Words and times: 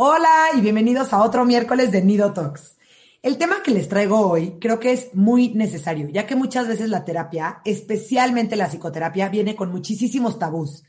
Hola 0.00 0.50
y 0.54 0.60
bienvenidos 0.60 1.12
a 1.12 1.20
otro 1.24 1.44
miércoles 1.44 1.90
de 1.90 2.04
Nido 2.04 2.32
Talks. 2.32 2.76
El 3.20 3.36
tema 3.36 3.64
que 3.64 3.72
les 3.72 3.88
traigo 3.88 4.30
hoy 4.30 4.56
creo 4.60 4.78
que 4.78 4.92
es 4.92 5.12
muy 5.12 5.48
necesario, 5.54 6.08
ya 6.08 6.24
que 6.24 6.36
muchas 6.36 6.68
veces 6.68 6.88
la 6.88 7.04
terapia, 7.04 7.60
especialmente 7.64 8.54
la 8.54 8.68
psicoterapia, 8.68 9.28
viene 9.28 9.56
con 9.56 9.72
muchísimos 9.72 10.38
tabús. 10.38 10.84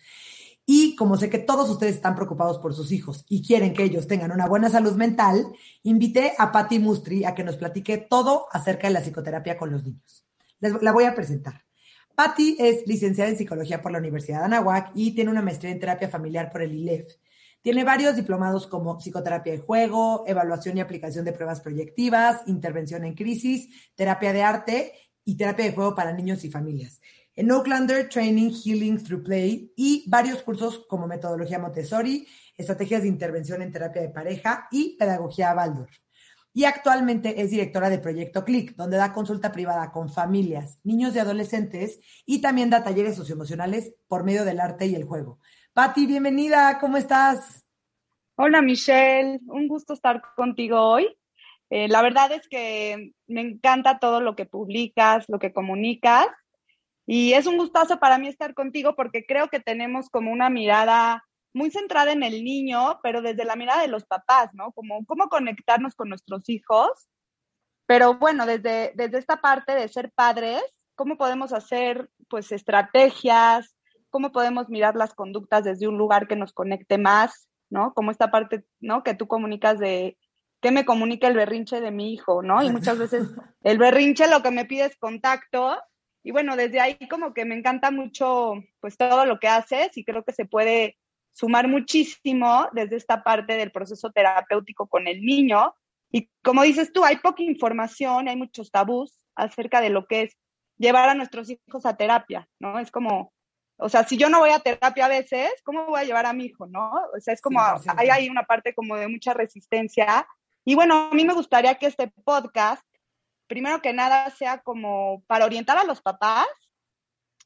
Y 0.64 0.96
como 0.96 1.18
sé 1.18 1.28
que 1.28 1.40
todos 1.40 1.72
ustedes 1.72 1.96
están 1.96 2.14
preocupados 2.14 2.60
por 2.60 2.76
sus 2.76 2.92
hijos 2.92 3.26
y 3.28 3.42
quieren 3.42 3.74
que 3.74 3.84
ellos 3.84 4.06
tengan 4.06 4.32
una 4.32 4.46
buena 4.46 4.70
salud 4.70 4.94
mental, 4.94 5.44
invité 5.82 6.34
a 6.38 6.52
Patti 6.52 6.78
Mustri 6.78 7.26
a 7.26 7.34
que 7.34 7.44
nos 7.44 7.58
platique 7.58 7.98
todo 7.98 8.46
acerca 8.52 8.90
de 8.90 8.94
la 8.94 9.02
psicoterapia 9.02 9.58
con 9.58 9.72
los 9.72 9.84
niños. 9.84 10.24
La 10.60 10.92
voy 10.92 11.06
a 11.06 11.16
presentar. 11.16 11.66
Patti 12.14 12.58
es 12.60 12.86
licenciada 12.86 13.32
en 13.32 13.38
psicología 13.38 13.82
por 13.82 13.92
la 13.92 13.98
Universidad 13.98 14.42
de 14.42 14.46
Anahuac 14.46 14.92
y 14.94 15.16
tiene 15.16 15.32
una 15.32 15.42
maestría 15.42 15.72
en 15.72 15.80
terapia 15.80 16.10
familiar 16.10 16.52
por 16.52 16.62
el 16.62 16.76
ILEF. 16.76 17.16
Tiene 17.62 17.84
varios 17.84 18.16
diplomados 18.16 18.68
como 18.68 18.98
psicoterapia 18.98 19.52
de 19.52 19.60
juego, 19.60 20.24
evaluación 20.26 20.78
y 20.78 20.82
aplicación 20.82 21.26
de 21.26 21.34
pruebas 21.34 21.60
proyectivas, 21.60 22.42
intervención 22.48 23.04
en 23.04 23.16
crisis, 23.16 23.70
terapia 23.96 24.32
de 24.32 24.44
arte 24.44 24.94
y 25.26 25.36
terapia 25.36 25.66
de 25.66 25.74
juego 25.74 25.94
para 25.94 26.14
niños 26.14 26.44
y 26.46 26.50
familias. 26.50 27.02
En 27.36 27.52
Oaklander, 27.52 28.10
Training 28.10 28.52
Healing 28.52 29.04
Through 29.04 29.24
Play 29.24 29.74
y 29.76 30.04
varios 30.10 30.42
cursos 30.42 30.86
como 30.88 31.08
metodología 31.08 31.60
Montessori, 31.60 32.28
estrategias 32.58 33.02
de 33.02 33.10
intervención 33.10 33.62
en 33.62 33.72
terapia 33.72 34.02
de 34.02 34.10
pareja 34.10 34.68
y 34.72 34.98
pedagogía 34.98 35.54
Waldorf. 35.54 35.92
Y 36.54 36.66
actualmente 36.66 37.42
es 37.42 37.52
directora 37.52 37.90
de 37.90 38.00
Proyecto 38.00 38.44
Click, 38.44 38.76
donde 38.76 38.98
da 38.98 39.14
consulta 39.14 39.52
privada 39.52 39.92
con 39.92 40.10
familias, 40.10 40.80
niños 40.84 41.16
y 41.16 41.20
adolescentes 41.20 42.00
y 42.26 42.42
también 42.42 42.70
da 42.70 42.84
talleres 42.84 43.16
socioemocionales 43.16 43.94
por 44.08 44.24
medio 44.24 44.44
del 44.46 44.60
arte 44.60 44.88
y 44.88 44.96
el 44.96 45.04
juego. 45.04 45.40
Patti, 45.82 46.08
bienvenida, 46.08 46.78
¿cómo 46.78 46.98
estás? 46.98 47.66
Hola 48.36 48.62
Michelle, 48.62 49.40
un 49.46 49.70
gusto 49.70 49.94
estar 49.94 50.22
contigo 50.36 50.78
hoy. 50.78 51.08
Eh, 51.70 51.88
la 51.88 52.02
verdad 52.02 52.34
es 52.34 52.50
que 52.50 53.14
me 53.28 53.40
encanta 53.40 53.98
todo 53.98 54.20
lo 54.20 54.36
que 54.36 54.46
publicas, 54.46 55.24
lo 55.30 55.40
que 55.40 55.54
comunicas 55.54 56.28
y 57.08 57.32
es 57.32 57.48
un 57.48 57.56
gustazo 57.56 57.98
para 57.98 58.18
mí 58.18 58.28
estar 58.28 58.54
contigo 58.56 58.94
porque 58.94 59.26
creo 59.26 59.48
que 59.48 59.62
tenemos 59.62 60.10
como 60.10 60.34
una 60.34 60.50
mirada 60.50 61.24
muy 61.54 61.72
centrada 61.72 62.12
en 62.12 62.24
el 62.24 62.44
niño, 62.44 63.00
pero 63.02 63.22
desde 63.22 63.46
la 63.46 63.56
mirada 63.56 63.82
de 63.82 63.88
los 63.88 64.04
papás, 64.04 64.50
¿no? 64.52 64.74
Como 64.74 65.06
cómo 65.06 65.30
conectarnos 65.30 65.96
con 65.96 66.10
nuestros 66.10 66.50
hijos. 66.50 67.08
Pero 67.86 68.16
bueno, 68.16 68.46
desde, 68.46 68.92
desde 68.96 69.18
esta 69.18 69.40
parte 69.40 69.76
de 69.76 69.88
ser 69.88 70.12
padres, 70.12 70.62
¿cómo 70.96 71.16
podemos 71.16 71.54
hacer 71.54 72.10
pues 72.28 72.52
estrategias, 72.52 73.79
cómo 74.10 74.32
podemos 74.32 74.70
mirar 74.70 74.96
las 74.96 75.14
conductas 75.14 75.64
desde 75.64 75.88
un 75.88 75.98
lugar 75.98 76.28
que 76.28 76.36
nos 76.36 76.54
conecte 76.54 76.98
más, 76.98 77.50
¿no? 77.70 77.94
Como 77.94 78.12
esta 78.12 78.32
parte, 78.32 78.66
¿no? 78.80 79.04
Que 79.04 79.14
tú 79.14 79.28
comunicas 79.28 79.80
de 79.80 80.18
qué 80.62 80.72
me 80.72 80.86
comunica 80.86 81.28
el 81.28 81.36
berrinche 81.36 81.82
de 81.82 81.92
mi 81.92 82.14
hijo, 82.14 82.42
¿no? 82.42 82.64
Y 82.64 82.72
muchas 82.72 82.98
veces 82.98 83.28
el 83.64 83.78
berrinche 83.78 84.28
lo 84.28 84.42
que 84.42 84.52
me 84.52 84.66
pide 84.66 84.86
es 84.86 84.98
contacto. 84.98 85.78
Y 86.24 86.32
bueno, 86.32 86.56
desde 86.56 86.80
ahí 86.80 86.98
como 87.10 87.34
que 87.34 87.46
me 87.46 87.56
encanta 87.56 87.92
mucho, 87.92 88.54
pues 88.82 88.98
todo 88.98 89.26
lo 89.26 89.40
que 89.40 89.48
haces 89.48 89.96
y 89.98 90.04
creo 90.04 90.24
que 90.24 90.34
se 90.34 90.46
puede 90.46 90.98
sumar 91.32 91.68
muchísimo 91.68 92.68
desde 92.74 92.98
esta 92.98 93.24
parte 93.24 93.56
del 93.56 93.72
proceso 93.72 94.12
terapéutico 94.12 94.88
con 94.88 95.08
el 95.08 95.22
niño. 95.22 95.74
Y 96.12 96.30
como 96.44 96.64
dices 96.64 96.92
tú, 96.92 97.06
hay 97.06 97.18
poca 97.18 97.44
información, 97.44 98.28
hay 98.28 98.36
muchos 98.36 98.72
tabús 98.72 99.24
acerca 99.36 99.80
de 99.80 99.90
lo 99.90 100.06
que 100.06 100.24
es 100.24 100.38
llevar 100.78 101.10
a 101.10 101.16
nuestros 101.16 101.50
hijos 101.50 101.86
a 101.86 101.96
terapia, 101.96 102.50
¿no? 102.60 102.80
Es 102.80 102.92
como, 102.92 103.32
o 103.80 103.88
sea, 103.88 104.04
si 104.04 104.18
yo 104.18 104.30
no 104.30 104.40
voy 104.40 104.50
a 104.50 104.60
terapia 104.60 105.06
a 105.06 105.10
veces, 105.10 105.50
¿cómo 105.64 105.86
voy 105.86 106.02
a 106.02 106.04
llevar 106.04 106.26
a 106.26 106.34
mi 106.34 106.46
hijo, 106.46 106.68
no? 106.68 106.92
O 107.16 107.20
sea, 107.20 107.34
es 107.34 107.42
como, 107.42 107.62
hay 107.96 108.10
ahí 108.10 108.30
una 108.30 108.44
parte 108.44 108.74
como 108.74 108.98
de 108.98 109.08
mucha 109.08 109.34
resistencia. 109.34 110.28
Y 110.66 110.76
bueno, 110.76 111.10
a 111.12 111.16
mí 111.16 111.24
me 111.24 111.34
gustaría 111.34 111.76
que 111.76 111.86
este 111.86 112.10
podcast, 112.26 112.84
primero 113.48 113.82
que 113.82 113.94
nada, 113.94 114.30
sea 114.32 114.60
como 114.60 115.24
para 115.28 115.46
orientar 115.46 115.78
a 115.78 115.86
los 115.86 116.02
papás 116.02 116.48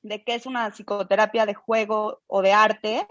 de 0.02 0.24
qué 0.24 0.34
es 0.34 0.48
una 0.48 0.72
psicoterapia 0.72 1.46
de 1.46 1.54
juego 1.54 2.22
o 2.26 2.42
de 2.42 2.52
arte, 2.52 3.08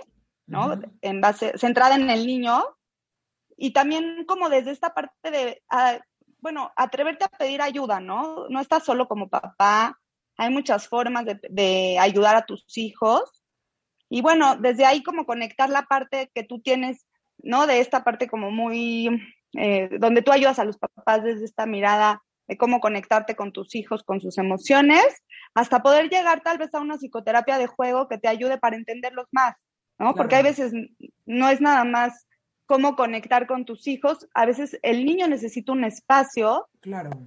¿no? 0.47 0.81
En 1.01 1.21
base, 1.21 1.57
centrada 1.57 1.95
en 1.95 2.11
el 2.11 2.27
niño. 2.27 2.65
Y 3.57 3.73
también 3.73 4.25
como 4.27 4.49
desde 4.49 4.73
esta 4.73 4.95
parte 4.95 5.31
de, 5.31 5.63
ah, 5.71 6.01
bueno, 6.41 6.73
atreverte 6.75 7.25
a 7.25 7.29
pedir 7.29 7.63
ayuda, 7.63 8.01
¿no? 8.01 8.49
No 8.49 8.61
estás 8.61 8.85
solo 8.85 9.07
como 9.07 9.29
papá, 9.29 10.01
hay 10.43 10.51
muchas 10.51 10.89
formas 10.89 11.25
de, 11.25 11.99
ayudar 12.01 12.35
a 12.35 12.45
tus 12.45 12.65
hijos. 12.77 13.45
Y 14.09 14.23
bueno, 14.23 14.57
desde 14.57 14.85
ahí 14.85 15.03
como 15.03 15.25
conectar 15.25 15.71
la 15.71 15.83
parte 15.83 16.31
que 16.35 16.43
tú 16.43 16.61
tienes, 16.61 17.07
¿no? 17.39 17.67
De 17.67 17.79
esta 17.79 18.03
parte 18.03 18.27
como 18.27 18.51
muy, 18.51 19.09
eh, 19.57 19.89
donde 20.01 20.23
tú 20.23 20.33
ayudas 20.33 20.59
a 20.59 20.65
los 20.65 20.79
papás 20.79 21.23
desde 21.23 21.45
esta 21.45 21.65
mirada 21.65 22.23
de 22.49 22.57
cómo 22.59 22.81
conectarte 22.81 23.37
con 23.37 23.53
tus 23.53 23.75
hijos, 23.77 24.03
con 24.03 24.21
sus 24.21 24.37
emociones, 24.37 25.07
hasta 25.55 25.81
poder 25.81 26.11
llegar 26.11 26.43
tal 26.43 26.59
vez 26.59 26.75
a 26.75 26.81
una 26.81 26.99
psicoterapia 26.99 27.57
de 27.57 27.69
juego 27.69 28.09
que 28.09 28.19
te 28.19 28.29
ayude 28.29 28.59
para 28.59 28.77
entenderlos 28.77 29.27
más, 29.31 29.55
¿no? 29.99 30.15
Porque 30.15 30.35
hay 30.35 30.43
veces 30.43 30.73
no 31.25 31.49
es 31.49 31.61
nada 31.61 31.85
más 31.85 32.27
cómo 32.73 32.97
conectar 32.97 33.47
con 33.47 33.67
tus 33.67 33.87
hijos. 33.87 34.27
A 34.33 34.47
veces 34.47 34.79
el 34.83 35.05
niño 35.05 35.29
necesita 35.29 35.73
un 35.73 35.85
espacio 35.85 36.71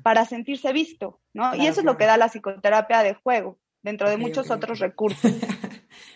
para 0.01 0.25
sentirse 0.25 0.73
visto, 0.73 1.19
¿no? 1.33 1.55
y 1.55 1.67
eso 1.67 1.81
es 1.81 1.85
lo 1.85 1.97
que 1.97 2.07
da 2.07 2.17
la 2.17 2.29
psicoterapia 2.29 3.03
de 3.03 3.13
juego, 3.13 3.59
dentro 3.83 4.09
de 4.09 4.17
muchos 4.17 4.49
otros 4.49 4.79
recursos. 4.87 5.31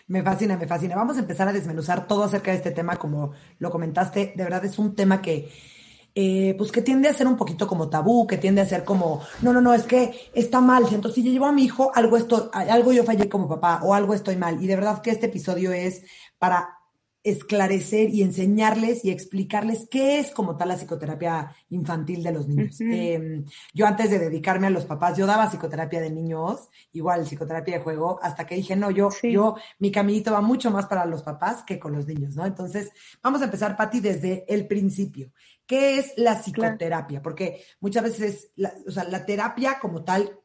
me 0.08 0.24
fascina, 0.24 0.56
me 0.56 0.66
fascina. 0.66 0.96
Vamos 0.96 1.16
a 1.16 1.20
empezar 1.20 1.46
a 1.46 1.52
desmenuzar 1.52 2.08
todo 2.08 2.24
acerca 2.24 2.50
de 2.50 2.56
este 2.56 2.72
tema, 2.72 2.96
como 2.96 3.30
lo 3.60 3.70
comentaste. 3.70 4.32
De 4.34 4.42
verdad 4.42 4.64
es 4.64 4.80
un 4.80 4.96
tema 4.96 5.22
que, 5.22 5.48
eh, 6.12 6.56
pues 6.58 6.72
que 6.72 6.82
tiende 6.82 7.08
a 7.08 7.14
ser 7.14 7.28
un 7.28 7.36
poquito 7.36 7.68
como 7.68 7.88
tabú, 7.88 8.26
que 8.26 8.36
tiende 8.36 8.62
a 8.62 8.66
ser 8.66 8.82
como, 8.82 9.22
no, 9.42 9.52
no, 9.52 9.60
no, 9.60 9.72
es 9.74 9.84
que 9.84 10.28
está 10.34 10.60
mal. 10.60 10.86
Entonces, 10.90 11.14
si 11.14 11.22
yo 11.22 11.30
llevo 11.30 11.46
a 11.46 11.52
mi 11.52 11.62
hijo, 11.62 11.92
algo, 11.94 12.16
esto, 12.16 12.50
algo 12.52 12.92
yo 12.92 13.04
fallé 13.04 13.28
como 13.28 13.48
papá 13.48 13.78
o 13.84 13.94
algo 13.94 14.12
estoy 14.12 14.34
mal. 14.34 14.60
Y 14.60 14.66
de 14.66 14.74
verdad 14.74 15.00
que 15.00 15.12
este 15.12 15.26
episodio 15.26 15.70
es 15.70 16.02
para 16.36 16.79
esclarecer 17.22 18.08
y 18.10 18.22
enseñarles 18.22 19.04
y 19.04 19.10
explicarles 19.10 19.86
qué 19.90 20.18
es 20.18 20.30
como 20.30 20.56
tal 20.56 20.68
la 20.68 20.76
psicoterapia 20.76 21.54
infantil 21.68 22.22
de 22.22 22.32
los 22.32 22.48
niños. 22.48 22.80
Em, 22.80 23.44
yo 23.74 23.86
antes 23.86 24.10
de 24.10 24.18
dedicarme 24.18 24.68
a 24.68 24.70
los 24.70 24.86
papás, 24.86 25.18
yo 25.18 25.26
daba 25.26 25.50
psicoterapia 25.50 26.00
de 26.00 26.10
niños, 26.10 26.70
igual 26.92 27.26
psicoterapia 27.26 27.78
de 27.78 27.84
juego, 27.84 28.18
hasta 28.22 28.46
que 28.46 28.54
dije, 28.54 28.74
no, 28.74 28.90
yo, 28.90 29.10
yo, 29.22 29.56
mi 29.78 29.92
caminito 29.92 30.32
va 30.32 30.40
mucho 30.40 30.70
más 30.70 30.86
para 30.86 31.04
los 31.04 31.22
papás 31.22 31.62
que 31.62 31.78
con 31.78 31.92
los 31.92 32.06
niños, 32.06 32.36
¿no? 32.36 32.46
Entonces, 32.46 32.90
vamos 33.22 33.42
a 33.42 33.44
empezar, 33.44 33.76
Patti, 33.76 34.00
desde 34.00 34.44
el 34.48 34.66
principio. 34.66 35.32
¿Qué 35.66 35.98
es 35.98 36.14
la 36.16 36.40
psicoterapia? 36.40 37.20
Porque 37.20 37.62
muchas 37.80 38.02
veces, 38.02 38.50
la, 38.56 38.72
o 38.86 38.90
sea, 38.90 39.04
la 39.04 39.26
terapia 39.26 39.78
como 39.78 40.04
tal 40.04 40.40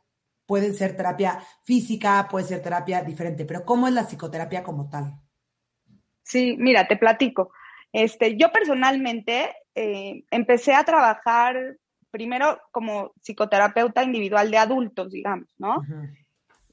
puede 0.46 0.74
ser 0.74 0.96
terapia 0.96 1.40
física, 1.64 2.28
puede 2.30 2.46
ser 2.46 2.62
terapia 2.62 3.02
diferente, 3.02 3.46
pero 3.46 3.66
¿cómo 3.66 3.88
es 3.88 3.94
la 3.94 4.06
psicoterapia 4.06 4.62
como 4.62 4.90
tal? 4.90 5.20
Sí, 6.26 6.58
mira, 6.60 6.88
te 6.88 6.98
platico. 6.98 7.54
Este, 7.94 8.36
yo 8.36 8.52
personalmente 8.52 9.56
eh, 9.76 10.26
empecé 10.32 10.74
a 10.74 10.84
trabajar 10.84 11.78
primero 12.12 12.60
como 12.72 13.14
psicoterapeuta 13.22 14.04
individual 14.04 14.52
de 14.52 14.58
adultos, 14.58 15.12
digamos, 15.12 15.48
¿no? 15.58 15.78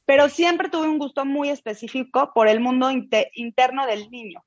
Pero 0.06 0.28
siempre 0.28 0.68
tuve 0.68 0.88
un 0.88 0.98
gusto 0.98 1.24
muy 1.24 1.48
específico 1.48 2.32
por 2.34 2.48
el 2.48 2.60
mundo 2.60 2.90
interno 2.90 3.86
del 3.86 4.10
niño. 4.10 4.42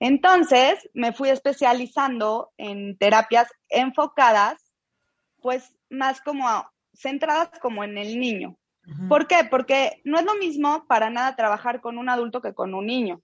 Entonces 0.00 0.88
me 0.94 1.12
fui 1.12 1.28
especializando 1.28 2.50
en 2.56 2.98
terapias 2.98 3.48
enfocadas, 3.68 4.72
pues 5.40 5.76
más 5.88 6.20
como 6.20 6.66
centradas 6.94 7.50
como 7.60 7.84
en 7.84 7.96
el 7.96 8.18
niño. 8.18 8.56
¿Por 9.08 9.28
qué? 9.28 9.46
Porque 9.48 10.00
no 10.04 10.18
es 10.18 10.24
lo 10.24 10.34
mismo 10.34 10.86
para 10.88 11.08
nada 11.08 11.36
trabajar 11.36 11.80
con 11.80 11.98
un 11.98 12.08
adulto 12.08 12.42
que 12.42 12.52
con 12.52 12.74
un 12.74 12.86
niño. 12.86 13.22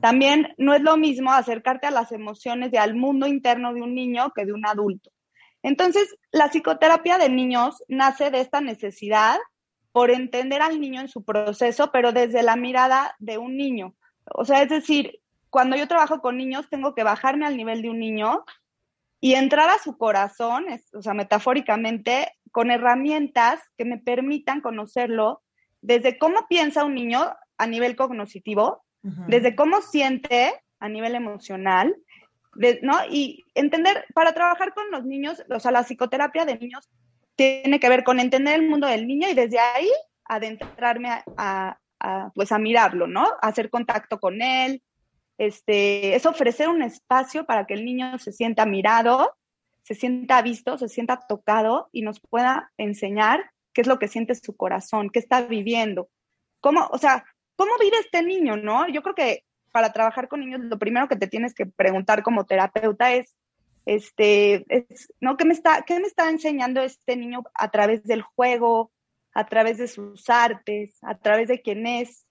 También 0.00 0.52
no 0.58 0.74
es 0.74 0.82
lo 0.82 0.96
mismo 0.96 1.32
acercarte 1.32 1.86
a 1.86 1.92
las 1.92 2.12
emociones 2.12 2.72
y 2.72 2.76
al 2.76 2.94
mundo 2.94 3.26
interno 3.26 3.72
de 3.72 3.82
un 3.82 3.94
niño 3.94 4.32
que 4.34 4.44
de 4.44 4.52
un 4.52 4.66
adulto. 4.66 5.10
Entonces, 5.62 6.16
la 6.32 6.48
psicoterapia 6.48 7.18
de 7.18 7.28
niños 7.28 7.82
nace 7.88 8.30
de 8.30 8.40
esta 8.40 8.60
necesidad 8.60 9.38
por 9.92 10.10
entender 10.10 10.62
al 10.62 10.80
niño 10.80 11.00
en 11.00 11.08
su 11.08 11.24
proceso, 11.24 11.90
pero 11.92 12.12
desde 12.12 12.42
la 12.42 12.56
mirada 12.56 13.14
de 13.18 13.38
un 13.38 13.56
niño. 13.56 13.94
O 14.34 14.44
sea, 14.44 14.62
es 14.62 14.68
decir, 14.68 15.20
cuando 15.50 15.76
yo 15.76 15.88
trabajo 15.88 16.20
con 16.20 16.36
niños, 16.36 16.68
tengo 16.70 16.94
que 16.94 17.02
bajarme 17.02 17.46
al 17.46 17.56
nivel 17.56 17.82
de 17.82 17.90
un 17.90 17.98
niño 17.98 18.44
y 19.20 19.34
entrar 19.34 19.68
a 19.68 19.78
su 19.78 19.98
corazón, 19.98 20.66
o 20.94 21.02
sea, 21.02 21.12
metafóricamente, 21.12 22.32
con 22.52 22.70
herramientas 22.70 23.60
que 23.76 23.84
me 23.84 23.98
permitan 23.98 24.60
conocerlo 24.60 25.42
desde 25.82 26.18
cómo 26.18 26.46
piensa 26.48 26.84
un 26.84 26.94
niño 26.94 27.34
a 27.58 27.66
nivel 27.66 27.96
cognitivo, 27.96 28.82
desde 29.02 29.54
cómo 29.54 29.80
siente 29.80 30.52
a 30.78 30.88
nivel 30.88 31.14
emocional, 31.14 31.94
¿no? 32.82 32.98
Y 33.10 33.44
entender, 33.54 34.04
para 34.14 34.32
trabajar 34.32 34.74
con 34.74 34.90
los 34.90 35.04
niños, 35.04 35.42
o 35.48 35.60
sea, 35.60 35.70
la 35.70 35.84
psicoterapia 35.84 36.44
de 36.44 36.58
niños 36.58 36.88
tiene 37.36 37.80
que 37.80 37.88
ver 37.88 38.04
con 38.04 38.20
entender 38.20 38.54
el 38.54 38.68
mundo 38.68 38.86
del 38.86 39.06
niño 39.06 39.28
y 39.28 39.34
desde 39.34 39.58
ahí 39.58 39.88
adentrarme 40.24 41.22
a, 41.36 41.78
pues 42.34 42.52
a 42.52 42.58
mirarlo, 42.58 43.06
¿no? 43.06 43.26
hacer 43.40 43.70
contacto 43.70 44.20
con 44.20 44.42
él. 44.42 44.82
Este, 45.38 46.14
es 46.14 46.26
ofrecer 46.26 46.68
un 46.68 46.82
espacio 46.82 47.46
para 47.46 47.66
que 47.66 47.72
el 47.72 47.84
niño 47.84 48.18
se 48.18 48.30
sienta 48.30 48.66
mirado, 48.66 49.34
se 49.82 49.94
sienta 49.94 50.42
visto, 50.42 50.76
se 50.76 50.88
sienta 50.88 51.18
tocado 51.26 51.88
y 51.92 52.02
nos 52.02 52.20
pueda 52.20 52.70
enseñar 52.76 53.50
qué 53.72 53.80
es 53.80 53.86
lo 53.86 53.98
que 53.98 54.08
siente 54.08 54.34
su 54.34 54.54
corazón, 54.56 55.10
qué 55.10 55.18
está 55.18 55.42
viviendo. 55.42 56.10
¿Cómo, 56.60 56.88
o 56.92 56.98
sea, 56.98 57.24
cómo 57.60 57.72
vive 57.78 57.98
este 57.98 58.22
niño, 58.22 58.56
no? 58.56 58.88
Yo 58.88 59.02
creo 59.02 59.14
que 59.14 59.44
para 59.70 59.92
trabajar 59.92 60.28
con 60.28 60.40
niños, 60.40 60.62
lo 60.62 60.78
primero 60.78 61.08
que 61.08 61.16
te 61.16 61.26
tienes 61.26 61.52
que 61.52 61.66
preguntar 61.66 62.22
como 62.22 62.46
terapeuta 62.46 63.12
es, 63.12 63.36
este, 63.84 64.64
¿no? 65.20 65.36
¿Qué 65.36 65.44
me, 65.44 65.52
está, 65.52 65.82
¿Qué 65.82 66.00
me 66.00 66.06
está 66.06 66.30
enseñando 66.30 66.80
este 66.80 67.16
niño 67.16 67.42
a 67.52 67.70
través 67.70 68.02
del 68.04 68.22
juego, 68.22 68.90
a 69.34 69.44
través 69.46 69.76
de 69.76 69.88
sus 69.88 70.30
artes, 70.30 70.96
a 71.02 71.18
través 71.18 71.48
de 71.48 71.60
quién 71.60 71.86
es? 71.86 72.24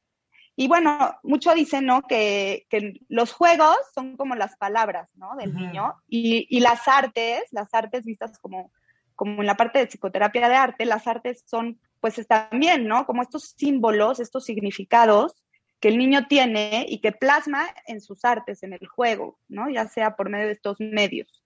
Y 0.56 0.68
bueno, 0.68 1.16
mucho 1.22 1.54
dicen, 1.54 1.86
¿no? 1.86 2.02
Que, 2.02 2.66
los 3.08 3.32
juegos 3.32 3.78
son 3.94 4.18
como 4.18 4.34
las 4.34 4.58
palabras, 4.58 5.12
¿no? 5.14 5.36
Del 5.36 5.54
niño 5.54 5.94
y, 6.08 6.48
y, 6.50 6.60
las 6.60 6.88
artes, 6.88 7.44
las 7.52 7.72
artes 7.72 8.04
vistas 8.04 8.40
como, 8.40 8.72
como 9.14 9.42
en 9.42 9.46
la 9.46 9.58
parte 9.58 9.78
de 9.78 9.86
psicoterapia 9.86 10.50
de 10.50 10.56
arte, 10.56 10.86
las 10.86 11.06
artes 11.06 11.44
son, 11.46 11.80
pues 12.00 12.26
también, 12.28 12.88
¿no? 12.88 13.06
Como 13.06 13.22
estos 13.22 13.56
símbolos, 13.58 14.20
estos 14.20 14.46
significados 14.46 15.44
que 15.80 15.88
el 15.88 15.98
niño 15.98 16.28
tiene 16.28 16.86
y 16.88 17.00
que 17.00 17.12
plasma 17.12 17.68
en 17.88 18.02
sus 18.02 18.26
artes, 18.26 18.64
en 18.64 18.74
el 18.74 18.86
juego, 18.88 19.40
¿no? 19.48 19.70
Ya 19.70 19.88
sea 19.88 20.16
por 20.16 20.30
medio 20.30 20.48
de 20.48 20.54
estos 20.54 20.78
medios. 20.80 21.44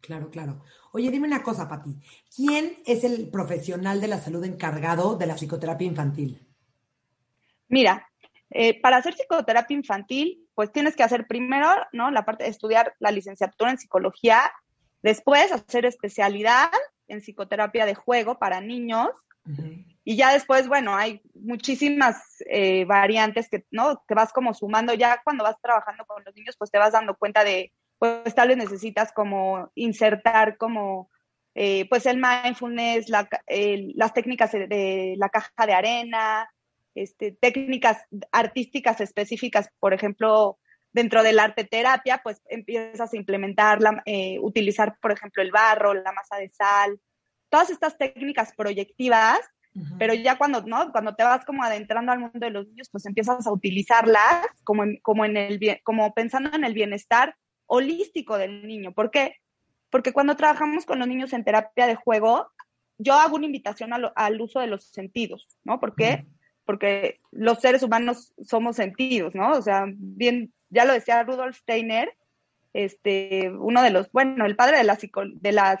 Claro, 0.00 0.30
claro. 0.30 0.62
Oye, 0.92 1.10
dime 1.10 1.26
una 1.26 1.42
cosa, 1.42 1.68
Pati. 1.68 1.96
¿Quién 2.34 2.78
es 2.86 3.04
el 3.04 3.30
profesional 3.30 4.00
de 4.00 4.08
la 4.08 4.18
salud 4.18 4.44
encargado 4.44 5.16
de 5.16 5.26
la 5.26 5.34
psicoterapia 5.34 5.86
infantil? 5.86 6.46
Mira, 7.68 8.08
eh, 8.50 8.80
para 8.80 8.96
hacer 8.96 9.14
psicoterapia 9.14 9.76
infantil, 9.76 10.48
pues 10.54 10.72
tienes 10.72 10.96
que 10.96 11.02
hacer 11.02 11.26
primero, 11.26 11.68
¿no? 11.92 12.10
La 12.10 12.24
parte 12.24 12.44
de 12.44 12.50
estudiar 12.50 12.94
la 12.98 13.10
licenciatura 13.10 13.70
en 13.70 13.78
psicología, 13.78 14.50
después 15.02 15.52
hacer 15.52 15.84
especialidad 15.84 16.70
en 17.08 17.20
psicoterapia 17.20 17.86
de 17.86 17.94
juego 17.94 18.38
para 18.38 18.60
niños, 18.60 19.08
y 20.04 20.16
ya 20.16 20.32
después, 20.32 20.68
bueno, 20.68 20.96
hay 20.96 21.20
muchísimas 21.34 22.16
eh, 22.50 22.84
variantes 22.86 23.48
que, 23.50 23.66
¿no? 23.70 24.02
Que 24.08 24.14
vas 24.14 24.32
como 24.32 24.54
sumando. 24.54 24.94
Ya 24.94 25.20
cuando 25.22 25.44
vas 25.44 25.60
trabajando 25.60 26.06
con 26.06 26.24
los 26.24 26.34
niños, 26.34 26.56
pues 26.56 26.70
te 26.70 26.78
vas 26.78 26.92
dando 26.92 27.14
cuenta 27.14 27.44
de, 27.44 27.72
pues 27.98 28.34
tal 28.34 28.48
vez 28.48 28.56
necesitas 28.56 29.12
como 29.12 29.70
insertar 29.74 30.56
como, 30.56 31.10
eh, 31.54 31.86
pues 31.90 32.06
el 32.06 32.18
mindfulness, 32.18 33.10
las 33.10 34.14
técnicas 34.14 34.52
de, 34.52 35.14
la 35.18 35.28
caja 35.28 35.66
de 35.66 35.74
arena, 35.74 36.50
este, 36.94 37.32
técnicas 37.32 38.02
artísticas 38.32 39.00
específicas, 39.00 39.68
por 39.78 39.92
ejemplo, 39.92 40.58
dentro 40.92 41.22
del 41.22 41.38
arte 41.38 41.64
terapia, 41.64 42.20
pues 42.22 42.40
empiezas 42.48 43.12
a 43.12 43.16
implementar, 43.16 43.78
eh, 44.06 44.38
utilizar, 44.40 44.96
por 45.00 45.12
ejemplo, 45.12 45.42
el 45.42 45.50
barro, 45.50 45.94
la 45.94 46.12
masa 46.12 46.36
de 46.36 46.48
sal, 46.48 46.98
todas 47.48 47.70
estas 47.70 47.96
técnicas 47.98 48.52
proyectivas 48.56 49.40
pero 49.98 50.14
ya 50.14 50.38
cuando, 50.38 50.62
¿no? 50.62 50.90
Cuando 50.92 51.14
te 51.14 51.22
vas 51.22 51.44
como 51.44 51.62
adentrando 51.62 52.12
al 52.12 52.18
mundo 52.18 52.38
de 52.38 52.50
los 52.50 52.66
niños, 52.68 52.88
pues 52.90 53.06
empiezas 53.06 53.46
a 53.46 53.52
utilizarlas 53.52 54.46
como, 54.64 54.84
como, 55.02 55.24
en 55.24 55.36
el, 55.36 55.60
como 55.84 56.12
pensando 56.14 56.54
en 56.54 56.64
el 56.64 56.74
bienestar 56.74 57.36
holístico 57.66 58.38
del 58.38 58.66
niño. 58.66 58.92
¿Por 58.92 59.10
qué? 59.10 59.36
Porque 59.90 60.12
cuando 60.12 60.36
trabajamos 60.36 60.84
con 60.84 60.98
los 60.98 61.08
niños 61.08 61.32
en 61.32 61.44
terapia 61.44 61.86
de 61.86 61.94
juego, 61.94 62.50
yo 62.98 63.14
hago 63.14 63.36
una 63.36 63.46
invitación 63.46 63.90
al 63.92 64.40
uso 64.40 64.60
de 64.60 64.66
los 64.66 64.84
sentidos, 64.84 65.46
¿no? 65.64 65.78
¿Por 65.78 65.94
qué? 65.94 66.26
Porque 66.64 67.20
los 67.30 67.60
seres 67.60 67.82
humanos 67.82 68.34
somos 68.44 68.76
sentidos, 68.76 69.34
¿no? 69.34 69.52
O 69.52 69.62
sea, 69.62 69.84
bien, 69.86 70.52
ya 70.70 70.84
lo 70.84 70.92
decía 70.92 71.22
Rudolf 71.22 71.56
Steiner, 71.56 72.12
este, 72.72 73.50
uno 73.50 73.82
de 73.82 73.90
los, 73.90 74.10
bueno, 74.12 74.46
el 74.46 74.56
padre 74.56 74.78
de 74.78 74.84
la, 74.84 74.98
de 74.98 75.52
la 75.52 75.78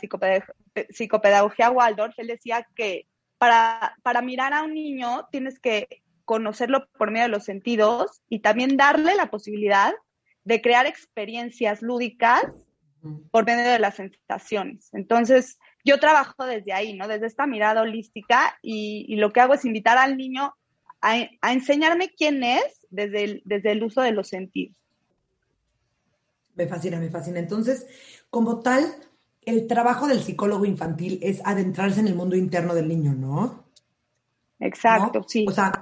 psicopedagogía 0.90 1.70
Waldorf, 1.70 2.18
él 2.18 2.28
decía 2.28 2.66
que 2.74 3.06
para, 3.38 3.96
para 4.02 4.22
mirar 4.22 4.52
a 4.52 4.62
un 4.62 4.74
niño 4.74 5.28
tienes 5.30 5.58
que 5.60 6.02
conocerlo 6.24 6.88
por 6.98 7.10
medio 7.10 7.24
de 7.24 7.30
los 7.30 7.44
sentidos 7.44 8.22
y 8.28 8.40
también 8.40 8.76
darle 8.76 9.14
la 9.14 9.30
posibilidad 9.30 9.94
de 10.44 10.60
crear 10.60 10.86
experiencias 10.86 11.82
lúdicas 11.82 12.42
por 13.30 13.46
medio 13.46 13.70
de 13.70 13.78
las 13.78 13.96
sensaciones. 13.96 14.92
Entonces, 14.92 15.58
yo 15.84 15.98
trabajo 16.00 16.44
desde 16.44 16.72
ahí, 16.72 16.94
¿no? 16.94 17.06
Desde 17.06 17.26
esta 17.26 17.46
mirada 17.46 17.82
holística 17.82 18.58
y, 18.60 19.14
lo 19.16 19.30
que 19.30 19.40
hago 19.40 19.54
es 19.54 19.64
invitar 19.64 19.98
al 19.98 20.16
niño 20.16 20.54
a, 21.00 21.16
a 21.40 21.52
enseñarme 21.52 22.10
quién 22.10 22.42
es 22.42 22.86
desde 22.90 23.24
el, 23.24 23.42
desde 23.44 23.72
el 23.72 23.84
uso 23.84 24.02
de 24.02 24.12
los 24.12 24.28
sentidos. 24.28 24.76
Me 26.58 26.66
fascina, 26.66 26.98
me 26.98 27.08
fascina. 27.08 27.38
Entonces, 27.38 27.86
como 28.30 28.60
tal, 28.60 28.84
el 29.42 29.66
trabajo 29.68 30.08
del 30.08 30.22
psicólogo 30.22 30.64
infantil 30.64 31.20
es 31.22 31.40
adentrarse 31.44 32.00
en 32.00 32.08
el 32.08 32.16
mundo 32.16 32.36
interno 32.36 32.74
del 32.74 32.88
niño, 32.88 33.14
¿no? 33.14 33.64
Exacto, 34.58 35.24
sí. 35.26 35.46
O 35.48 35.52
sea, 35.52 35.72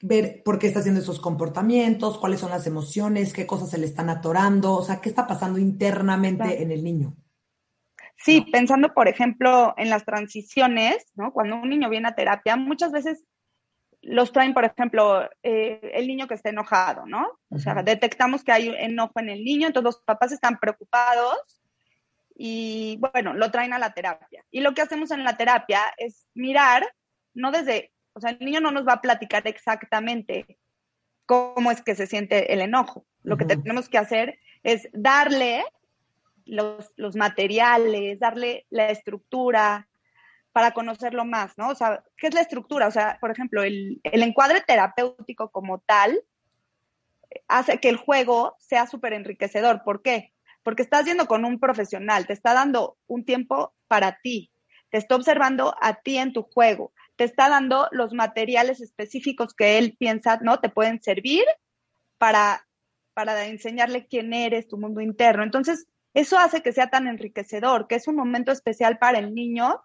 ver 0.00 0.42
por 0.44 0.58
qué 0.58 0.66
está 0.66 0.80
haciendo 0.80 1.00
esos 1.00 1.20
comportamientos, 1.20 2.18
cuáles 2.18 2.40
son 2.40 2.50
las 2.50 2.66
emociones, 2.66 3.32
qué 3.32 3.46
cosas 3.46 3.70
se 3.70 3.78
le 3.78 3.86
están 3.86 4.10
atorando, 4.10 4.74
o 4.74 4.82
sea, 4.82 5.00
qué 5.00 5.08
está 5.08 5.26
pasando 5.26 5.58
internamente 5.58 6.62
en 6.62 6.70
el 6.70 6.84
niño. 6.84 7.16
Sí, 8.18 8.42
pensando, 8.52 8.92
por 8.92 9.08
ejemplo, 9.08 9.74
en 9.78 9.88
las 9.88 10.04
transiciones, 10.04 11.12
¿no? 11.14 11.32
Cuando 11.32 11.56
un 11.56 11.68
niño 11.70 11.88
viene 11.88 12.08
a 12.08 12.14
terapia, 12.14 12.56
muchas 12.56 12.92
veces 12.92 13.24
los 14.02 14.32
traen, 14.32 14.54
por 14.54 14.64
ejemplo, 14.64 15.28
eh, 15.42 15.80
el 15.94 16.06
niño 16.06 16.28
que 16.28 16.34
está 16.34 16.50
enojado, 16.50 17.06
¿no? 17.06 17.38
O 17.50 17.58
sea, 17.58 17.82
detectamos 17.82 18.44
que 18.44 18.52
hay 18.52 18.68
enojo 18.78 19.18
en 19.20 19.30
el 19.30 19.44
niño, 19.44 19.66
entonces 19.66 19.96
los 19.96 20.02
papás 20.02 20.32
están 20.32 20.58
preocupados 20.58 21.62
y 22.36 22.98
bueno, 22.98 23.34
lo 23.34 23.50
traen 23.50 23.72
a 23.72 23.78
la 23.78 23.94
terapia. 23.94 24.44
Y 24.50 24.60
lo 24.60 24.74
que 24.74 24.82
hacemos 24.82 25.10
en 25.10 25.24
la 25.24 25.36
terapia 25.36 25.80
es 25.96 26.26
mirar, 26.34 26.86
no 27.34 27.50
desde, 27.50 27.92
o 28.12 28.20
sea, 28.20 28.30
el 28.30 28.38
niño 28.38 28.60
no 28.60 28.70
nos 28.70 28.86
va 28.86 28.94
a 28.94 29.00
platicar 29.00 29.46
exactamente 29.46 30.58
cómo 31.24 31.70
es 31.70 31.82
que 31.82 31.94
se 31.94 32.06
siente 32.06 32.52
el 32.52 32.60
enojo. 32.60 33.06
Lo 33.22 33.36
que 33.36 33.44
tenemos 33.44 33.88
que 33.88 33.98
hacer 33.98 34.38
es 34.62 34.88
darle 34.92 35.64
los, 36.44 36.92
los, 36.96 37.16
materiales, 37.16 38.20
darle 38.20 38.66
la 38.70 38.90
estructura 38.90 39.88
para 40.56 40.72
conocerlo 40.72 41.26
más, 41.26 41.58
¿no? 41.58 41.68
O 41.68 41.74
sea, 41.74 42.02
¿qué 42.16 42.28
es 42.28 42.34
la 42.34 42.40
estructura? 42.40 42.86
O 42.86 42.90
sea, 42.90 43.18
por 43.20 43.30
ejemplo, 43.30 43.62
el, 43.62 44.00
el 44.04 44.22
encuadre 44.22 44.62
terapéutico 44.66 45.50
como 45.50 45.80
tal 45.80 46.24
hace 47.46 47.78
que 47.78 47.90
el 47.90 47.96
juego 47.96 48.56
sea 48.58 48.86
súper 48.86 49.12
enriquecedor. 49.12 49.82
¿Por 49.84 50.00
qué? 50.00 50.32
porque 50.66 50.82
estás 50.82 51.04
yendo 51.04 51.28
con 51.28 51.44
un 51.44 51.60
profesional, 51.60 52.26
te 52.26 52.32
está 52.32 52.52
dando 52.52 52.98
un 53.06 53.24
tiempo 53.24 53.72
para 53.86 54.18
ti, 54.20 54.50
te 54.90 54.98
está 54.98 55.14
observando 55.14 55.76
a 55.80 55.94
ti 56.00 56.18
en 56.18 56.32
tu 56.32 56.42
juego, 56.42 56.92
te 57.14 57.22
está 57.22 57.48
dando 57.48 57.86
los 57.92 58.12
materiales 58.12 58.80
específicos 58.80 59.54
que 59.54 59.78
él 59.78 59.94
piensa, 59.96 60.40
¿no? 60.42 60.58
Te 60.58 60.68
pueden 60.68 61.00
servir 61.00 61.44
para, 62.18 62.66
para 63.14 63.46
enseñarle 63.46 64.08
quién 64.08 64.32
eres, 64.32 64.66
tu 64.66 64.76
mundo 64.76 65.00
interno. 65.00 65.44
Entonces, 65.44 65.86
eso 66.14 66.36
hace 66.36 66.62
que 66.62 66.72
sea 66.72 66.90
tan 66.90 67.06
enriquecedor, 67.06 67.86
que 67.86 67.94
es 67.94 68.08
un 68.08 68.16
momento 68.16 68.50
especial 68.50 68.98
para 68.98 69.20
el 69.20 69.36
niño. 69.36 69.84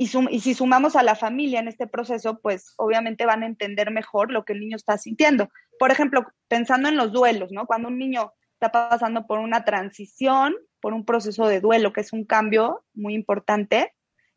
Y, 0.00 0.10
y 0.30 0.40
si 0.40 0.54
sumamos 0.54 0.96
a 0.96 1.02
la 1.02 1.16
familia 1.16 1.60
en 1.60 1.68
este 1.68 1.86
proceso, 1.86 2.40
pues 2.40 2.72
obviamente 2.76 3.26
van 3.26 3.42
a 3.42 3.46
entender 3.46 3.90
mejor 3.90 4.30
lo 4.30 4.44
que 4.44 4.54
el 4.54 4.60
niño 4.60 4.76
está 4.76 4.96
sintiendo. 4.96 5.50
Por 5.78 5.90
ejemplo, 5.90 6.26
pensando 6.46 6.88
en 6.88 6.96
los 6.96 7.12
duelos, 7.12 7.50
¿no? 7.52 7.66
Cuando 7.66 7.88
un 7.88 7.98
niño 7.98 8.32
está 8.54 8.70
pasando 8.72 9.26
por 9.26 9.40
una 9.40 9.64
transición, 9.64 10.54
por 10.80 10.94
un 10.94 11.04
proceso 11.04 11.46
de 11.46 11.60
duelo, 11.60 11.92
que 11.92 12.00
es 12.00 12.12
un 12.12 12.24
cambio 12.24 12.84
muy 12.94 13.14
importante. 13.14 13.92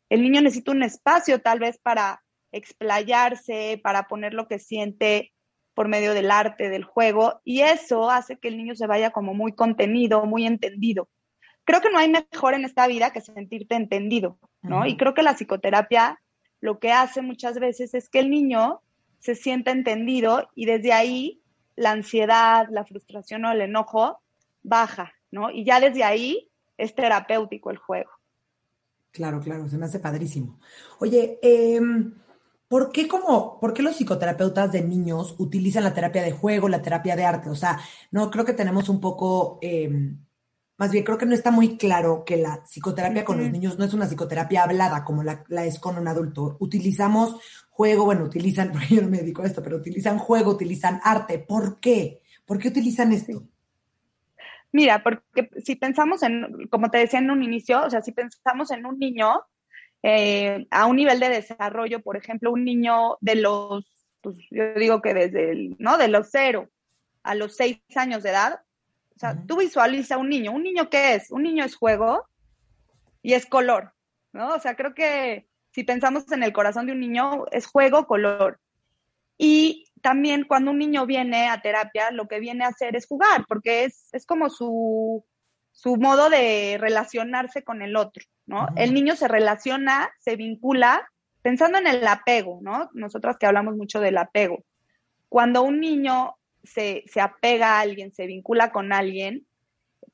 El 0.08 0.22
niño 0.22 0.40
necesita 0.42 0.72
un 0.72 0.82
espacio 0.82 1.40
tal 1.40 1.60
vez 1.60 1.78
para 1.78 2.22
explayarse, 2.52 3.80
para 3.82 4.08
poner 4.08 4.34
lo 4.34 4.46
que 4.46 4.58
siente 4.58 5.32
por 5.74 5.88
medio 5.88 6.12
del 6.12 6.30
arte, 6.30 6.68
del 6.68 6.84
juego, 6.84 7.40
y 7.44 7.62
eso 7.62 8.10
hace 8.10 8.38
que 8.38 8.48
el 8.48 8.58
niño 8.58 8.74
se 8.74 8.86
vaya 8.86 9.10
como 9.10 9.32
muy 9.32 9.54
contenido, 9.54 10.26
muy 10.26 10.46
entendido. 10.46 11.08
Creo 11.64 11.80
que 11.80 11.90
no 11.90 11.98
hay 11.98 12.10
mejor 12.10 12.54
en 12.54 12.64
esta 12.64 12.86
vida 12.86 13.12
que 13.12 13.20
sentirte 13.20 13.74
entendido, 13.74 14.38
¿no? 14.62 14.86
Y 14.86 14.96
creo 14.96 15.14
que 15.14 15.22
la 15.22 15.34
psicoterapia 15.34 16.20
lo 16.60 16.78
que 16.78 16.92
hace 16.92 17.22
muchas 17.22 17.58
veces 17.58 17.94
es 17.94 18.08
que 18.08 18.20
el 18.20 18.30
niño 18.30 18.80
se 19.18 19.34
sienta 19.34 19.70
entendido 19.70 20.48
y 20.54 20.66
desde 20.66 20.92
ahí 20.92 21.42
la 21.76 21.92
ansiedad, 21.92 22.66
la 22.70 22.84
frustración 22.84 23.44
o 23.44 23.52
el 23.52 23.60
enojo 23.60 24.20
baja, 24.62 25.12
¿no? 25.30 25.50
Y 25.50 25.64
ya 25.64 25.80
desde 25.80 26.04
ahí 26.04 26.50
es 26.76 26.94
terapéutico 26.94 27.70
el 27.70 27.78
juego. 27.78 28.10
Claro, 29.10 29.40
claro, 29.40 29.68
se 29.68 29.76
me 29.76 29.86
hace 29.86 29.98
padrísimo. 29.98 30.58
Oye, 30.98 31.38
em, 31.42 32.14
¿por 32.66 32.90
qué 32.90 33.06
como, 33.06 33.60
por 33.60 33.74
qué 33.74 33.82
los 33.82 33.96
psicoterapeutas 33.96 34.72
de 34.72 34.82
niños 34.82 35.34
utilizan 35.38 35.84
la 35.84 35.94
terapia 35.94 36.22
de 36.22 36.32
juego, 36.32 36.68
la 36.68 36.80
terapia 36.80 37.14
de 37.14 37.24
arte? 37.24 37.50
O 37.50 37.54
sea, 37.54 37.78
no 38.10 38.30
creo 38.30 38.44
que 38.44 38.54
tenemos 38.54 38.88
un 38.88 39.00
poco, 39.00 39.58
em, 39.60 40.18
más 40.78 40.90
bien 40.90 41.04
creo 41.04 41.18
que 41.18 41.26
no 41.26 41.34
está 41.34 41.50
muy 41.50 41.76
claro 41.76 42.24
que 42.24 42.36
la 42.36 42.64
psicoterapia 42.64 43.24
con 43.24 43.38
los 43.38 43.50
niños 43.50 43.78
no 43.78 43.84
es 43.84 43.94
una 43.94 44.06
psicoterapia 44.06 44.64
hablada 44.64 45.04
como 45.04 45.22
la, 45.22 45.44
es 45.64 45.78
con 45.78 45.98
un 45.98 46.08
adulto. 46.08 46.56
Utilizamos 46.60 47.36
juego, 47.70 48.04
bueno, 48.04 48.24
utilizan, 48.24 48.72
porque 48.72 48.96
yo 48.96 49.02
no 49.02 49.08
me 49.08 49.18
dedico 49.18 49.42
a 49.42 49.46
esto, 49.46 49.62
pero 49.62 49.76
utilizan 49.76 50.18
juego, 50.18 50.52
utilizan 50.52 51.00
arte. 51.04 51.38
¿Por 51.38 51.78
qué? 51.80 52.20
¿Por 52.44 52.58
qué 52.58 52.68
utilizan 52.68 53.12
esto? 53.12 53.44
Mira, 54.72 55.02
porque 55.02 55.50
si 55.62 55.76
pensamos 55.76 56.22
en, 56.22 56.66
como 56.68 56.90
te 56.90 56.98
decía 56.98 57.18
en 57.18 57.30
un 57.30 57.42
inicio, 57.42 57.82
o 57.84 57.90
sea, 57.90 58.00
si 58.00 58.12
pensamos 58.12 58.70
en 58.70 58.86
un 58.86 58.98
niño 58.98 59.42
eh, 60.02 60.66
a 60.70 60.86
un 60.86 60.96
nivel 60.96 61.20
de 61.20 61.28
desarrollo, 61.28 62.02
por 62.02 62.16
ejemplo, 62.16 62.50
un 62.50 62.64
niño 62.64 63.18
de 63.20 63.36
los, 63.36 63.84
pues 64.22 64.36
yo 64.50 64.74
digo 64.74 65.02
que 65.02 65.14
desde 65.14 65.50
el, 65.50 65.76
¿no? 65.78 65.98
De 65.98 66.08
los 66.08 66.28
cero 66.30 66.70
a 67.22 67.34
los 67.34 67.54
seis 67.54 67.80
años 67.94 68.22
de 68.22 68.30
edad, 68.30 68.60
o 69.22 69.24
sea, 69.24 69.40
tú 69.46 69.58
visualiza 69.58 70.18
un 70.18 70.28
niño. 70.28 70.50
¿Un 70.50 70.64
niño 70.64 70.90
qué 70.90 71.14
es? 71.14 71.30
Un 71.30 71.44
niño 71.44 71.64
es 71.64 71.76
juego 71.76 72.26
y 73.22 73.34
es 73.34 73.46
color, 73.46 73.92
¿no? 74.32 74.54
O 74.54 74.58
sea, 74.58 74.74
creo 74.74 74.94
que 74.94 75.46
si 75.70 75.84
pensamos 75.84 76.30
en 76.32 76.42
el 76.42 76.52
corazón 76.52 76.86
de 76.86 76.92
un 76.92 76.98
niño, 76.98 77.44
es 77.52 77.66
juego, 77.66 78.08
color. 78.08 78.58
Y 79.38 79.86
también 80.00 80.42
cuando 80.42 80.72
un 80.72 80.78
niño 80.78 81.06
viene 81.06 81.48
a 81.48 81.62
terapia, 81.62 82.10
lo 82.10 82.26
que 82.26 82.40
viene 82.40 82.64
a 82.64 82.68
hacer 82.70 82.96
es 82.96 83.06
jugar, 83.06 83.44
porque 83.46 83.84
es, 83.84 84.08
es 84.12 84.26
como 84.26 84.50
su, 84.50 85.24
su 85.70 85.96
modo 85.98 86.28
de 86.28 86.76
relacionarse 86.80 87.62
con 87.62 87.80
el 87.80 87.94
otro, 87.94 88.24
¿no? 88.46 88.66
El 88.74 88.92
niño 88.92 89.14
se 89.14 89.28
relaciona, 89.28 90.10
se 90.18 90.34
vincula 90.34 91.08
pensando 91.42 91.78
en 91.78 91.86
el 91.86 92.04
apego, 92.08 92.58
¿no? 92.60 92.90
Nosotras 92.92 93.36
que 93.38 93.46
hablamos 93.46 93.76
mucho 93.76 94.00
del 94.00 94.18
apego. 94.18 94.64
Cuando 95.28 95.62
un 95.62 95.78
niño 95.78 96.34
se, 96.62 97.04
se 97.06 97.20
apega 97.20 97.76
a 97.76 97.80
alguien, 97.80 98.12
se 98.12 98.26
vincula 98.26 98.72
con 98.72 98.92
alguien, 98.92 99.46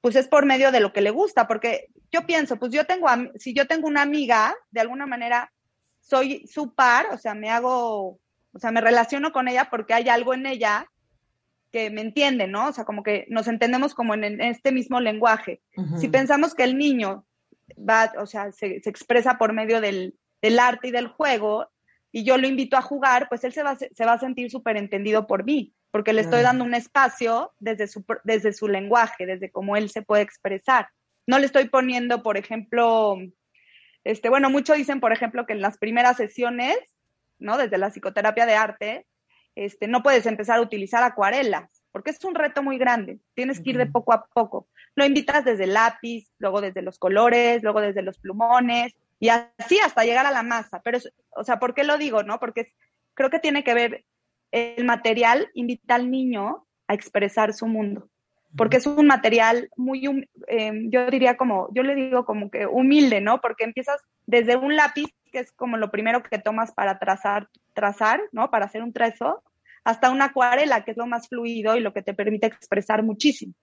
pues 0.00 0.16
es 0.16 0.28
por 0.28 0.46
medio 0.46 0.70
de 0.72 0.80
lo 0.80 0.92
que 0.92 1.00
le 1.00 1.10
gusta, 1.10 1.46
porque 1.46 1.88
yo 2.10 2.26
pienso, 2.26 2.56
pues 2.56 2.72
yo 2.72 2.86
tengo, 2.86 3.08
si 3.36 3.54
yo 3.54 3.66
tengo 3.66 3.88
una 3.88 4.02
amiga, 4.02 4.54
de 4.70 4.80
alguna 4.80 5.06
manera 5.06 5.52
soy 6.00 6.46
su 6.46 6.74
par, 6.74 7.06
o 7.12 7.18
sea, 7.18 7.34
me 7.34 7.50
hago 7.50 8.18
o 8.52 8.58
sea, 8.58 8.72
me 8.72 8.80
relaciono 8.80 9.32
con 9.32 9.48
ella 9.48 9.68
porque 9.70 9.94
hay 9.94 10.08
algo 10.08 10.34
en 10.34 10.46
ella 10.46 10.90
que 11.70 11.90
me 11.90 12.00
entiende, 12.00 12.48
¿no? 12.48 12.68
O 12.68 12.72
sea, 12.72 12.84
como 12.84 13.02
que 13.02 13.26
nos 13.28 13.46
entendemos 13.46 13.94
como 13.94 14.14
en, 14.14 14.40
este 14.40 14.72
mismo 14.72 15.00
lenguaje. 15.00 15.60
Si 15.98 16.08
pensamos 16.08 16.54
que 16.54 16.64
el 16.64 16.78
niño 16.78 17.26
va, 17.78 18.12
o 18.18 18.26
sea, 18.26 18.50
se, 18.52 18.80
expresa 18.84 19.36
por 19.36 19.52
medio 19.52 19.80
del, 19.80 20.14
arte 20.58 20.88
y 20.88 20.90
del 20.90 21.08
juego, 21.08 21.68
y 22.10 22.24
yo 22.24 22.38
lo 22.38 22.48
invito 22.48 22.76
a 22.78 22.82
jugar, 22.82 23.28
pues 23.28 23.44
él 23.44 23.52
se 23.52 23.62
va, 23.62 23.76
se 23.76 24.04
va 24.04 24.14
a 24.14 24.18
sentir 24.18 24.50
súper 24.50 24.78
entendido 24.78 25.26
por 25.26 25.44
mí, 25.44 25.74
porque 25.90 26.12
le 26.12 26.20
estoy 26.20 26.42
dando 26.42 26.64
un 26.64 26.74
espacio 26.74 27.52
desde 27.58 27.88
su, 27.88 28.04
desde 28.24 28.52
su 28.52 28.68
lenguaje, 28.68 29.26
desde 29.26 29.50
cómo 29.50 29.76
él 29.76 29.90
se 29.90 30.02
puede 30.02 30.22
expresar. 30.22 30.88
No 31.26 31.38
le 31.38 31.46
estoy 31.46 31.68
poniendo, 31.68 32.22
por 32.22 32.36
ejemplo, 32.36 33.16
este, 34.04 34.28
bueno, 34.28 34.50
muchos 34.50 34.76
dicen, 34.76 35.00
por 35.00 35.12
ejemplo, 35.12 35.46
que 35.46 35.52
en 35.52 35.60
las 35.60 35.78
primeras 35.78 36.16
sesiones 36.16 36.78
¿no? 37.38 37.56
Desde 37.56 37.78
la 37.78 37.90
psicoterapia 37.90 38.46
de 38.46 38.54
arte, 38.54 39.06
este, 39.54 39.88
no 39.88 40.02
puedes 40.02 40.26
empezar 40.26 40.58
a 40.58 40.62
utilizar 40.62 41.02
acuarelas, 41.02 41.82
porque 41.90 42.10
es 42.10 42.24
un 42.24 42.34
reto 42.34 42.62
muy 42.62 42.78
grande. 42.78 43.18
Tienes 43.34 43.60
que 43.60 43.70
ir 43.70 43.78
de 43.78 43.86
poco 43.86 44.12
a 44.12 44.26
poco. 44.26 44.68
Lo 44.94 45.04
invitas 45.04 45.44
desde 45.44 45.64
el 45.64 45.74
lápiz, 45.74 46.28
luego 46.38 46.60
desde 46.60 46.82
los 46.82 46.98
colores, 46.98 47.62
luego 47.62 47.80
desde 47.80 48.02
los 48.02 48.18
plumones, 48.18 48.94
y 49.20 49.30
así 49.30 49.78
hasta 49.80 50.04
llegar 50.04 50.26
a 50.26 50.32
la 50.32 50.42
masa. 50.42 50.80
Pero, 50.82 50.98
o 51.30 51.44
sea, 51.44 51.58
¿por 51.58 51.74
qué 51.74 51.84
lo 51.84 51.98
digo, 51.98 52.22
no? 52.22 52.38
Porque 52.38 52.72
creo 53.14 53.30
que 53.30 53.40
tiene 53.40 53.64
que 53.64 53.74
ver 53.74 54.04
el 54.50 54.84
material 54.84 55.48
invita 55.54 55.94
al 55.94 56.10
niño 56.10 56.66
a 56.86 56.94
expresar 56.94 57.52
su 57.52 57.66
mundo, 57.66 58.08
porque 58.56 58.78
es 58.78 58.86
un 58.86 59.06
material 59.06 59.68
muy, 59.76 60.26
em, 60.46 60.90
yo 60.90 61.10
diría 61.10 61.36
como, 61.36 61.68
yo 61.74 61.82
le 61.82 61.94
digo 61.94 62.24
como 62.24 62.50
que 62.50 62.66
humilde, 62.66 63.20
¿no? 63.20 63.40
Porque 63.40 63.64
empiezas 63.64 64.00
desde 64.26 64.56
un 64.56 64.76
lápiz 64.76 65.06
que 65.30 65.40
es 65.40 65.52
como 65.52 65.76
lo 65.76 65.90
primero 65.90 66.22
que 66.22 66.38
tomas 66.38 66.72
para 66.72 66.98
trazar, 66.98 67.48
trazar, 67.74 68.20
¿no? 68.32 68.50
Para 68.50 68.64
hacer 68.64 68.82
un 68.82 68.92
trazo, 68.92 69.42
hasta 69.84 70.10
una 70.10 70.26
acuarela, 70.26 70.84
que 70.84 70.92
es 70.92 70.96
lo 70.96 71.06
más 71.06 71.28
fluido 71.28 71.76
y 71.76 71.80
lo 71.80 71.92
que 71.92 72.02
te 72.02 72.14
permite 72.14 72.46
expresar 72.46 73.02
muchísimo. 73.02 73.54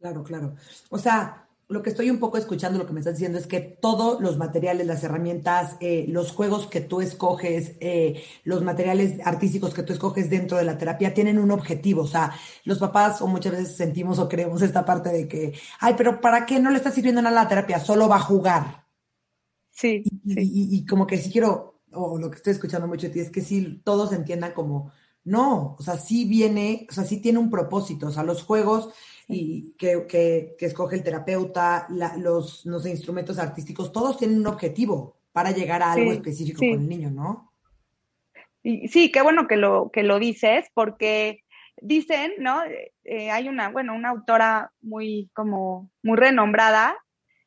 Claro, 0.00 0.22
claro. 0.22 0.54
O 0.90 0.98
sea, 0.98 1.46
lo 1.74 1.82
que 1.82 1.90
estoy 1.90 2.08
un 2.08 2.20
poco 2.20 2.38
escuchando, 2.38 2.78
lo 2.78 2.86
que 2.86 2.92
me 2.92 3.00
estás 3.00 3.16
diciendo 3.16 3.36
es 3.36 3.48
que 3.48 3.60
todos 3.60 4.20
los 4.20 4.38
materiales, 4.38 4.86
las 4.86 5.02
herramientas, 5.02 5.76
eh, 5.80 6.06
los 6.08 6.30
juegos 6.30 6.68
que 6.68 6.80
tú 6.80 7.00
escoges, 7.00 7.72
eh, 7.80 8.22
los 8.44 8.62
materiales 8.62 9.18
artísticos 9.24 9.74
que 9.74 9.82
tú 9.82 9.92
escoges 9.92 10.30
dentro 10.30 10.56
de 10.56 10.62
la 10.62 10.78
terapia 10.78 11.12
tienen 11.12 11.40
un 11.40 11.50
objetivo. 11.50 12.02
O 12.02 12.06
sea, 12.06 12.32
los 12.64 12.78
papás 12.78 13.20
o 13.22 13.26
muchas 13.26 13.52
veces 13.52 13.76
sentimos 13.76 14.20
o 14.20 14.28
creemos 14.28 14.62
esta 14.62 14.84
parte 14.84 15.10
de 15.10 15.26
que, 15.26 15.52
ay, 15.80 15.94
pero 15.98 16.20
¿para 16.20 16.46
qué 16.46 16.60
no 16.60 16.70
le 16.70 16.76
está 16.76 16.92
sirviendo 16.92 17.20
nada 17.20 17.42
la 17.42 17.48
terapia? 17.48 17.80
Solo 17.80 18.08
va 18.08 18.16
a 18.16 18.20
jugar. 18.20 18.86
Sí, 19.72 20.04
y, 20.24 20.86
como 20.86 21.08
que 21.08 21.18
sí 21.18 21.32
quiero, 21.32 21.80
o 21.90 22.16
lo 22.16 22.30
que 22.30 22.36
estoy 22.36 22.52
escuchando 22.52 22.86
mucho 22.86 23.08
de 23.08 23.12
ti, 23.12 23.18
es 23.18 23.30
que 23.30 23.40
sí 23.40 23.82
todos 23.82 24.12
entiendan 24.12 24.52
como, 24.52 24.92
no, 25.24 25.74
o 25.76 25.82
sea, 25.82 25.98
sí 25.98 26.24
viene, 26.24 26.86
o 26.88 26.92
sea, 26.92 27.02
sí 27.02 27.20
tiene 27.20 27.40
un 27.40 27.50
propósito, 27.50 28.06
o 28.06 28.10
sea, 28.12 28.22
los 28.22 28.44
juegos 28.44 28.90
y 29.28 29.72
que, 29.78 30.06
que, 30.06 30.56
escoge 30.66 30.96
el 30.96 31.02
terapeuta, 31.02 31.86
los, 32.18 32.64
los 32.66 32.86
instrumentos 32.86 33.38
artísticos, 33.38 33.92
todos 33.92 34.18
tienen 34.18 34.38
un 34.38 34.46
objetivo 34.46 35.16
para 35.32 35.50
llegar 35.50 35.82
a 35.82 35.92
algo 35.92 36.12
específico 36.12 36.58
con 36.58 36.68
el 36.68 36.88
niño, 36.88 37.10
¿no? 37.10 37.52
Y, 38.62 38.88
sí, 38.88 39.10
qué 39.10 39.22
bueno 39.22 39.46
que 39.46 39.56
lo, 39.56 39.90
que 39.90 40.02
lo 40.02 40.18
dices, 40.18 40.66
porque 40.74 41.42
dicen, 41.80 42.32
¿no? 42.38 42.62
Eh, 43.04 43.30
hay 43.30 43.48
una, 43.48 43.68
bueno, 43.68 43.94
una 43.94 44.10
autora 44.10 44.72
muy, 44.80 45.30
como, 45.34 45.90
muy 46.02 46.16
renombrada 46.16 46.96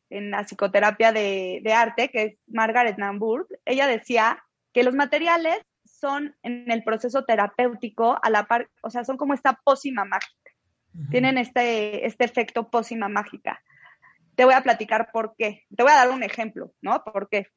en 0.10 0.31
la 0.31 0.43
psicoterapia 0.43 1.12
de, 1.12 1.62
arte, 1.74 2.10
que 2.10 2.24
es 2.24 2.38
Margaret 2.48 2.98
Namburg, 2.98 3.48
ella 3.65 3.88
decía 3.88 4.43
que 4.74 4.84
los 4.84 4.93
materiales 4.93 5.57
son 5.86 6.36
en 6.43 6.69
el 6.72 6.84
proceso 6.84 7.25
terapéutico 7.25 8.17
a 8.22 8.29
la 8.29 8.46
par, 8.46 8.69
o 8.81 8.89
sea, 8.89 9.03
son 9.03 9.17
como 9.17 9.34
esta 9.34 9.60
pócima 9.63 10.05
mágica. 10.05 10.47
Tienen 11.12 11.38
este, 11.38 12.06
este 12.06 12.25
efecto 12.25 12.70
pócima 12.70 13.08
mágica. 13.08 13.62
Te 14.36 14.46
voy 14.46 14.54
a 14.54 14.62
platicar 14.62 15.10
por 15.12 15.36
qué. 15.38 15.63
Te 15.75 15.84
voy 15.84 15.92
a 15.92 15.98
dar 15.98 16.10
un 16.10 16.24
ejemplo, 16.24 16.74
¿no? 16.82 17.04
¿Por 17.04 17.30
qué? 17.30 17.48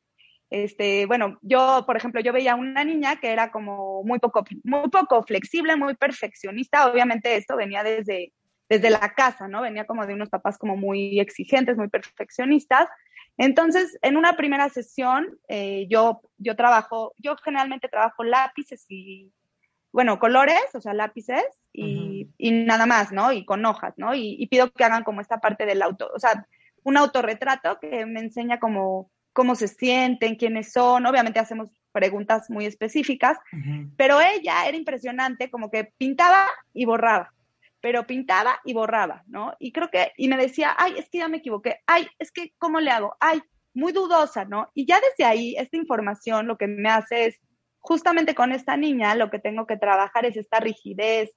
Este, 0.51 1.07
bueno, 1.07 1.39
yo, 1.43 1.85
por 1.87 1.97
ejemplo, 1.97 2.21
yo 2.21 2.33
veía 2.33 2.57
una 2.57 2.85
niña 2.85 3.17
que 3.17 3.31
era 3.31 3.53
como 3.53 4.03
muy 4.03 4.19
poco, 4.19 4.45
muy 4.65 4.91
poco 4.91 5.23
flexible, 5.23 5.77
muy 5.77 5.95
perfeccionista. 5.95 6.91
Obviamente 6.91 7.37
esto 7.37 7.57
venía 7.57 7.85
desde, 7.85 8.33
desde 8.69 8.91
la 8.91 9.15
casa, 9.15 9.47
¿no? 9.47 9.63
Venía 9.63 9.87
como 9.87 10.07
de 10.07 10.15
unos 10.15 10.29
papás 10.29 10.59
como 10.59 10.77
muy 10.77 11.21
exigentes, 11.21 11.77
muy 11.77 11.89
perfeccionistas. 11.89 12.89
Entonces, 13.37 13.97
en 14.03 14.17
una 14.17 14.37
primera 14.37 14.69
sesión, 14.69 15.39
eh, 15.49 15.87
yo, 15.89 16.21
yo 16.37 16.57
trabajo, 16.57 17.15
yo 17.19 17.37
generalmente 17.37 17.89
trabajo 17.89 18.25
lápices 18.25 18.85
y, 18.89 19.33
bueno, 19.93 20.19
colores, 20.19 20.63
o 20.75 20.81
sea, 20.81 20.95
lápices 20.95 21.45
y, 21.73 22.29
nada 22.39 22.87
más, 22.87 23.13
¿no? 23.13 23.33
Y 23.33 23.45
con 23.45 23.65
hojas, 23.65 23.95
¿no? 23.97 24.15
Y, 24.15 24.47
pido 24.47 24.71
que 24.73 24.85
hagan 24.85 25.05
como 25.05 25.21
esta 25.21 25.39
parte 25.39 25.67
del 25.67 25.83
auto, 25.83 26.11
o 26.15 26.19
sea, 26.19 26.47
un 26.83 26.97
autorretrato 26.97 27.79
que 27.81 28.07
me 28.07 28.21
enseña 28.21 28.59
como 28.59 29.11
cómo 29.33 29.55
se 29.55 29.69
sienten, 29.69 30.37
quiénes 30.37 30.73
son. 30.73 31.07
Obviamente 31.07 31.39
hacemos 31.39 31.71
preguntas 31.93 32.51
muy 32.51 32.67
específicas, 32.67 33.39
pero 33.97 34.21
ella 34.21 34.67
era 34.67 34.77
impresionante, 34.77 35.51
como 35.51 35.71
que 35.71 35.93
pintaba 35.99 36.47
y 36.73 36.85
borraba 36.85 37.33
pero 37.81 38.07
pintaba 38.07 38.61
y 38.65 38.75
borraba, 38.75 39.25
¿no? 39.27 39.55
Y 39.59 39.73
creo 39.73 39.91
que, 39.91 40.13
y 40.17 40.29
me 40.29 40.37
decía, 40.37 40.75
ay, 40.79 40.95
es 40.99 41.09
que 41.09 41.19
ya 41.19 41.29
me 41.29 41.39
equivoqué, 41.39 41.81
ay, 41.87 42.07
es 42.19 42.31
que, 42.31 42.53
¿cómo 42.59 42.81
le 42.81 42.91
hago? 42.91 43.17
Ay, 43.21 43.41
muy 43.75 43.93
dudosa, 43.93 44.45
¿no? 44.45 44.71
Y 44.75 44.87
ya 44.87 45.01
desde 45.01 45.25
ahí, 45.25 45.55
esta 45.57 45.77
información 45.77 46.47
lo 46.47 46.59
que 46.59 46.67
me 46.67 46.91
hace 46.91 47.27
es, 47.27 47.41
justamente 47.81 48.35
con 48.35 48.53
esta 48.53 48.77
niña, 48.77 49.15
lo 49.15 49.31
que 49.31 49.39
tengo 49.39 49.67
que 49.67 49.77
trabajar 49.77 50.27
es 50.27 50.37
esta 50.37 50.61
rigidez, 50.61 51.31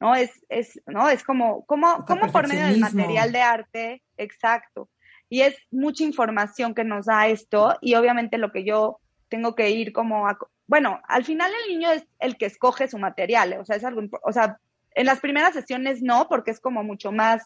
¿no? 0.00 0.14
Es, 0.14 0.44
es, 0.48 0.80
¿no? 0.86 1.08
Es 1.08 1.22
como, 1.22 1.64
como, 1.66 2.04
como 2.06 2.32
por 2.32 2.48
medio 2.48 2.66
del 2.66 2.80
material 2.80 3.32
de 3.32 3.42
arte, 3.42 4.02
exacto. 4.16 4.88
Y 5.28 5.42
es 5.42 5.56
mucha 5.70 6.02
información 6.02 6.74
que 6.74 6.84
nos 6.84 7.06
da 7.06 7.28
esto, 7.28 7.76
y 7.80 7.94
obviamente 7.94 8.38
lo 8.38 8.50
que 8.50 8.64
yo 8.64 8.98
tengo 9.28 9.54
que 9.54 9.70
ir 9.70 9.92
como 9.92 10.26
a, 10.26 10.38
bueno, 10.66 11.00
al 11.06 11.24
final 11.24 11.52
el 11.64 11.72
niño 11.72 11.90
es 11.92 12.04
el 12.18 12.36
que 12.36 12.46
escoge 12.46 12.88
su 12.88 12.98
material, 12.98 13.56
o 13.60 13.64
sea, 13.64 13.76
es 13.76 13.84
algo, 13.84 14.02
o 14.22 14.32
sea, 14.32 14.58
en 14.94 15.06
las 15.06 15.20
primeras 15.20 15.52
sesiones 15.52 16.02
no, 16.02 16.28
porque 16.28 16.50
es 16.50 16.60
como 16.60 16.82
mucho 16.82 17.12
más, 17.12 17.44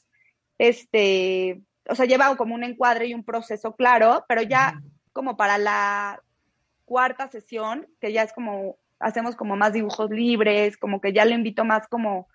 este, 0.59 1.61
o 1.89 1.95
sea, 1.95 2.07
lleva 2.07 2.35
como 2.37 2.55
un 2.55 2.65
encuadre 2.65 3.07
y 3.07 3.15
un 3.15 3.25
proceso 3.25 3.75
claro, 3.75 4.25
pero 4.29 4.43
ya 4.43 4.81
como 5.13 5.37
para 5.37 5.59
la 5.59 6.23
cuarta 6.85 7.29
sesión, 7.29 7.87
que 8.01 8.13
ya 8.13 8.23
es 8.23 8.33
como, 8.33 8.79
hacemos 8.99 9.37
como 9.37 9.57
más 9.57 9.73
dibujos 9.73 10.11
libres, 10.11 10.77
como 10.77 11.01
que 11.01 11.13
ya 11.13 11.25
le 11.25 11.35
invito 11.35 11.65
más 11.65 11.89
como 11.89 12.29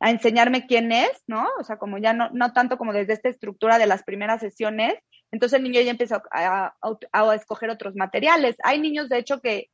a 0.00 0.10
enseñarme 0.10 0.66
quién 0.66 0.92
es, 0.92 1.22
¿no? 1.26 1.48
O 1.58 1.64
sea, 1.64 1.78
como 1.78 1.98
ya 1.98 2.12
no, 2.12 2.30
no 2.30 2.52
tanto 2.52 2.76
como 2.76 2.92
desde 2.92 3.14
esta 3.14 3.28
estructura 3.28 3.78
de 3.78 3.86
las 3.86 4.02
primeras 4.02 4.40
sesiones, 4.40 4.94
Entonces 5.30 5.56
el 5.56 5.64
niño 5.64 5.80
ya 5.80 5.90
empieza 5.90 6.22
a, 6.30 6.74
a, 7.12 7.34
escoger 7.34 7.70
otros 7.70 7.96
materiales. 7.96 8.56
Hay 8.62 8.80
niños, 8.80 9.08
de 9.08 9.18
hecho, 9.18 9.40
que 9.40 9.70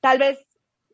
tal 0.00 0.18
vez 0.18 0.38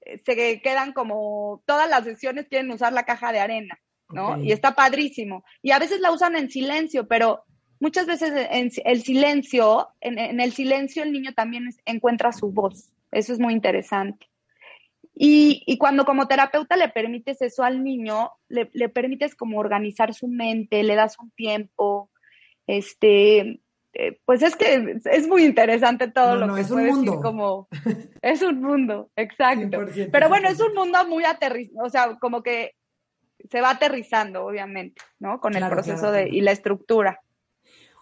eh, 0.02 0.20
se 0.24 0.60
quedan 0.60 0.92
como 0.92 1.62
todas 1.66 1.88
las 1.88 2.04
sesiones 2.04 2.48
quieren 2.48 2.70
usar 2.70 2.92
la 2.92 3.04
caja 3.04 3.32
de 3.32 3.40
arena, 3.40 3.78
¿no? 4.10 4.42
Y 4.42 4.52
está 4.52 4.74
padrísimo. 4.74 5.44
Y 5.62 5.70
a 5.70 5.78
veces 5.78 6.00
la 6.00 6.10
usan 6.10 6.36
en 6.36 6.50
silencio, 6.50 7.06
pero 7.06 7.44
muchas 7.80 8.06
veces 8.06 8.32
en 8.50 8.70
el 8.84 9.02
silencio, 9.02 9.88
en, 10.00 10.40
el 10.40 10.52
silencio 10.52 11.02
el 11.02 11.12
niño 11.12 11.32
también 11.34 11.68
encuentra 11.84 12.32
su 12.32 12.50
voz. 12.50 12.90
Eso 13.10 13.32
es 13.32 13.38
muy 13.38 13.54
interesante. 13.54 14.26
Y, 15.14 15.64
y, 15.66 15.78
cuando 15.78 16.04
como 16.04 16.28
terapeuta 16.28 16.76
le 16.76 16.90
permites 16.90 17.42
eso 17.42 17.64
al 17.64 17.82
niño, 17.82 18.30
le, 18.48 18.70
le, 18.72 18.88
permites 18.88 19.34
como 19.34 19.58
organizar 19.58 20.14
su 20.14 20.28
mente, 20.28 20.84
le 20.84 20.94
das 20.94 21.18
un 21.18 21.32
tiempo, 21.32 22.08
este, 22.68 23.60
eh, 23.94 24.20
pues 24.24 24.42
es 24.42 24.54
que 24.54 25.00
es 25.04 25.26
muy 25.26 25.44
interesante 25.44 26.08
todo 26.08 26.36
lo 26.36 26.54
que 26.54 26.60
es 26.60 26.70
un 26.70 26.86
mundo. 26.86 27.20
como 27.20 27.68
es 28.22 28.42
un 28.42 28.60
mundo, 28.60 29.10
exacto. 29.16 29.80
Pero 30.12 30.28
bueno, 30.28 30.48
es 30.48 30.60
un 30.60 30.72
mundo 30.74 31.04
muy 31.08 31.24
aterrizado, 31.24 31.84
o 31.84 31.90
sea, 31.90 32.16
como 32.20 32.42
que 32.42 32.76
se 33.50 33.60
va 33.60 33.70
aterrizando, 33.70 34.44
obviamente, 34.44 35.02
¿no? 35.18 35.40
Con 35.40 35.56
el 35.56 35.68
proceso 35.68 36.12
de 36.12 36.28
y 36.28 36.42
la 36.42 36.52
estructura. 36.52 37.20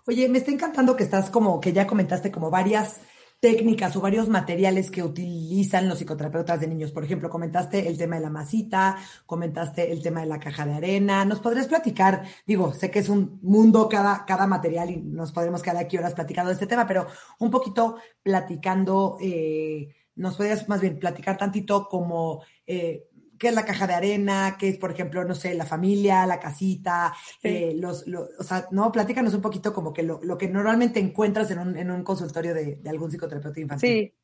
Oye, 0.09 0.29
me 0.29 0.39
está 0.39 0.53
encantando 0.53 0.95
que 0.95 1.03
estás 1.03 1.31
como 1.31 1.61
que 1.61 1.73
ya 1.73 1.85
comentaste 1.85 2.31
como 2.31 2.49
varias 2.49 3.01
técnicas 3.41 3.97
o 3.97 4.01
varios 4.01 4.29
materiales 4.29 4.91
que 4.91 5.03
utilizan 5.03 5.89
los 5.89 5.99
psicoterapeutas 5.99 6.61
de 6.61 6.69
niños. 6.69 6.93
Por 6.93 7.03
ejemplo, 7.03 7.29
comentaste 7.29 7.89
el 7.89 7.99
tema 7.99 8.15
de 8.15 8.23
la 8.23 8.31
masita, 8.31 8.97
comentaste 9.27 9.91
el 9.91 10.03
tema 10.03 10.21
de 10.21 10.27
la 10.27 10.39
caja 10.39 10.65
de 10.65 10.75
arena. 10.75 11.25
¿Nos 11.25 11.41
podrías 11.41 11.67
platicar? 11.67 12.23
Digo, 12.47 12.73
sé 12.73 12.89
que 12.89 13.01
es 13.01 13.09
un 13.09 13.41
mundo 13.43 13.89
cada, 13.89 14.25
cada 14.25 14.47
material 14.47 14.91
y 14.91 14.97
nos 14.99 15.33
podremos 15.33 15.61
quedar 15.61 15.79
aquí 15.79 15.99
horas 15.99 16.15
platicando 16.15 16.51
de 16.51 16.55
este 16.55 16.69
tema, 16.69 16.87
pero 16.87 17.09
un 17.41 17.51
poquito 17.51 17.97
platicando, 18.23 19.19
eh, 19.21 19.93
nos 20.15 20.37
podrías 20.37 20.69
más 20.69 20.81
bien 20.81 21.01
platicar 21.01 21.37
tantito 21.37 21.89
como 21.89 22.45
eh, 22.65 23.09
qué 23.38 23.49
es 23.49 23.55
la 23.55 23.64
caja 23.64 23.87
de 23.87 23.95
arena, 23.95 24.57
qué 24.59 24.69
es, 24.69 24.78
por 24.78 24.90
ejemplo, 24.90 25.25
no 25.25 25.35
sé, 25.35 25.55
la 25.55 25.66
familia, 25.66 26.26
la 26.26 26.40
casita, 26.40 27.14
eh, 27.43 27.75
los, 27.76 28.05
o 28.38 28.43
sea, 28.43 28.66
no, 28.71 28.90
platícanos 28.93 29.35
un 29.35 29.43
poquito 29.43 29.73
como 29.73 29.93
que 29.93 30.02
lo, 30.02 30.21
lo 30.23 30.38
que 30.38 30.49
normalmente 30.49 31.00
encuentras 31.00 31.50
en 31.50 31.59
un, 31.59 31.76
en 31.76 31.90
un 31.90 32.02
consultorio 32.02 32.55
de, 32.55 32.76
de, 32.76 32.90
algún 32.90 33.11
psicoterapeuta 33.11 33.61
infantil. 33.61 33.88
Sí, 33.88 34.14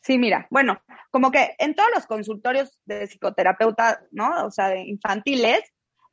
sí, 0.00 0.18
mira, 0.18 0.46
bueno, 0.50 0.80
como 1.10 1.30
que 1.30 1.54
en 1.58 1.74
todos 1.74 1.90
los 1.94 2.06
consultorios 2.06 2.78
de 2.84 3.06
psicoterapeuta, 3.06 4.02
¿no? 4.10 4.46
O 4.46 4.50
sea, 4.50 4.68
de 4.68 4.80
infantiles, 4.80 5.62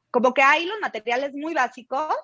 como 0.09 0.33
que 0.33 0.41
hay 0.41 0.65
los 0.65 0.79
materiales 0.79 1.33
muy 1.33 1.53
básicos, 1.53 2.15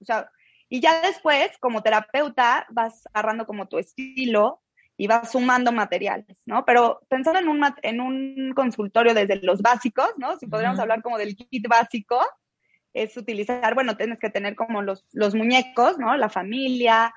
o 0.00 0.04
sea, 0.04 0.30
y 0.68 0.80
ya 0.80 1.00
después, 1.02 1.50
como 1.60 1.82
terapeuta, 1.82 2.66
vas 2.70 3.04
agarrando 3.12 3.46
como 3.46 3.68
tu 3.68 3.78
estilo, 3.78 4.63
y 4.96 5.06
vas 5.06 5.32
sumando 5.32 5.72
materiales, 5.72 6.36
¿no? 6.46 6.64
Pero 6.64 7.00
pensando 7.08 7.40
en 7.40 7.48
un, 7.48 7.64
en 7.82 8.00
un 8.00 8.52
consultorio 8.54 9.14
desde 9.14 9.36
los 9.42 9.60
básicos, 9.60 10.10
¿no? 10.16 10.38
Si 10.38 10.46
podríamos 10.46 10.78
hablar 10.78 11.02
como 11.02 11.18
del 11.18 11.36
kit 11.36 11.66
básico, 11.68 12.20
es 12.92 13.16
utilizar, 13.16 13.74
bueno, 13.74 13.96
tienes 13.96 14.18
que 14.20 14.30
tener 14.30 14.54
como 14.54 14.82
los, 14.82 15.04
los 15.12 15.34
muñecos, 15.34 15.98
¿no? 15.98 16.16
La 16.16 16.28
familia, 16.28 17.12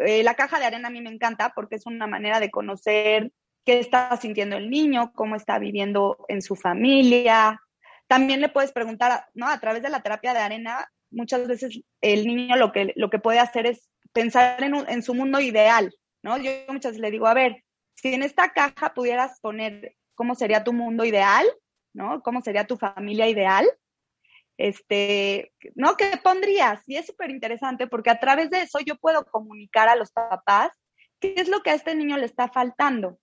eh, 0.00 0.22
la 0.22 0.34
caja 0.34 0.58
de 0.58 0.64
arena 0.64 0.88
a 0.88 0.90
mí 0.90 1.00
me 1.00 1.10
encanta 1.10 1.52
porque 1.54 1.76
es 1.76 1.86
una 1.86 2.06
manera 2.06 2.40
de 2.40 2.50
conocer 2.50 3.32
qué 3.64 3.78
está 3.78 4.16
sintiendo 4.16 4.56
el 4.56 4.70
niño, 4.70 5.12
cómo 5.14 5.36
está 5.36 5.58
viviendo 5.58 6.24
en 6.28 6.42
su 6.42 6.56
familia. 6.56 7.60
También 8.06 8.40
le 8.40 8.48
puedes 8.48 8.72
preguntar, 8.72 9.26
¿no? 9.34 9.48
A 9.48 9.60
través 9.60 9.82
de 9.82 9.90
la 9.90 10.00
terapia 10.00 10.32
de 10.32 10.40
arena, 10.40 10.88
muchas 11.10 11.46
veces 11.46 11.80
el 12.00 12.26
niño 12.26 12.56
lo 12.56 12.72
que, 12.72 12.92
lo 12.96 13.10
que 13.10 13.18
puede 13.18 13.38
hacer 13.38 13.66
es 13.66 13.88
pensar 14.12 14.62
en, 14.62 14.74
en 14.88 15.02
su 15.02 15.14
mundo 15.14 15.40
ideal, 15.40 15.94
¿no? 16.24 16.38
Yo 16.38 16.50
muchas 16.68 16.92
veces 16.92 17.00
le 17.00 17.10
digo, 17.10 17.26
a 17.26 17.34
ver, 17.34 17.62
si 17.94 18.14
en 18.14 18.22
esta 18.22 18.52
caja 18.52 18.94
pudieras 18.94 19.38
poner 19.40 19.94
cómo 20.14 20.34
sería 20.34 20.64
tu 20.64 20.72
mundo 20.72 21.04
ideal, 21.04 21.46
¿no? 21.92 22.22
¿Cómo 22.22 22.40
sería 22.40 22.66
tu 22.66 22.78
familia 22.78 23.28
ideal? 23.28 23.66
Este, 24.56 25.52
¿no? 25.74 25.96
¿Qué 25.96 26.18
pondrías? 26.22 26.82
Y 26.86 26.96
es 26.96 27.06
súper 27.06 27.30
interesante 27.30 27.86
porque 27.86 28.08
a 28.08 28.18
través 28.18 28.48
de 28.48 28.62
eso 28.62 28.78
yo 28.80 28.96
puedo 28.96 29.26
comunicar 29.26 29.88
a 29.88 29.96
los 29.96 30.12
papás 30.12 30.70
qué 31.20 31.34
es 31.36 31.48
lo 31.48 31.62
que 31.62 31.70
a 31.70 31.74
este 31.74 31.94
niño 31.94 32.16
le 32.16 32.24
está 32.24 32.48
faltando. 32.48 33.18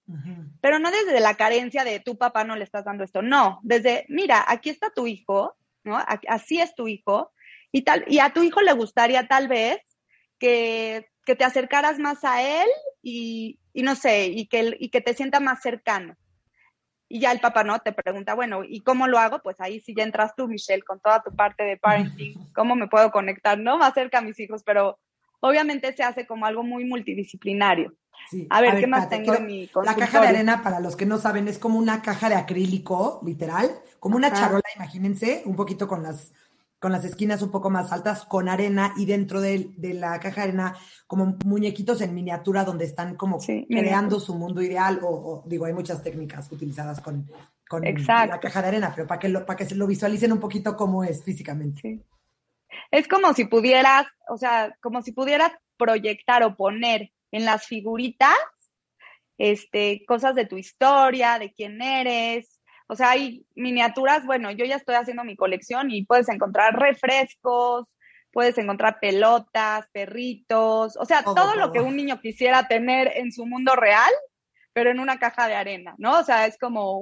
Pero 0.61 0.77
no 0.77 0.91
desde 0.91 1.19
la 1.19 1.35
carencia 1.35 1.83
de 1.83 2.01
tu 2.01 2.19
papá 2.19 2.43
no 2.43 2.55
le 2.55 2.63
estás 2.63 2.85
dando 2.85 3.03
esto, 3.03 3.23
no, 3.23 3.59
desde, 3.63 4.05
mira, 4.09 4.45
aquí 4.47 4.69
está 4.69 4.91
tu 4.91 5.07
hijo, 5.07 5.55
¿no? 5.83 5.97
Así 6.27 6.61
es 6.61 6.75
tu 6.75 6.87
hijo, 6.87 7.31
y 7.71 7.81
tal, 7.81 8.05
y 8.07 8.19
a 8.19 8.31
tu 8.31 8.43
hijo 8.43 8.61
le 8.61 8.73
gustaría 8.73 9.27
tal 9.27 9.47
vez 9.47 9.79
que 10.37 11.11
que 11.25 11.35
te 11.35 11.43
acercaras 11.43 11.99
más 11.99 12.23
a 12.23 12.41
él 12.41 12.67
y, 13.01 13.59
no 13.73 13.95
sé, 13.95 14.27
y 14.27 14.47
que, 14.47 14.75
y 14.79 14.89
que 14.89 15.01
te 15.01 15.13
sienta 15.13 15.39
más 15.39 15.61
cercano. 15.61 16.15
Y 17.07 17.19
ya 17.19 17.31
el 17.31 17.41
papá 17.41 17.63
no 17.63 17.77
te 17.79 17.91
pregunta, 17.91 18.35
bueno, 18.35 18.63
¿y 18.63 18.81
cómo 18.81 19.07
lo 19.07 19.19
hago? 19.19 19.41
Pues 19.41 19.59
ahí 19.59 19.81
sí 19.81 19.93
ya 19.95 20.03
entras 20.03 20.33
tú, 20.35 20.47
Michelle, 20.47 20.83
con 20.83 20.99
toda 21.01 21.21
tu 21.21 21.35
parte 21.35 21.63
de 21.63 21.77
parenting, 21.77 22.33
¿cómo 22.55 22.75
me 22.75 22.87
puedo 22.87 23.11
conectar, 23.11 23.59
no? 23.59 23.77
Más 23.77 23.93
cerca 23.93 24.19
a 24.19 24.21
mis 24.21 24.39
hijos, 24.39 24.63
pero 24.63 24.97
obviamente 25.41 25.93
se 25.93 26.03
hace 26.03 26.25
como 26.25 26.45
algo 26.45 26.63
muy 26.63 26.85
multidisciplinario. 26.85 27.93
a, 28.49 28.61
ver, 28.61 28.79
¿qué 28.79 28.87
más 28.87 29.09
tengo 29.09 29.35
en 29.35 29.45
mi 29.45 29.69
La 29.83 29.95
caja 29.95 30.21
de 30.21 30.27
arena, 30.27 30.63
para 30.63 30.79
los 30.79 30.95
que 30.95 31.05
no 31.05 31.17
saben, 31.17 31.49
es 31.49 31.59
como 31.59 31.77
una 31.79 32.01
caja 32.01 32.29
de 32.29 32.35
acrílico, 32.35 33.19
literal, 33.25 33.69
como 33.99 34.15
una 34.15 34.31
charola, 34.31 34.63
imagínense, 34.77 35.41
un 35.45 35.57
poquito 35.57 35.87
con 35.87 36.03
las 36.03 36.31
con 36.81 36.91
las 36.91 37.05
esquinas 37.05 37.43
un 37.43 37.51
poco 37.51 37.69
más 37.69 37.91
altas, 37.91 38.25
con 38.25 38.49
arena 38.49 38.95
y 38.97 39.05
dentro 39.05 39.39
de, 39.39 39.71
la 39.77 40.19
caja 40.19 40.41
de 40.41 40.47
arena 40.47 40.75
como 41.05 41.37
muñequitos 41.45 42.01
en 42.01 42.15
miniatura 42.15 42.63
donde 42.63 42.85
están 42.85 43.15
como 43.15 43.37
creando 43.37 44.19
su 44.19 44.33
mundo 44.33 44.63
ideal 44.63 44.99
o, 45.03 45.43
digo, 45.45 45.65
hay 45.65 45.73
muchas 45.73 46.01
técnicas 46.01 46.51
utilizadas 46.51 46.99
con, 46.99 47.29
con 47.69 47.83
la 47.83 48.39
caja 48.39 48.63
de 48.63 48.67
arena, 48.69 48.91
pero 48.95 49.07
para 49.07 49.19
que, 49.19 49.29
lo, 49.29 49.45
para 49.45 49.57
que 49.57 49.65
se 49.65 49.75
lo 49.75 49.85
visualicen 49.85 50.31
un 50.31 50.39
poquito 50.39 50.75
cómo 50.75 51.03
es 51.03 51.23
físicamente. 51.23 52.03
Es 52.89 53.07
como 53.07 53.31
si 53.35 53.45
pudieras, 53.45 54.07
o 54.27 54.37
sea, 54.37 54.75
como 54.81 55.03
si 55.03 55.11
pudieras 55.11 55.51
proyectar 55.77 56.41
o 56.41 56.55
poner 56.55 57.11
en 57.31 57.45
las 57.45 57.67
figuritas 57.67 58.35
este, 59.37 60.03
cosas 60.07 60.33
de 60.33 60.47
tu 60.47 60.57
historia, 60.57 61.37
de 61.37 61.53
quién 61.53 61.79
eres, 61.79 62.50
o 62.91 62.95
sea, 62.97 63.11
hay 63.11 63.45
miniaturas, 63.55 64.25
bueno, 64.25 64.51
yo 64.51 64.65
ya 64.65 64.75
estoy 64.75 64.95
haciendo 64.95 65.23
mi 65.23 65.37
colección 65.37 65.91
y 65.91 66.03
puedes 66.03 66.27
encontrar 66.27 66.77
refrescos, 66.77 67.87
puedes 68.33 68.57
encontrar 68.57 68.99
pelotas, 68.99 69.87
perritos, 69.93 70.97
o 70.97 71.05
sea, 71.05 71.23
todo, 71.23 71.55
lo 71.55 71.71
que 71.71 71.79
un 71.79 71.95
niño 71.95 72.19
quisiera 72.19 72.67
tener 72.67 73.13
en 73.15 73.31
su 73.31 73.45
mundo 73.45 73.77
real, 73.77 74.11
pero 74.73 74.91
en 74.91 74.99
una 74.99 75.19
caja 75.19 75.47
de 75.47 75.55
arena, 75.55 75.95
¿no? 75.99 76.19
O 76.19 76.23
sea, 76.25 76.45
es 76.45 76.57
como 76.57 77.01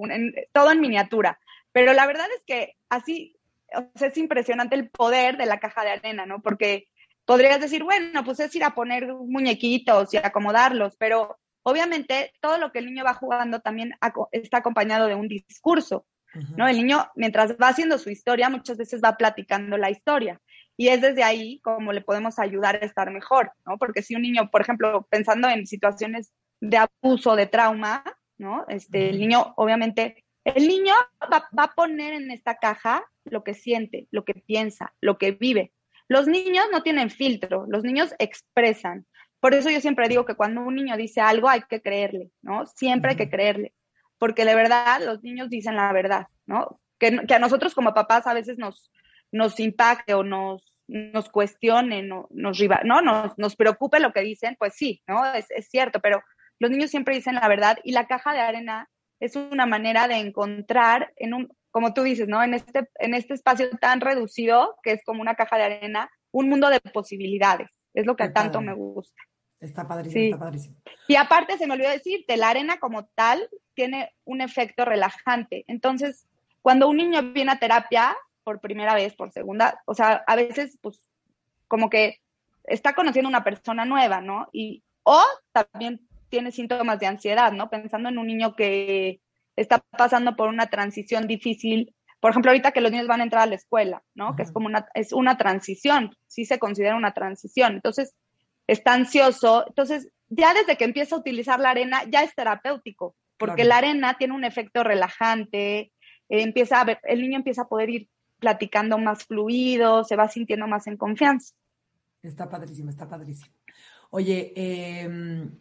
todo 0.51 0.71
en 0.71 0.79
miniatura. 0.79 1.39
Pero 1.71 1.93
la 1.93 2.05
verdad 2.05 2.27
es 2.37 2.43
que 2.45 2.75
así, 2.89 3.35
o 3.75 3.89
sea, 3.97 4.09
es 4.09 4.17
impresionante 4.19 4.75
el 4.75 4.91
poder 4.91 5.37
de 5.37 5.47
la 5.47 5.59
caja 5.59 5.83
de 5.83 5.89
arena, 5.89 6.27
¿no? 6.27 6.39
Porque 6.39 6.87
podrías 7.25 7.59
decir, 7.59 7.83
bueno, 7.83 8.23
pues 8.23 8.39
es 8.41 8.55
ir 8.55 8.63
a 8.63 8.75
poner 8.75 9.11
muñequitos 9.11 10.13
y 10.13 10.17
acomodarlos, 10.17 10.95
pero 10.97 11.39
Obviamente, 11.63 12.33
todo 12.41 12.57
lo 12.57 12.71
que 12.71 12.79
el 12.79 12.85
niño 12.85 13.03
va 13.03 13.13
jugando 13.13 13.59
también 13.59 13.93
está 14.31 14.57
acompañado 14.57 15.07
de 15.07 15.15
un 15.15 15.27
discurso, 15.27 16.05
¿no? 16.55 16.67
El 16.67 16.77
niño, 16.77 17.09
mientras 17.15 17.53
va 17.53 17.69
haciendo 17.69 17.97
su 17.97 18.09
historia, 18.09 18.49
muchas 18.49 18.77
veces 18.77 19.01
va 19.03 19.17
platicando 19.17 19.77
la 19.77 19.89
historia. 19.89 20.39
Y 20.77 20.87
es 20.87 21.01
desde 21.01 21.23
ahí 21.23 21.59
como 21.61 21.91
le 21.91 22.01
podemos 22.01 22.39
ayudar 22.39 22.75
a 22.75 22.85
estar 22.85 23.11
mejor, 23.11 23.51
¿no? 23.65 23.77
Porque 23.77 24.01
si 24.01 24.15
un 24.15 24.21
niño, 24.21 24.49
por 24.49 24.61
ejemplo, 24.61 25.07
pensando 25.09 25.49
en 25.49 25.67
situaciones 25.67 26.31
de 26.61 26.77
abuso, 26.77 27.35
de 27.35 27.47
trauma, 27.47 28.03
¿no? 28.37 28.65
Este, 28.69 29.09
el 29.09 29.19
niño, 29.19 29.53
obviamente, 29.57 30.23
el 30.45 30.67
niño 30.67 30.93
va, 31.21 31.49
va, 31.57 31.63
a 31.63 31.73
poner 31.75 32.13
en 32.13 32.31
esta 32.31 32.55
caja 32.55 33.03
lo 33.25 33.43
que 33.43 33.53
siente, 33.53 34.07
lo 34.11 34.23
que 34.23 34.35
piensa, 34.35 34.93
lo 35.01 35.17
que 35.17 35.31
vive. 35.31 35.73
Los 36.07 36.27
niños 36.27 36.65
no 36.71 36.81
tienen 36.81 37.09
filtro, 37.09 37.65
los 37.67 37.83
niños 37.83 38.15
expresan. 38.17 39.05
Por 39.39 39.53
eso 39.53 39.69
yo 39.69 39.81
siempre 39.81 40.09
digo 40.09 40.25
que 40.25 40.35
cuando 40.35 40.61
un 40.61 40.75
niño 40.75 40.97
dice 40.97 41.21
algo 41.21 41.49
hay 41.49 41.61
que 41.61 41.81
creerle, 41.81 42.31
¿no? 42.41 42.65
Siempre 42.65 43.11
hay 43.11 43.17
que 43.17 43.29
creerle, 43.29 43.73
porque 44.17 44.45
de 44.45 44.55
verdad 44.55 45.01
los 45.05 45.23
niños 45.23 45.49
dicen 45.49 45.75
la 45.75 45.91
verdad, 45.93 46.27
¿no? 46.45 46.79
Que, 46.97 47.21
a 47.33 47.39
nosotros 47.39 47.73
como 47.73 47.93
papás 47.93 48.27
a 48.27 48.33
veces 48.33 48.57
nos, 48.57 48.91
nos 49.31 49.59
impacte 49.59 50.13
o 50.13 50.23
nos, 50.23 50.73
nos 50.87 51.29
cuestione, 51.29 52.03
no, 52.03 52.27
nos, 52.31 52.59
¿no? 52.83 53.01
Nos, 53.01 53.37
nos 53.37 53.55
preocupe 53.55 53.99
lo 53.99 54.11
que 54.11 54.21
dicen, 54.21 54.57
pues 54.59 54.73
sí, 54.75 55.01
¿no? 55.07 55.25
Es, 55.33 55.49
es 55.51 55.69
cierto, 55.69 56.01
pero 56.01 56.21
los 56.59 56.69
niños 56.71 56.91
siempre 56.91 57.15
dicen 57.15 57.35
la 57.35 57.47
verdad 57.47 57.77
y 57.83 57.93
la 57.93 58.07
caja 58.07 58.33
de 58.33 58.41
arena 58.41 58.89
es 59.21 59.35
una 59.35 59.65
manera 59.65 60.07
de 60.07 60.15
encontrar 60.15 61.13
en 61.15 61.33
un, 61.33 61.53
como 61.71 61.93
tú 61.93 62.03
dices, 62.03 62.27
¿no? 62.27 62.43
En 62.43 62.53
este, 62.53 62.89
en 62.95 63.13
este 63.13 63.33
espacio 63.33 63.69
tan 63.77 64.01
reducido, 64.01 64.75
que 64.83 64.91
es 64.91 65.03
como 65.03 65.21
una 65.21 65.35
caja 65.35 65.57
de 65.57 65.63
arena, 65.63 66.09
un 66.31 66.49
mundo 66.49 66.69
de 66.69 66.79
posibilidades. 66.79 67.69
Es 67.99 68.05
lo 68.05 68.15
que 68.15 68.29
tanto 68.29 68.61
me 68.61 68.73
gusta. 68.73 69.21
Está 69.59 69.85
padrísimo, 69.85 70.23
está 70.23 70.39
padrísimo. 70.39 70.77
Y 71.09 71.17
aparte, 71.17 71.57
se 71.57 71.67
me 71.67 71.73
olvidó 71.73 71.89
decirte, 71.89 72.37
la 72.37 72.47
arena 72.47 72.79
como 72.79 73.07
tal 73.07 73.49
tiene 73.73 74.13
un 74.23 74.39
efecto 74.39 74.85
relajante. 74.85 75.65
Entonces, 75.67 76.25
cuando 76.61 76.87
un 76.87 76.95
niño 76.95 77.33
viene 77.33 77.51
a 77.51 77.59
terapia 77.59 78.15
por 78.45 78.61
primera 78.61 78.95
vez, 78.95 79.15
por 79.15 79.33
segunda, 79.33 79.81
o 79.85 79.93
sea, 79.93 80.23
a 80.25 80.35
veces, 80.37 80.77
pues, 80.81 81.01
como 81.67 81.89
que 81.89 82.21
está 82.63 82.93
conociendo 82.93 83.27
una 83.27 83.43
persona 83.43 83.83
nueva, 83.83 84.21
¿no? 84.21 84.47
Y, 84.53 84.81
o 85.03 85.21
también 85.51 86.07
tiene 86.29 86.53
síntomas 86.53 86.97
de 87.01 87.07
ansiedad, 87.07 87.51
¿no? 87.51 87.69
Pensando 87.69 88.07
en 88.07 88.17
un 88.17 88.27
niño 88.27 88.55
que 88.55 89.19
está 89.57 89.79
pasando 89.79 90.37
por 90.37 90.47
una 90.47 90.67
transición 90.67 91.27
difícil. 91.27 91.93
Por 92.19 92.31
ejemplo, 92.31 92.51
ahorita 92.51 92.71
que 92.71 92.81
los 92.81 92.91
niños 92.91 93.07
van 93.07 93.21
a 93.21 93.23
entrar 93.23 93.43
a 93.43 93.47
la 93.47 93.55
escuela, 93.55 94.03
¿no? 94.13 94.35
Que 94.35 94.43
es 94.43 94.51
como 94.51 94.67
una, 94.67 94.87
es 94.93 95.13
una 95.13 95.37
transición, 95.37 96.15
sí 96.27 96.45
se 96.45 96.59
considera 96.59 96.95
una 96.95 97.13
transición. 97.13 97.73
Entonces, 97.73 98.13
está 98.67 98.93
ansioso. 98.93 99.65
Entonces, 99.67 100.09
ya 100.27 100.53
desde 100.53 100.77
que 100.77 100.85
empieza 100.85 101.15
a 101.15 101.19
utilizar 101.19 101.59
la 101.59 101.71
arena, 101.71 102.03
ya 102.09 102.23
es 102.23 102.35
terapéutico, 102.35 103.15
porque 103.37 103.63
la 103.63 103.77
arena 103.77 104.17
tiene 104.17 104.33
un 104.33 104.43
efecto 104.43 104.83
relajante, 104.83 105.79
eh, 105.79 105.91
empieza 106.29 106.81
a 106.81 106.83
ver, 106.83 106.99
el 107.03 107.21
niño 107.21 107.37
empieza 107.37 107.63
a 107.63 107.67
poder 107.67 107.89
ir 107.89 108.09
platicando 108.39 108.97
más 108.97 109.25
fluido, 109.25 110.03
se 110.03 110.15
va 110.15 110.27
sintiendo 110.27 110.67
más 110.67 110.87
en 110.87 110.97
confianza. 110.97 111.53
Está 112.21 112.49
padrísimo, 112.49 112.89
está 112.89 113.07
padrísimo. 113.07 113.53
Oye, 114.11 114.53
em, 114.55 115.51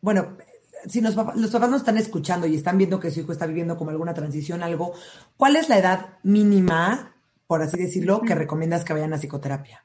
bueno, 0.00 0.36
si 0.86 1.00
los 1.00 1.14
papás, 1.14 1.36
los 1.36 1.50
papás 1.50 1.70
nos 1.70 1.80
están 1.80 1.98
escuchando 1.98 2.46
y 2.46 2.56
están 2.56 2.78
viendo 2.78 3.00
que 3.00 3.10
su 3.10 3.20
hijo 3.20 3.32
está 3.32 3.46
viviendo 3.46 3.76
como 3.76 3.90
alguna 3.90 4.14
transición, 4.14 4.62
algo, 4.62 4.94
¿cuál 5.36 5.56
es 5.56 5.68
la 5.68 5.78
edad 5.78 6.18
mínima, 6.22 7.14
por 7.46 7.62
así 7.62 7.78
decirlo, 7.78 8.22
que 8.22 8.34
recomiendas 8.34 8.84
que 8.84 8.92
vayan 8.92 9.12
a 9.12 9.18
psicoterapia? 9.18 9.84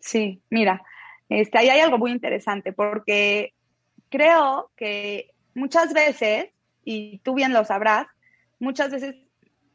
Sí, 0.00 0.42
mira, 0.50 0.82
este, 1.28 1.58
ahí 1.58 1.68
hay 1.68 1.80
algo 1.80 1.98
muy 1.98 2.12
interesante 2.12 2.72
porque 2.72 3.54
creo 4.10 4.70
que 4.76 5.30
muchas 5.54 5.92
veces, 5.92 6.48
y 6.84 7.18
tú 7.18 7.34
bien 7.34 7.52
lo 7.52 7.64
sabrás, 7.64 8.06
muchas 8.58 8.90
veces 8.90 9.16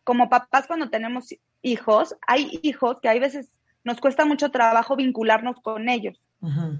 como 0.03 0.29
papás 0.29 0.67
cuando 0.67 0.89
tenemos 0.89 1.33
hijos, 1.61 2.15
hay 2.25 2.59
hijos 2.63 2.97
que 3.01 3.09
hay 3.09 3.19
veces 3.19 3.51
nos 3.83 3.99
cuesta 3.99 4.25
mucho 4.25 4.49
trabajo 4.49 4.95
vincularnos 4.95 5.57
con 5.61 5.89
ellos, 5.89 6.21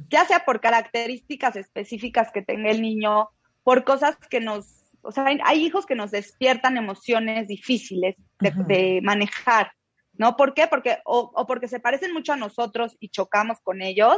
ya 0.10 0.26
sea 0.26 0.46
por 0.46 0.62
características 0.62 1.56
específicas 1.56 2.32
que 2.32 2.42
tenga 2.42 2.70
el 2.70 2.82
niño, 2.82 3.30
por 3.64 3.84
cosas 3.84 4.18
que 4.30 4.40
nos, 4.40 4.86
o 5.02 5.12
sea, 5.12 5.26
hay, 5.26 5.66
hijos 5.66 5.86
que 5.86 5.96
nos 5.96 6.12
despiertan 6.12 6.78
emociones 6.78 7.48
difíciles 7.48 8.16
de, 8.40 9.00
manejar, 9.04 9.72
¿no? 10.14 10.36
¿Por 10.36 10.54
qué? 10.54 10.68
Porque, 10.68 11.00
o, 11.06 11.32
o 11.34 11.46
porque 11.46 11.68
se 11.68 11.80
parecen 11.80 12.14
mucho 12.14 12.34
a 12.34 12.38
nosotros 12.38 12.96
y 13.00 13.10
chocamos 13.10 13.60
con 13.62 13.82
ellos, 13.82 14.18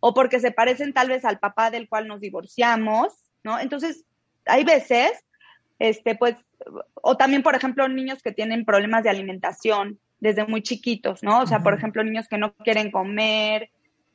o 0.00 0.14
porque 0.14 0.40
se 0.40 0.50
parecen 0.50 0.92
tal 0.92 1.08
vez 1.08 1.24
al 1.24 1.38
papá 1.38 1.70
del 1.70 1.88
cual 1.88 2.08
nos 2.08 2.20
divorciamos, 2.20 3.12
¿no? 3.44 3.58
Entonces, 3.58 4.04
hay 4.46 4.64
veces, 4.64 5.12
este, 5.78 6.14
pues, 6.14 6.36
o 6.94 7.16
también, 7.16 7.42
por 7.42 7.54
ejemplo, 7.54 7.88
niños 7.88 8.22
que 8.22 8.32
tienen 8.32 8.64
problemas 8.64 9.02
de 9.02 9.10
alimentación 9.10 10.00
desde 10.20 10.46
muy 10.46 10.62
chiquitos, 10.62 11.22
¿no? 11.22 11.40
O 11.40 11.46
sea, 11.46 11.62
por 11.62 11.74
ejemplo, 11.74 12.04
niños 12.04 12.28
que 12.28 12.38
no 12.38 12.54
quieren 12.54 12.90
comer, 12.90 13.70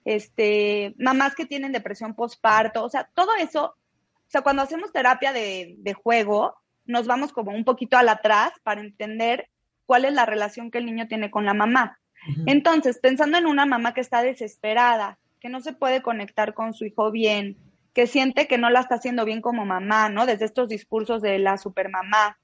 este, 0.06 0.94
mamás 0.98 1.36
que 1.36 1.46
tienen 1.46 1.72
depresión 1.72 2.14
postparto, 2.14 2.84
o 2.84 2.90
sea, 2.90 3.10
todo 3.14 3.36
eso, 3.40 3.66
o 3.66 4.30
sea, 4.30 4.42
cuando 4.42 4.62
hacemos 4.62 4.92
terapia 4.92 5.34
de, 5.34 5.76
de 5.80 5.94
juego, 5.94 6.56
nos 6.86 7.08
vamos 7.08 7.34
como 7.34 7.52
un 7.52 7.66
poquito 7.66 7.98
al 7.98 8.10
atrás 8.10 8.52
para 8.64 8.82
entender 8.82 9.50
cuál 9.86 10.06
es 10.06 10.14
la 10.14 10.26
relación 10.26 10.72
que 10.72 10.78
el 10.78 10.86
niño 10.86 11.08
tiene 11.08 11.32
con 11.32 11.46
la 11.46 11.54
mamá. 11.54 12.00
Entonces, 12.48 13.00
pensando 13.00 13.38
en 13.38 13.46
una 13.46 13.66
mamá 13.66 13.94
que 13.94 14.02
está 14.02 14.24
desesperada, 14.24 15.20
que 15.40 15.50
no 15.50 15.62
se 15.62 15.74
puede 15.74 16.02
conectar 16.02 16.54
con 16.54 16.74
su 16.74 16.86
hijo 16.86 17.12
bien, 17.12 17.58
que 17.94 18.08
siente 18.08 18.48
que 18.48 18.58
no 18.58 18.70
la 18.70 18.82
está 18.82 18.96
haciendo 18.96 19.26
bien 19.26 19.42
como 19.42 19.66
mamá, 19.66 20.10
¿no? 20.10 20.26
Desde 20.26 20.46
estos 20.46 20.68
discursos 20.68 21.22
de 21.22 21.40
la 21.40 21.58
supermamá. 21.58 22.38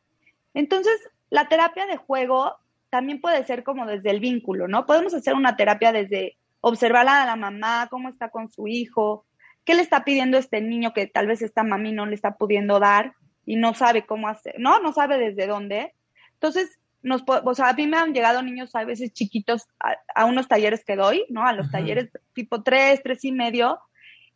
Entonces, 0.53 0.93
la 1.29 1.47
terapia 1.47 1.87
de 1.87 1.97
juego 1.97 2.57
también 2.91 3.21
puede 3.21 3.43
ser 3.45 3.63
como 3.63 3.87
desde 3.87 4.11
el 4.11 4.19
vínculo, 4.19 4.67
¿no? 4.67 4.85
Podemos 4.85 5.13
hacer 5.13 5.33
una 5.33 5.55
terapia 5.55 5.91
desde 5.91 6.37
observar 6.59 7.07
a 7.07 7.25
la 7.25 7.35
mamá, 7.35 7.87
cómo 7.89 8.09
está 8.09 8.29
con 8.29 8.51
su 8.51 8.67
hijo, 8.67 9.25
qué 9.63 9.73
le 9.73 9.81
está 9.81 10.03
pidiendo 10.03 10.37
este 10.37 10.61
niño 10.61 10.93
que 10.93 11.07
tal 11.07 11.25
vez 11.25 11.41
esta 11.41 11.63
mami 11.63 11.93
no 11.93 12.05
le 12.05 12.15
está 12.15 12.35
pudiendo 12.35 12.79
dar 12.79 13.13
y 13.45 13.55
no 13.55 13.73
sabe 13.73 14.05
cómo 14.05 14.27
hacer, 14.27 14.55
¿no? 14.59 14.79
No 14.79 14.91
sabe 14.91 15.17
desde 15.17 15.47
dónde. 15.47 15.95
Entonces, 16.33 16.79
nos, 17.01 17.23
o 17.25 17.55
sea, 17.55 17.69
a 17.69 17.73
mí 17.73 17.87
me 17.87 17.97
han 17.97 18.13
llegado 18.13 18.43
niños 18.43 18.75
a 18.75 18.83
veces 18.83 19.13
chiquitos 19.13 19.67
a, 20.13 20.25
unos 20.25 20.49
talleres 20.49 20.83
que 20.83 20.97
doy, 20.97 21.25
¿no? 21.29 21.47
A 21.47 21.53
los 21.53 21.71
talleres 21.71 22.09
tipo 22.33 22.61
tres, 22.61 23.01
tres 23.01 23.23
y 23.23 23.31
medio. 23.31 23.79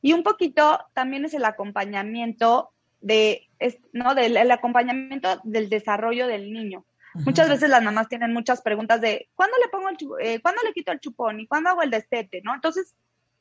Y 0.01 0.13
un 0.13 0.23
poquito 0.23 0.79
también 0.93 1.25
es 1.25 1.33
el 1.33 1.43
acompañamiento 1.43 2.71
de, 3.01 3.49
¿no? 3.91 4.15
Del 4.15 4.37
el 4.37 4.49
acompañamiento 4.49 5.41
del 5.43 5.69
desarrollo 5.69 6.25
del 6.25 6.53
niño. 6.53 6.85
Muchas 7.23 7.49
veces 7.49 7.69
las 7.69 7.83
mamás 7.83 8.09
tienen 8.09 8.33
muchas 8.33 8.61
preguntas 8.61 8.99
de 8.99 9.29
¿cuándo 9.35 9.55
le 9.63 9.69
pongo 9.69 9.89
el 9.89 9.97
eh, 10.19 10.41
¿cuándo 10.41 10.61
le 10.63 10.73
quito 10.73 10.91
el 10.91 10.99
chupón? 10.99 11.39
¿Y 11.39 11.47
cuándo 11.47 11.69
hago 11.69 11.81
el 11.81 11.89
destete? 11.91 12.41
¿No? 12.43 12.53
Entonces, 12.53 12.95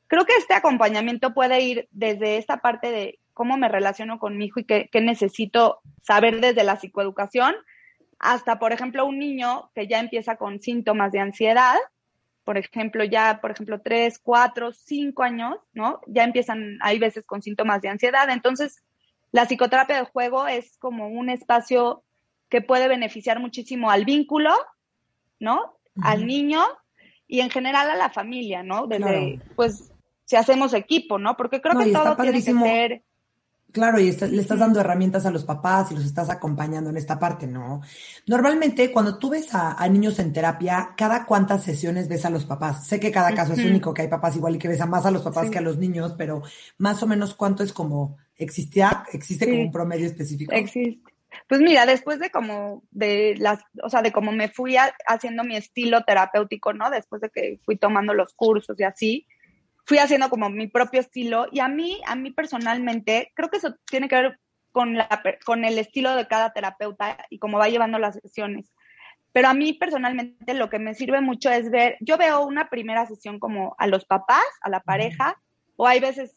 creo 0.07 0.25
que 0.25 0.33
este 0.37 0.53
acompañamiento 0.53 1.33
puede 1.33 1.61
ir 1.61 1.87
desde 1.91 2.37
esta 2.37 2.57
parte 2.57 2.91
de 2.91 3.19
cómo 3.33 3.57
me 3.57 3.67
relaciono 3.67 4.17
con 4.17 4.37
mi 4.37 4.45
hijo 4.45 4.61
y 4.61 4.63
qué, 4.63 4.89
qué 4.91 5.01
necesito 5.01 5.81
saber 6.01 6.39
desde 6.39 6.63
la 6.63 6.77
psicoeducación, 6.77 7.53
hasta, 8.17 8.59
por 8.59 8.71
ejemplo, 8.71 9.05
un 9.05 9.19
niño 9.19 9.69
que 9.75 9.87
ya 9.87 9.99
empieza 9.99 10.37
con 10.37 10.61
síntomas 10.61 11.11
de 11.11 11.19
ansiedad, 11.19 11.75
por 12.45 12.57
ejemplo, 12.57 13.03
ya, 13.03 13.41
por 13.41 13.51
ejemplo, 13.51 13.81
tres, 13.81 14.19
cuatro, 14.19 14.71
cinco 14.71 15.23
años, 15.23 15.57
¿no? 15.73 15.99
Ya 16.07 16.23
empiezan, 16.23 16.77
hay 16.81 16.97
veces 16.97 17.25
con 17.25 17.41
síntomas 17.41 17.81
de 17.81 17.89
ansiedad. 17.89 18.29
Entonces, 18.29 18.83
la 19.31 19.45
psicoterapia 19.47 19.97
de 19.97 20.05
juego 20.05 20.47
es 20.47 20.77
como 20.77 21.09
un 21.09 21.29
espacio 21.29 22.04
que 22.55 22.61
puede 22.61 22.87
beneficiar 22.87 23.41
muchísimo 23.41 23.91
al 23.91 24.05
vínculo, 24.05 24.53
¿no? 25.41 25.77
Al 26.01 26.25
niño 26.25 26.63
y 27.27 27.41
en 27.41 27.49
general 27.49 27.89
a 27.89 27.97
la 27.97 28.09
familia, 28.09 28.63
¿no? 28.63 28.87
Desde, 28.87 29.41
pues, 29.57 29.91
si 30.23 30.37
hacemos 30.37 30.73
equipo, 30.73 31.19
¿no? 31.19 31.35
Porque 31.35 31.59
creo 31.59 31.77
que 31.77 31.91
todo 31.91 32.15
tiene 32.15 32.41
que 32.41 32.53
ser 32.53 33.03
Claro, 33.73 33.99
y 33.99 34.09
le 34.09 34.41
estás 34.41 34.59
dando 34.59 34.79
herramientas 34.79 35.25
a 35.25 35.31
los 35.31 35.43
papás 35.43 35.91
y 35.91 35.95
los 35.95 36.05
estás 36.05 36.29
acompañando 36.29 36.91
en 36.91 36.95
esta 36.95 37.19
parte, 37.19 37.45
¿no? 37.45 37.81
Normalmente, 38.25 38.89
cuando 38.89 39.17
tú 39.17 39.31
ves 39.31 39.49
a, 39.51 39.85
niños 39.89 40.17
en 40.19 40.31
terapia, 40.31 40.93
¿cada 40.95 41.25
cuántas 41.25 41.65
sesiones 41.65 42.07
ves 42.07 42.23
a 42.23 42.29
los 42.29 42.45
papás? 42.45 42.87
Sé 42.87 43.01
que 43.01 43.11
cada 43.11 43.33
caso 43.33 43.51
es 43.51 43.65
único, 43.65 43.93
que 43.93 44.03
hay 44.03 44.07
papás 44.07 44.37
igual 44.37 44.55
y 44.55 44.59
que 44.59 44.69
ves 44.69 44.79
a 44.79 44.85
más 44.85 45.05
a 45.05 45.11
los 45.11 45.23
papás 45.23 45.49
que 45.49 45.57
a 45.57 45.61
los 45.61 45.77
niños, 45.77 46.15
pero 46.17 46.41
más 46.77 47.03
o 47.03 47.07
menos 47.07 47.35
cuánto 47.35 47.63
es 47.63 47.73
como, 47.73 48.15
¿existía? 48.37 49.03
¿Existe 49.11 49.45
como 49.45 49.63
un 49.63 49.71
promedio 49.73 50.05
específico? 50.05 50.53
Existe. 50.53 51.14
Pues 51.47 51.61
mira, 51.61 51.85
después 51.85 52.19
de 52.19 52.29
como, 52.29 52.83
de 52.91 53.35
las, 53.37 53.63
o 53.83 53.89
sea, 53.89 54.01
de 54.01 54.11
cómo 54.11 54.31
me 54.31 54.49
fui 54.49 54.75
haciendo 55.07 55.43
mi 55.43 55.55
estilo 55.55 56.03
terapéutico, 56.03 56.73
¿no? 56.73 56.89
Después 56.89 57.21
de 57.21 57.29
que 57.29 57.59
fui 57.63 57.77
tomando 57.77 58.13
los 58.13 58.33
cursos 58.33 58.79
y 58.79 58.83
así, 58.83 59.27
fui 59.85 59.97
haciendo 59.99 60.29
como 60.29 60.49
mi 60.49 60.67
propio 60.67 60.99
estilo 60.99 61.47
y 61.51 61.59
a 61.59 61.67
mí, 61.67 62.01
a 62.05 62.15
mí 62.15 62.31
personalmente, 62.31 63.31
creo 63.35 63.49
que 63.49 63.57
eso 63.57 63.75
tiene 63.85 64.07
que 64.07 64.15
ver 64.15 64.39
con, 64.71 64.95
la, 64.95 65.07
con 65.45 65.63
el 65.63 65.77
estilo 65.77 66.15
de 66.15 66.27
cada 66.27 66.51
terapeuta 66.51 67.17
y 67.29 67.39
cómo 67.39 67.57
va 67.57 67.69
llevando 67.69 67.99
las 67.99 68.15
sesiones. 68.15 68.73
Pero 69.31 69.49
a 69.49 69.53
mí 69.53 69.73
personalmente 69.73 70.53
lo 70.53 70.69
que 70.69 70.79
me 70.79 70.95
sirve 70.95 71.21
mucho 71.21 71.49
es 71.51 71.69
ver, 71.69 71.97
yo 71.99 72.17
veo 72.17 72.45
una 72.45 72.69
primera 72.69 73.05
sesión 73.05 73.39
como 73.39 73.75
a 73.77 73.87
los 73.87 74.05
papás, 74.05 74.45
a 74.61 74.69
la 74.69 74.79
pareja, 74.79 75.41
o 75.75 75.87
hay 75.87 75.99
veces, 75.99 76.35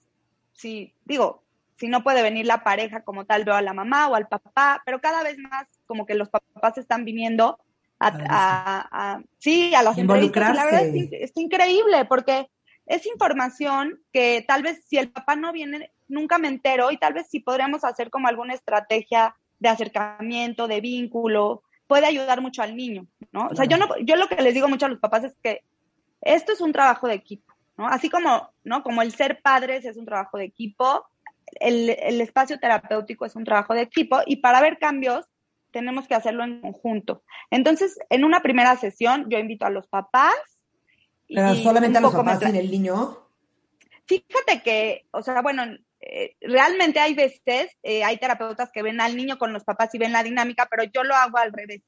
si 0.52 0.94
digo, 1.04 1.44
si 1.78 1.88
no 1.88 2.02
puede 2.02 2.22
venir 2.22 2.46
la 2.46 2.64
pareja 2.64 3.02
como 3.02 3.24
tal, 3.24 3.44
veo 3.44 3.54
a 3.54 3.62
la 3.62 3.72
mamá 3.72 4.08
o 4.08 4.14
al 4.14 4.28
papá, 4.28 4.82
pero 4.84 5.00
cada 5.00 5.22
vez 5.22 5.38
más 5.38 5.66
como 5.86 6.06
que 6.06 6.14
los 6.14 6.28
papás 6.28 6.76
están 6.78 7.04
viniendo 7.04 7.58
a, 8.00 8.88
a, 8.90 9.22
sí, 9.38 9.74
a 9.74 9.82
las 9.82 9.98
entrevistas. 9.98 10.54
La 10.54 10.64
verdad 10.64 10.86
es, 10.86 11.08
es 11.12 11.32
increíble 11.36 12.04
porque 12.04 12.48
es 12.86 13.06
información 13.06 14.00
que 14.12 14.44
tal 14.46 14.62
vez 14.62 14.84
si 14.86 14.98
el 14.98 15.10
papá 15.10 15.36
no 15.36 15.52
viene, 15.52 15.92
nunca 16.08 16.38
me 16.38 16.48
entero 16.48 16.90
y 16.90 16.96
tal 16.96 17.12
vez 17.12 17.28
si 17.28 17.40
podríamos 17.40 17.84
hacer 17.84 18.10
como 18.10 18.28
alguna 18.28 18.54
estrategia 18.54 19.36
de 19.58 19.68
acercamiento, 19.68 20.68
de 20.68 20.80
vínculo, 20.80 21.62
puede 21.86 22.06
ayudar 22.06 22.40
mucho 22.40 22.62
al 22.62 22.76
niño, 22.76 23.06
¿no? 23.32 23.48
O 23.48 23.54
sea, 23.54 23.64
yo 23.66 23.76
no, 23.76 23.88
yo 24.02 24.16
lo 24.16 24.28
que 24.28 24.40
les 24.42 24.54
digo 24.54 24.68
mucho 24.68 24.86
a 24.86 24.88
los 24.88 25.00
papás 25.00 25.24
es 25.24 25.36
que 25.42 25.62
esto 26.20 26.52
es 26.52 26.60
un 26.60 26.72
trabajo 26.72 27.08
de 27.08 27.14
equipo, 27.14 27.52
¿no? 27.76 27.86
Así 27.86 28.08
como, 28.08 28.50
¿no? 28.64 28.82
Como 28.82 29.02
el 29.02 29.12
ser 29.12 29.40
padres 29.42 29.84
es 29.84 29.96
un 29.96 30.04
trabajo 30.04 30.38
de 30.38 30.44
equipo, 30.44 31.06
el, 31.60 31.90
el 31.90 32.20
espacio 32.20 32.58
terapéutico 32.58 33.24
es 33.26 33.36
un 33.36 33.44
trabajo 33.44 33.74
de 33.74 33.82
equipo 33.82 34.20
y 34.26 34.36
para 34.36 34.60
ver 34.60 34.78
cambios 34.78 35.26
tenemos 35.70 36.08
que 36.08 36.14
hacerlo 36.14 36.44
en 36.44 36.60
conjunto. 36.60 37.22
Entonces, 37.50 37.98
en 38.10 38.24
una 38.24 38.40
primera 38.40 38.76
sesión, 38.76 39.26
yo 39.28 39.38
invito 39.38 39.66
a 39.66 39.70
los 39.70 39.86
papás, 39.86 40.34
pero 41.28 41.54
solamente 41.56 41.98
a 41.98 42.00
los 42.00 42.14
papás 42.14 42.40
sin 42.40 42.56
el 42.56 42.70
niño. 42.70 43.18
Fíjate 44.06 44.62
que, 44.62 45.06
o 45.10 45.22
sea, 45.22 45.42
bueno, 45.42 45.64
eh, 46.00 46.36
realmente 46.40 47.00
hay 47.00 47.14
veces, 47.14 47.76
eh, 47.82 48.02
hay 48.02 48.16
terapeutas 48.16 48.70
que 48.72 48.82
ven 48.82 49.00
al 49.00 49.16
niño 49.16 49.36
con 49.36 49.52
los 49.52 49.64
papás 49.64 49.94
y 49.94 49.98
ven 49.98 50.12
la 50.12 50.22
dinámica, 50.22 50.66
pero 50.70 50.84
yo 50.84 51.04
lo 51.04 51.14
hago 51.14 51.38
al 51.38 51.52
revés. 51.52 51.82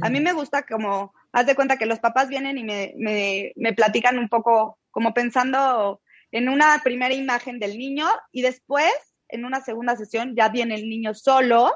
A 0.00 0.08
mí 0.08 0.18
me 0.18 0.32
gusta 0.32 0.62
como, 0.62 1.12
haz 1.30 1.44
de 1.44 1.54
cuenta 1.54 1.76
que 1.76 1.84
los 1.84 1.98
papás 1.98 2.28
vienen 2.28 2.56
y 2.56 2.64
me, 2.64 2.94
me, 2.96 3.52
me 3.56 3.74
platican 3.74 4.18
un 4.18 4.30
poco, 4.30 4.78
como 4.90 5.12
pensando 5.12 6.00
en 6.34 6.48
una 6.48 6.80
primera 6.82 7.14
imagen 7.14 7.60
del 7.60 7.78
niño 7.78 8.08
y 8.32 8.42
después, 8.42 8.92
en 9.28 9.44
una 9.44 9.60
segunda 9.60 9.94
sesión, 9.94 10.34
ya 10.34 10.48
viene 10.48 10.74
el 10.74 10.88
niño 10.88 11.14
solo 11.14 11.72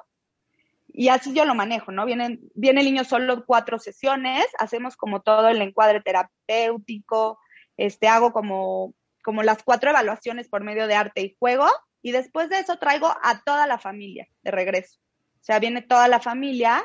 y 0.88 1.10
así 1.10 1.32
yo 1.32 1.44
lo 1.44 1.54
manejo, 1.54 1.92
¿no? 1.92 2.04
Vienen, 2.04 2.40
viene 2.56 2.80
el 2.80 2.86
niño 2.86 3.04
solo 3.04 3.46
cuatro 3.46 3.78
sesiones, 3.78 4.44
hacemos 4.58 4.96
como 4.96 5.22
todo 5.22 5.48
el 5.48 5.62
encuadre 5.62 6.00
terapéutico, 6.00 7.38
este, 7.76 8.08
hago 8.08 8.32
como, 8.32 8.94
como 9.22 9.44
las 9.44 9.62
cuatro 9.62 9.90
evaluaciones 9.90 10.48
por 10.48 10.64
medio 10.64 10.88
de 10.88 10.96
arte 10.96 11.22
y 11.22 11.36
juego 11.38 11.68
y 12.02 12.10
después 12.10 12.48
de 12.48 12.58
eso 12.58 12.78
traigo 12.78 13.14
a 13.22 13.40
toda 13.44 13.68
la 13.68 13.78
familia 13.78 14.26
de 14.42 14.50
regreso. 14.50 14.98
O 15.40 15.44
sea, 15.44 15.60
viene 15.60 15.82
toda 15.82 16.08
la 16.08 16.18
familia, 16.18 16.84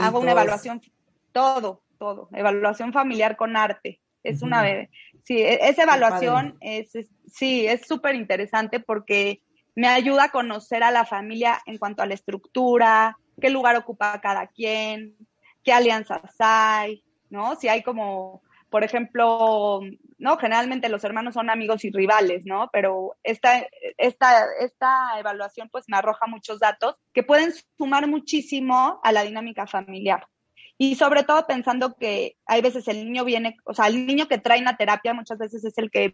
hago 0.00 0.18
una 0.18 0.32
evaluación, 0.32 0.82
todo, 1.30 1.84
todo, 1.96 2.28
evaluación 2.32 2.92
familiar 2.92 3.36
con 3.36 3.56
arte. 3.56 4.00
Es 4.24 4.42
una 4.42 4.62
una, 4.62 4.88
sí, 5.22 5.38
e, 5.38 5.68
esa 5.68 5.84
evaluación 5.84 6.56
es, 6.60 6.92
sí, 7.26 7.66
es 7.66 7.86
súper 7.86 8.14
interesante 8.14 8.80
porque 8.80 9.42
me 9.74 9.88
ayuda 9.88 10.24
a 10.24 10.30
conocer 10.30 10.82
a 10.82 10.90
la 10.90 11.04
familia 11.04 11.60
en 11.66 11.78
cuanto 11.78 12.02
a 12.02 12.06
la 12.06 12.14
estructura, 12.14 13.18
qué 13.40 13.50
lugar 13.50 13.76
ocupa 13.76 14.20
cada 14.20 14.46
quien, 14.46 15.16
qué 15.62 15.72
alianzas 15.72 16.34
hay, 16.38 17.04
¿no? 17.30 17.56
Si 17.56 17.68
hay 17.68 17.82
como, 17.82 18.42
por 18.70 18.84
ejemplo, 18.84 19.80
¿no? 20.18 20.36
Generalmente 20.36 20.88
los 20.88 21.02
hermanos 21.04 21.34
son 21.34 21.50
amigos 21.50 21.84
y 21.84 21.90
rivales, 21.90 22.42
¿no? 22.44 22.70
Pero 22.72 23.16
esta, 23.22 23.66
esta, 23.98 24.46
esta 24.60 25.18
evaluación 25.18 25.68
pues 25.70 25.84
me 25.88 25.96
arroja 25.96 26.26
muchos 26.26 26.60
datos 26.60 26.96
que 27.12 27.22
pueden 27.22 27.52
sumar 27.76 28.06
muchísimo 28.06 29.00
a 29.02 29.12
la 29.12 29.22
dinámica 29.22 29.66
familiar. 29.66 30.28
Y 30.76 30.96
sobre 30.96 31.22
todo 31.22 31.46
pensando 31.46 31.94
que 31.94 32.36
hay 32.46 32.60
veces 32.60 32.88
el 32.88 33.04
niño 33.04 33.24
viene, 33.24 33.56
o 33.64 33.74
sea, 33.74 33.86
el 33.86 34.06
niño 34.06 34.26
que 34.26 34.38
trae 34.38 34.60
una 34.60 34.76
terapia 34.76 35.14
muchas 35.14 35.38
veces 35.38 35.64
es 35.64 35.78
el 35.78 35.90
que, 35.90 36.12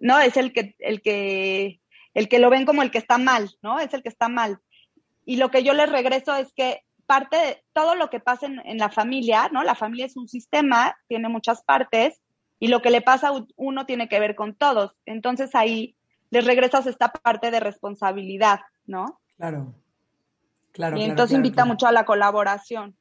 ¿no? 0.00 0.18
Es 0.18 0.36
el 0.36 0.52
que, 0.52 0.74
el 0.78 1.02
que, 1.02 1.80
el 2.14 2.28
que 2.28 2.38
lo 2.38 2.50
ven 2.50 2.64
como 2.64 2.82
el 2.82 2.90
que 2.90 2.98
está 2.98 3.18
mal, 3.18 3.50
¿no? 3.62 3.78
Es 3.78 3.92
el 3.92 4.02
que 4.02 4.08
está 4.08 4.28
mal. 4.28 4.58
Y 5.26 5.36
lo 5.36 5.50
que 5.50 5.62
yo 5.62 5.74
les 5.74 5.90
regreso 5.90 6.34
es 6.34 6.52
que 6.52 6.82
parte 7.06 7.36
de 7.36 7.64
todo 7.72 7.94
lo 7.94 8.08
que 8.08 8.20
pasa 8.20 8.46
en, 8.46 8.78
la 8.78 8.88
familia, 8.88 9.48
¿no? 9.52 9.64
La 9.64 9.74
familia 9.74 10.06
es 10.06 10.16
un 10.16 10.28
sistema, 10.28 10.96
tiene 11.08 11.28
muchas 11.28 11.62
partes, 11.62 12.20
y 12.58 12.68
lo 12.68 12.82
que 12.82 12.90
le 12.90 13.02
pasa 13.02 13.28
a 13.28 13.46
uno 13.56 13.84
tiene 13.84 14.08
que 14.08 14.20
ver 14.20 14.34
con 14.34 14.54
todos. 14.54 14.96
Entonces 15.06 15.54
ahí 15.54 15.96
les 16.30 16.44
regresas 16.44 16.86
esta 16.86 17.12
parte 17.12 17.50
de 17.50 17.60
responsabilidad, 17.60 18.60
¿no? 18.86 19.20
Claro. 19.36 19.74
Claro. 20.72 20.98
Y 20.98 21.02
entonces 21.02 21.36
invita 21.36 21.64
mucho 21.64 21.86
a 21.86 21.92
la 21.92 22.04
colaboración. 22.04 22.96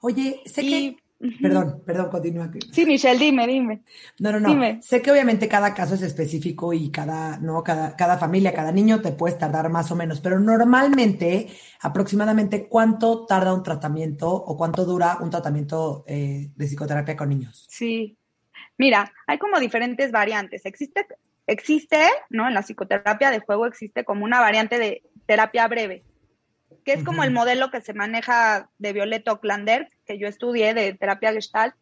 Oye, 0.00 0.42
sé 0.46 0.62
que... 0.62 0.96
Perdón, 1.40 1.82
perdón, 1.86 2.10
continúa. 2.10 2.50
Sí, 2.72 2.84
Michelle, 2.84 3.18
dime, 3.18 3.46
dime. 3.46 3.82
No, 4.18 4.32
no, 4.32 4.40
no. 4.40 4.82
Sé 4.82 5.00
que 5.00 5.10
obviamente 5.10 5.48
cada 5.48 5.72
caso 5.72 5.94
es 5.94 6.02
específico 6.02 6.72
y 6.74 6.90
cada, 6.90 7.38
¿no? 7.38 7.62
Cada, 7.62 7.96
cada 7.96 8.18
familia, 8.18 8.52
cada 8.52 8.72
niño 8.72 9.00
te 9.00 9.12
puedes 9.12 9.38
tardar 9.38 9.70
más 9.70 9.90
o 9.90 9.96
menos, 9.96 10.20
pero 10.20 10.38
normalmente, 10.38 11.48
aproximadamente, 11.80 12.68
¿cuánto 12.68 13.24
tarda 13.24 13.54
un 13.54 13.62
tratamiento 13.62 14.30
o 14.30 14.56
cuánto 14.56 14.84
dura 14.84 15.18
un 15.20 15.30
tratamiento 15.30 16.04
eh, 16.06 16.50
de 16.54 16.66
psicoterapia 16.66 17.16
con 17.16 17.30
niños? 17.30 17.66
Sí. 17.70 18.18
Mira, 18.76 19.10
hay 19.26 19.38
como 19.38 19.58
diferentes 19.60 20.10
variantes. 20.10 20.66
Existe, 20.66 21.06
existe, 21.46 22.00
¿no? 22.28 22.46
En 22.48 22.54
la 22.54 22.62
psicoterapia 22.62 23.30
de 23.30 23.40
juego 23.40 23.66
existe 23.66 24.04
como 24.04 24.24
una 24.24 24.40
variante 24.40 24.78
de 24.78 25.02
terapia 25.26 25.66
breve 25.68 26.02
que 26.84 26.92
es 26.92 27.04
como 27.04 27.24
el 27.24 27.30
modelo 27.30 27.70
que 27.70 27.80
se 27.80 27.94
maneja 27.94 28.70
de 28.78 28.92
Violeta 28.92 29.32
Oclander, 29.32 29.88
que 30.06 30.18
yo 30.18 30.28
estudié 30.28 30.74
de 30.74 30.94
terapia 30.94 31.32
gestalt. 31.32 31.74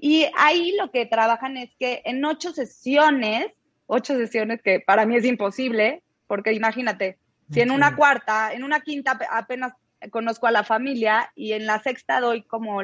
Y 0.00 0.26
ahí 0.36 0.74
lo 0.78 0.90
que 0.90 1.06
trabajan 1.06 1.56
es 1.56 1.70
que 1.78 2.02
en 2.04 2.24
ocho 2.24 2.52
sesiones, 2.52 3.46
ocho 3.86 4.16
sesiones 4.16 4.60
que 4.62 4.80
para 4.80 5.06
mí 5.06 5.16
es 5.16 5.24
imposible, 5.24 6.02
porque 6.26 6.52
imagínate, 6.52 7.18
si 7.50 7.60
en 7.60 7.70
una 7.70 7.94
cuarta, 7.94 8.52
en 8.52 8.64
una 8.64 8.80
quinta 8.80 9.18
apenas 9.30 9.74
conozco 10.10 10.46
a 10.46 10.50
la 10.50 10.64
familia 10.64 11.30
y 11.34 11.52
en 11.52 11.66
la 11.66 11.82
sexta 11.82 12.20
doy 12.20 12.42
como 12.42 12.82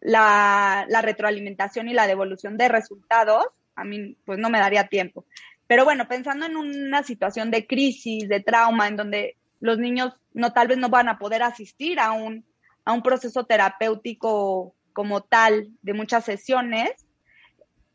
la, 0.00 0.86
la 0.88 1.02
retroalimentación 1.02 1.88
y 1.88 1.94
la 1.94 2.06
devolución 2.06 2.56
de 2.56 2.68
resultados, 2.68 3.46
a 3.74 3.84
mí 3.84 4.16
pues 4.24 4.38
no 4.38 4.50
me 4.50 4.58
daría 4.58 4.88
tiempo. 4.88 5.24
Pero 5.66 5.84
bueno, 5.84 6.06
pensando 6.08 6.46
en 6.46 6.56
una 6.56 7.02
situación 7.02 7.50
de 7.50 7.66
crisis, 7.66 8.28
de 8.28 8.40
trauma, 8.40 8.88
en 8.88 8.96
donde 8.96 9.36
los 9.66 9.78
niños 9.78 10.14
no 10.32 10.52
tal 10.52 10.68
vez 10.68 10.78
no 10.78 10.88
van 10.88 11.08
a 11.08 11.18
poder 11.18 11.42
asistir 11.42 12.00
a 12.00 12.12
un, 12.12 12.46
a 12.84 12.92
un 12.92 13.02
proceso 13.02 13.44
terapéutico 13.44 14.74
como 14.92 15.22
tal 15.22 15.68
de 15.82 15.92
muchas 15.92 16.24
sesiones. 16.24 16.90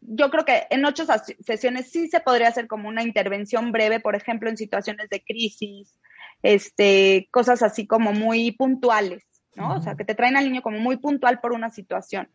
Yo 0.01 0.29
creo 0.29 0.45
que 0.45 0.67
en 0.69 0.85
ocho 0.85 1.05
sesiones 1.39 1.91
sí 1.91 2.07
se 2.09 2.19
podría 2.19 2.49
hacer 2.49 2.67
como 2.67 2.89
una 2.89 3.03
intervención 3.03 3.71
breve, 3.71 3.99
por 3.99 4.15
ejemplo, 4.15 4.49
en 4.49 4.57
situaciones 4.57 5.09
de 5.09 5.23
crisis, 5.23 5.97
este, 6.43 7.27
cosas 7.31 7.63
así 7.63 7.87
como 7.87 8.11
muy 8.11 8.51
puntuales, 8.51 9.23
¿no? 9.55 9.75
O 9.75 9.81
sea, 9.81 9.95
que 9.95 10.05
te 10.05 10.15
traen 10.15 10.37
al 10.37 10.45
niño 10.45 10.61
como 10.61 10.79
muy 10.79 10.97
puntual 10.97 11.39
por 11.39 11.53
una 11.53 11.69
situación. 11.69 12.29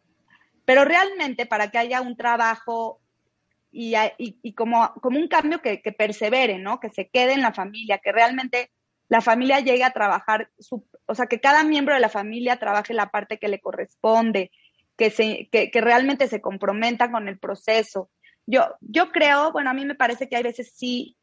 Pero 0.64 0.84
realmente 0.84 1.46
para 1.46 1.70
que 1.70 1.78
haya 1.78 2.00
un 2.00 2.16
trabajo 2.16 3.00
y, 3.70 3.94
y, 4.18 4.54
como, 4.54 4.94
como 5.02 5.18
un 5.18 5.28
cambio 5.28 5.60
que, 5.60 5.82
que 5.82 5.92
persevere, 5.92 6.58
¿no? 6.58 6.80
Que 6.80 6.88
se 6.88 7.08
quede 7.08 7.34
en 7.34 7.42
la 7.42 7.52
familia, 7.52 7.98
que 7.98 8.12
realmente 8.12 8.70
la 9.08 9.20
familia 9.20 9.60
llegue 9.60 9.84
a 9.84 9.92
trabajar, 9.92 10.50
su, 10.58 10.86
o 11.06 11.14
sea, 11.14 11.26
que 11.26 11.40
cada 11.40 11.64
miembro 11.64 11.94
de 11.94 12.00
la 12.00 12.08
familia 12.08 12.58
trabaje 12.58 12.94
la 12.94 13.10
parte 13.10 13.38
que 13.38 13.48
le 13.48 13.60
corresponde, 13.60 14.50
que, 14.96 15.10
se, 15.10 15.48
que, 15.52 15.70
que 15.70 15.80
realmente 15.80 16.28
se 16.28 16.40
comprometa 16.40 17.10
con 17.10 17.28
el 17.28 17.38
proceso. 17.38 18.10
Yo, 18.46 18.64
yo 18.80 19.10
creo, 19.12 19.52
bueno, 19.52 19.70
a 19.70 19.74
mí 19.74 19.84
me 19.84 19.94
parece 19.94 20.28
que 20.28 20.36
hay 20.36 20.42
veces 20.42 20.72
sí 20.74 21.16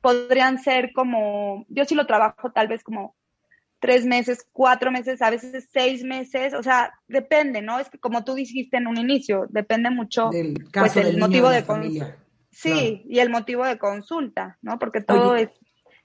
podrían 0.00 0.58
ser 0.58 0.92
como, 0.94 1.66
yo 1.68 1.84
sí 1.84 1.94
lo 1.94 2.06
trabajo 2.06 2.52
tal 2.52 2.68
vez 2.68 2.82
como 2.82 3.16
tres 3.80 4.04
meses, 4.04 4.46
cuatro 4.52 4.90
meses, 4.90 5.22
a 5.22 5.30
veces 5.30 5.68
seis 5.72 6.04
meses, 6.04 6.54
o 6.54 6.62
sea, 6.62 6.92
depende, 7.08 7.62
¿no? 7.62 7.78
Es 7.78 7.88
que 7.88 7.98
como 7.98 8.24
tú 8.24 8.34
dijiste 8.34 8.76
en 8.76 8.86
un 8.86 8.98
inicio, 8.98 9.46
depende 9.48 9.90
mucho 9.90 10.28
del 10.30 10.54
pues, 10.72 10.96
el 10.96 11.18
motivo 11.18 11.48
de, 11.48 11.64
consulta. 11.64 12.16
Sí, 12.50 13.02
y 13.08 13.18
el 13.20 13.30
motivo 13.30 13.64
de 13.64 13.78
consulta, 13.78 14.58
¿no? 14.60 14.78
Porque 14.78 15.00
todo 15.00 15.34
es, 15.34 15.48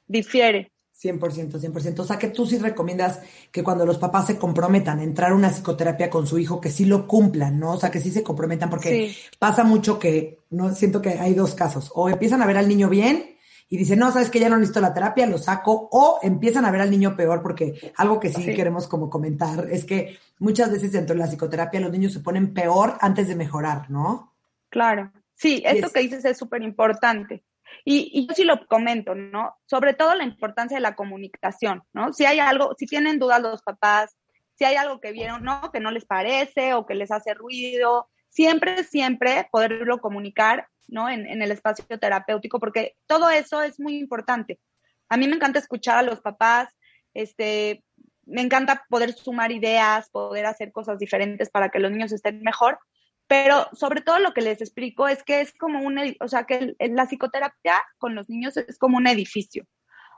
difiere. 0.08 0.72
100%, 1.02 1.60
100%. 1.60 2.00
O 2.00 2.06
sea 2.06 2.18
que 2.18 2.30
tú 2.30 2.46
sí 2.46 2.58
recomiendas 2.58 3.20
que 3.52 3.64
cuando 3.64 3.86
los 3.86 3.98
papás 3.98 4.28
se 4.28 4.38
comprometan 4.38 5.00
a 5.00 5.04
entrar 5.04 5.32
a 5.32 5.36
una 5.36 5.50
psicoterapia 5.50 6.10
con 6.10 6.26
su 6.26 6.40
hijo, 6.40 6.62
que 6.62 6.72
sí 6.72 6.86
lo 6.86 7.08
cumplan, 7.08 7.60
¿no? 7.60 7.74
O 7.74 7.80
sea, 7.80 7.92
que 7.92 8.00
sí 8.00 8.12
se 8.12 8.24
comprometan, 8.24 8.70
porque 8.70 9.16
pasa 9.38 9.64
mucho 9.64 10.00
que, 10.00 10.40
no 10.52 10.74
siento 10.74 11.02
que 11.02 11.10
hay 11.10 11.34
dos 11.34 11.54
casos. 11.54 11.92
O 11.96 12.10
empiezan 12.10 12.42
a 12.42 12.46
ver 12.46 12.58
al 12.58 12.68
niño 12.68 12.90
bien 12.90 13.36
y 13.68 13.78
dicen, 13.78 14.00
no, 14.00 14.12
sabes 14.12 14.30
que 14.30 14.40
ya 14.40 14.48
no 14.48 14.58
necesito 14.58 14.80
la 14.80 14.94
terapia, 14.94 15.26
lo 15.26 15.38
saco, 15.38 15.90
o 15.92 16.20
empiezan 16.22 16.66
a 16.66 16.72
ver 16.72 16.82
al 16.82 16.92
niño 16.92 17.16
peor, 17.16 17.42
porque 17.42 17.94
algo 17.98 18.20
que 18.20 18.32
sí, 18.32 18.46
queremos 18.54 18.88
como 18.88 19.10
comentar 19.10 19.68
es 19.70 19.86
que 19.86 20.18
muchas 20.40 20.72
veces 20.72 20.92
dentro 20.92 21.16
de 21.16 21.20
la 21.20 21.28
psicoterapia 21.28 21.80
los 21.80 21.92
niños 21.92 22.14
se 22.14 22.20
ponen 22.20 22.54
peor 22.54 22.98
antes 23.02 23.28
de 23.28 23.36
mejorar, 23.36 23.90
¿no? 23.90 24.34
Claro. 24.70 25.12
Sí, 25.34 25.62
esto 25.66 25.90
que 25.90 26.00
dices 26.00 26.24
es 26.24 26.38
súper 26.38 26.62
importante. 26.62 27.44
Y, 27.88 28.28
yo 28.28 28.34
sí 28.34 28.44
lo 28.44 28.66
comento, 28.66 29.14
¿no? 29.14 29.56
Sobre 29.68 29.94
todo 29.94 30.16
la 30.16 30.24
importancia 30.24 30.76
de 30.76 30.82
la 30.82 30.96
comunicación, 30.96 31.84
¿no? 31.94 32.12
Si 32.14 32.26
hay 32.26 32.40
algo, 32.40 32.74
si 32.78 32.88
tienen 32.88 33.20
dudas 33.20 33.42
los 33.42 33.62
papás, 33.62 34.18
si 34.56 34.66
hay 34.66 34.76
algo 34.76 35.00
que 35.00 35.12
vieron, 35.12 35.44
¿no? 35.44 35.72
Que 35.72 35.80
no 35.80 35.92
les 35.92 36.06
parece 36.06 36.74
o 36.74 36.88
que 36.88 36.96
les 36.96 37.12
hace 37.12 37.36
ruido, 37.36 38.10
siempre, 38.30 38.84
siempre 38.84 39.48
poderlo 39.52 40.00
comunicar, 40.00 40.68
¿no? 40.88 41.10
En, 41.10 41.28
en 41.28 41.44
el 41.44 41.52
espacio 41.52 41.86
terapéutico, 42.00 42.60
porque 42.60 42.96
todo 43.06 43.30
eso 43.30 43.62
es 43.62 43.80
muy 43.80 43.98
importante. 43.98 44.60
A 45.08 45.18
mí 45.18 45.28
me 45.28 45.36
encanta 45.36 45.60
escuchar 45.60 46.00
a 46.00 46.04
los 46.04 46.22
papás, 46.22 46.70
este, 47.14 47.84
me 48.26 48.42
encanta 48.42 48.84
poder 48.90 49.14
sumar 49.14 49.52
ideas, 49.52 50.10
poder 50.10 50.46
hacer 50.48 50.72
cosas 50.72 50.98
diferentes 50.98 51.50
para 51.50 51.70
que 51.70 51.80
los 51.80 51.92
niños 51.92 52.12
estén 52.12 52.42
mejor, 52.42 52.80
pero 53.28 53.68
sobre 53.74 54.02
todo 54.02 54.20
lo 54.20 54.34
que 54.34 54.42
les 54.42 54.62
explico 54.62 55.08
es 55.08 55.24
que 55.24 55.42
es 55.42 55.54
como 55.54 55.82
un, 55.82 56.00
o 56.20 56.28
sea, 56.28 56.46
que 56.46 56.76
la 56.80 57.08
psicoterapia 57.08 57.82
con 57.98 58.16
los 58.16 58.30
niños 58.30 58.58
es 58.58 58.78
como 58.78 58.98
un 58.98 59.08
edificio. 59.08 59.66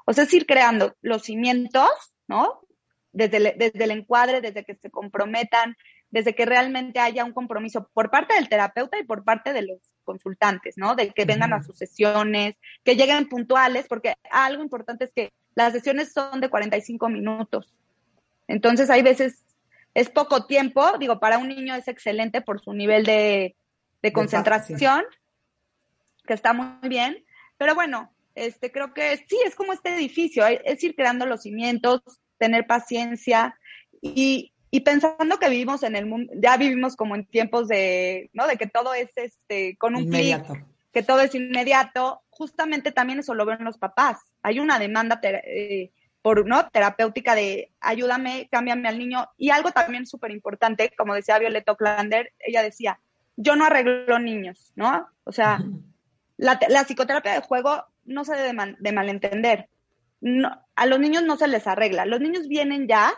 O 0.05 0.13
sea, 0.13 0.25
es 0.25 0.33
ir 0.33 0.45
creando 0.45 0.95
los 1.01 1.23
cimientos, 1.23 1.89
¿no? 2.27 2.61
Desde 3.11 3.37
el, 3.37 3.53
desde 3.57 3.83
el 3.83 3.91
encuadre, 3.91 4.41
desde 4.41 4.63
que 4.63 4.75
se 4.75 4.89
comprometan, 4.89 5.75
desde 6.09 6.35
que 6.35 6.45
realmente 6.45 6.99
haya 6.99 7.25
un 7.25 7.33
compromiso 7.33 7.89
por 7.93 8.09
parte 8.09 8.35
del 8.35 8.49
terapeuta 8.49 8.99
y 8.99 9.05
por 9.05 9.23
parte 9.23 9.53
de 9.53 9.63
los 9.63 9.79
consultantes, 10.03 10.75
¿no? 10.77 10.95
De 10.95 11.11
que 11.11 11.25
vengan 11.25 11.53
a 11.53 11.63
sus 11.63 11.77
sesiones, 11.77 12.55
que 12.83 12.95
lleguen 12.95 13.27
puntuales, 13.27 13.87
porque 13.87 14.13
algo 14.31 14.63
importante 14.63 15.05
es 15.05 15.11
que 15.13 15.31
las 15.55 15.73
sesiones 15.73 16.13
son 16.13 16.39
de 16.39 16.49
45 16.49 17.09
minutos. 17.09 17.73
Entonces 18.47 18.89
hay 18.89 19.01
veces 19.01 19.43
es 19.97 20.11
poco 20.11 20.45
tiempo, 20.45 20.95
digo, 20.99 21.19
para 21.19 21.39
un 21.39 21.47
niño 21.47 21.73
es 21.73 21.87
excelente 21.87 22.41
por 22.41 22.61
su 22.61 22.71
nivel 22.71 23.03
de, 23.03 23.55
concentración, 24.13 25.03
que 26.27 26.35
está 26.35 26.53
muy 26.53 26.87
bien, 26.87 27.25
pero 27.57 27.73
bueno, 27.73 28.13
este, 28.35 28.71
creo 28.71 28.93
que 28.93 29.17
sí, 29.27 29.39
es 29.43 29.55
como 29.55 29.73
este 29.73 29.95
edificio, 29.95 30.45
es 30.45 30.83
ir 30.83 30.95
creando 30.95 31.25
los 31.25 31.41
cimientos, 31.41 32.01
tener 32.37 32.67
paciencia 32.67 33.57
y, 33.99 34.53
pensando 34.85 35.39
que 35.39 35.49
vivimos 35.49 35.81
en 35.81 35.95
el 35.95 36.05
mundo, 36.05 36.31
ya 36.39 36.57
vivimos 36.57 36.95
como 36.95 37.15
en 37.15 37.25
tiempos 37.25 37.67
de, 37.67 38.29
¿no? 38.33 38.45
De 38.45 38.57
que 38.57 38.67
todo 38.67 38.93
es 38.93 39.09
este, 39.15 39.77
con 39.77 39.95
un 39.95 40.11
clic, 40.11 40.43
que 40.93 41.01
todo 41.01 41.21
es 41.21 41.33
inmediato, 41.33 42.21
justamente 42.29 42.91
también 42.91 43.17
eso 43.17 43.33
lo 43.33 43.47
ven 43.47 43.63
los 43.63 43.79
papás. 43.79 44.19
Hay 44.43 44.59
una 44.59 44.77
demanda 44.77 45.19
eh, 45.23 45.89
por, 46.21 46.45
¿no? 46.45 46.69
Terapéutica 46.69 47.35
de 47.35 47.71
ayúdame, 47.79 48.47
cámbiame 48.51 48.87
al 48.87 48.99
niño. 48.99 49.29
Y 49.37 49.49
algo 49.49 49.71
también 49.71 50.05
súper 50.05 50.31
importante, 50.31 50.91
como 50.97 51.13
decía 51.13 51.39
Violeta 51.39 51.71
Oclander, 51.71 52.33
ella 52.39 52.63
decía, 52.63 52.99
yo 53.35 53.55
no 53.55 53.65
arreglo 53.65 54.19
niños, 54.19 54.73
¿no? 54.75 55.07
O 55.23 55.31
sea, 55.31 55.63
la, 56.37 56.59
psicoterapia 56.85 57.33
de 57.33 57.41
juego 57.41 57.85
no 58.05 58.25
se 58.25 58.35
debe 58.35 58.75
de, 58.79 58.91
malentender. 58.91 59.69
No, 60.19 60.65
a 60.75 60.85
los 60.85 60.99
niños 60.99 61.23
no 61.23 61.37
se 61.37 61.47
les 61.47 61.67
arregla. 61.67 62.05
Los 62.05 62.19
niños 62.19 62.47
vienen 62.47 62.87
ya 62.87 63.13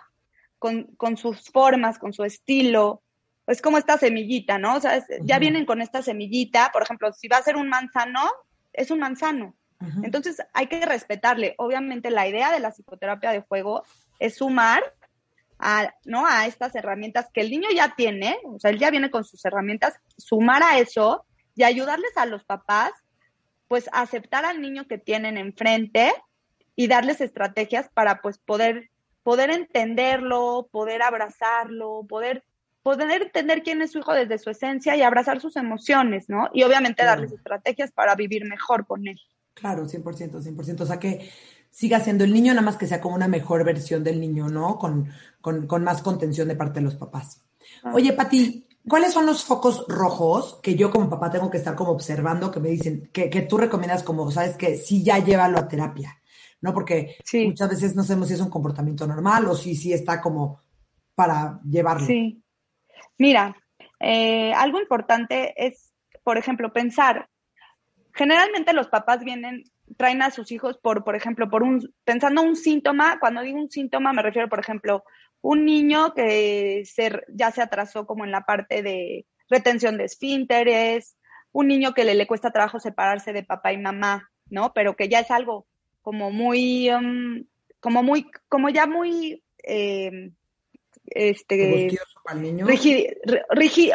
con, 0.57 0.83
con 0.97 1.17
sus 1.17 1.49
formas, 1.49 1.97
con 1.99 2.13
su 2.13 2.23
estilo. 2.23 3.01
Es 3.47 3.61
como 3.61 3.77
esta 3.77 3.97
semillita, 3.97 4.57
¿no? 4.57 4.75
O 4.75 4.81
sea, 4.81 5.03
ya 5.21 5.39
vienen 5.39 5.65
con 5.65 5.81
esta 5.81 6.01
semillita. 6.01 6.69
Por 6.73 6.83
ejemplo, 6.83 7.11
si 7.13 7.27
va 7.27 7.37
a 7.37 7.43
ser 7.43 7.55
un 7.55 7.69
manzano, 7.69 8.29
es 8.73 8.91
un 8.91 8.99
manzano. 8.99 9.55
Entonces 10.03 10.41
hay 10.53 10.67
que 10.67 10.85
respetarle. 10.85 11.55
Obviamente 11.57 12.09
la 12.11 12.27
idea 12.27 12.51
de 12.51 12.59
la 12.59 12.71
psicoterapia 12.71 13.31
de 13.31 13.41
juego 13.41 13.83
es 14.19 14.35
sumar 14.35 14.83
a, 15.57 15.93
¿no? 16.05 16.25
a 16.25 16.47
estas 16.47 16.75
herramientas 16.75 17.29
que 17.33 17.41
el 17.41 17.49
niño 17.49 17.69
ya 17.73 17.95
tiene, 17.95 18.37
o 18.45 18.59
sea, 18.59 18.71
él 18.71 18.79
ya 18.79 18.91
viene 18.91 19.09
con 19.09 19.23
sus 19.23 19.43
herramientas, 19.45 19.95
sumar 20.17 20.63
a 20.63 20.79
eso 20.79 21.25
y 21.55 21.63
ayudarles 21.63 22.15
a 22.17 22.25
los 22.25 22.43
papás, 22.43 22.91
pues 23.67 23.89
aceptar 23.93 24.45
al 24.45 24.61
niño 24.61 24.87
que 24.87 24.97
tienen 24.97 25.37
enfrente 25.37 26.13
y 26.75 26.87
darles 26.87 27.21
estrategias 27.21 27.89
para 27.93 28.21
pues 28.21 28.37
poder, 28.37 28.89
poder 29.23 29.49
entenderlo, 29.51 30.67
poder 30.71 31.01
abrazarlo, 31.03 32.05
poder 32.07 32.43
poder 32.81 33.21
entender 33.21 33.61
quién 33.61 33.81
es 33.81 33.91
su 33.91 33.99
hijo 33.99 34.13
desde 34.13 34.39
su 34.39 34.49
esencia 34.49 34.95
y 34.95 35.01
abrazar 35.01 35.39
sus 35.41 35.55
emociones, 35.57 36.29
¿no? 36.29 36.49
Y 36.53 36.63
obviamente 36.63 37.03
darles 37.03 37.31
estrategias 37.31 37.91
para 37.91 38.15
vivir 38.15 38.45
mejor 38.45 38.87
con 38.87 39.07
él. 39.07 39.19
Claro, 39.59 39.87
100%, 39.87 40.41
100%. 40.41 40.81
O 40.81 40.85
sea, 40.85 40.99
que 40.99 41.29
siga 41.69 41.99
siendo 41.99 42.23
el 42.23 42.33
niño, 42.33 42.53
nada 42.53 42.65
más 42.65 42.77
que 42.77 42.87
sea 42.87 43.01
como 43.01 43.15
una 43.15 43.27
mejor 43.27 43.63
versión 43.63 44.03
del 44.03 44.19
niño, 44.19 44.49
¿no? 44.49 44.77
Con, 44.77 45.09
con, 45.41 45.83
más 45.83 46.01
contención 46.01 46.47
de 46.47 46.55
parte 46.55 46.79
de 46.79 46.85
los 46.85 46.95
papás. 46.95 47.43
Ah. 47.83 47.91
Oye, 47.93 48.13
Pati, 48.13 48.67
¿cuáles 48.87 49.13
son 49.13 49.25
los 49.25 49.43
focos 49.43 49.85
rojos 49.87 50.59
que 50.61 50.75
yo 50.75 50.91
como 50.91 51.09
papá 51.09 51.29
tengo 51.29 51.49
que 51.49 51.57
estar 51.57 51.75
como 51.75 51.91
observando, 51.91 52.51
que 52.51 52.59
me 52.59 52.69
dicen, 52.69 53.09
que, 53.13 53.29
que 53.29 53.41
tú 53.43 53.57
recomiendas 53.57 54.03
como, 54.03 54.31
sabes, 54.31 54.57
que 54.57 54.77
sí 54.77 55.03
ya 55.03 55.19
llévalo 55.19 55.59
a 55.59 55.67
terapia, 55.67 56.19
¿no? 56.61 56.73
Porque 56.73 57.17
muchas 57.45 57.69
veces 57.69 57.95
no 57.95 58.03
sabemos 58.03 58.29
si 58.29 58.33
es 58.33 58.41
un 58.41 58.49
comportamiento 58.49 59.05
normal 59.05 59.45
o 59.45 59.55
si 59.55 59.75
sí 59.75 59.93
está 59.93 60.21
como 60.21 60.61
para 61.15 61.59
llevarlo. 61.63 62.07
Sí. 62.07 62.41
Mira, 63.17 63.55
eh, 63.99 64.53
algo 64.53 64.79
importante 64.79 65.53
es, 65.57 65.93
por 66.23 66.37
ejemplo, 66.37 66.71
pensar 66.71 67.29
generalmente 68.19 68.73
los 68.73 68.89
papás 68.89 69.23
vienen, 69.23 69.63
traen 69.95 70.21
a 70.21 70.29
sus 70.29 70.51
hijos 70.51 70.77
por, 70.77 71.05
por 71.05 71.15
ejemplo, 71.15 71.49
por 71.49 71.63
un, 71.63 71.93
pensando 72.03 72.41
un 72.41 72.57
síntoma, 72.57 73.17
cuando 73.17 73.41
digo 73.41 73.57
un 73.57 73.71
síntoma 73.71 74.11
me 74.11 74.21
refiero, 74.21 74.49
por 74.49 74.59
ejemplo, 74.59 75.05
un 75.39 75.63
niño 75.63 76.13
que 76.13 76.83
se, 76.83 77.21
ya 77.29 77.51
se 77.51 77.61
atrasó 77.61 78.05
como 78.05 78.25
en 78.25 78.31
la 78.31 78.41
parte 78.41 78.83
de 78.83 79.25
retención 79.49 79.97
de 79.97 80.03
esfínteres, 80.03 81.15
un 81.53 81.69
niño 81.69 81.93
que 81.93 82.03
le, 82.03 82.13
le 82.13 82.27
cuesta 82.27 82.51
trabajo 82.51 82.81
separarse 82.81 83.31
de 83.31 83.43
papá 83.43 83.71
y 83.71 83.77
mamá, 83.77 84.29
¿no? 84.49 84.73
Pero 84.73 84.97
que 84.97 85.07
ya 85.07 85.21
es 85.21 85.31
algo 85.31 85.65
como 86.01 86.29
muy, 86.29 86.89
um, 86.91 87.45
como 87.79 88.03
muy, 88.03 88.29
como 88.49 88.67
ya 88.67 88.85
muy, 88.85 89.45
eh, 89.63 90.31
este, 91.11 91.97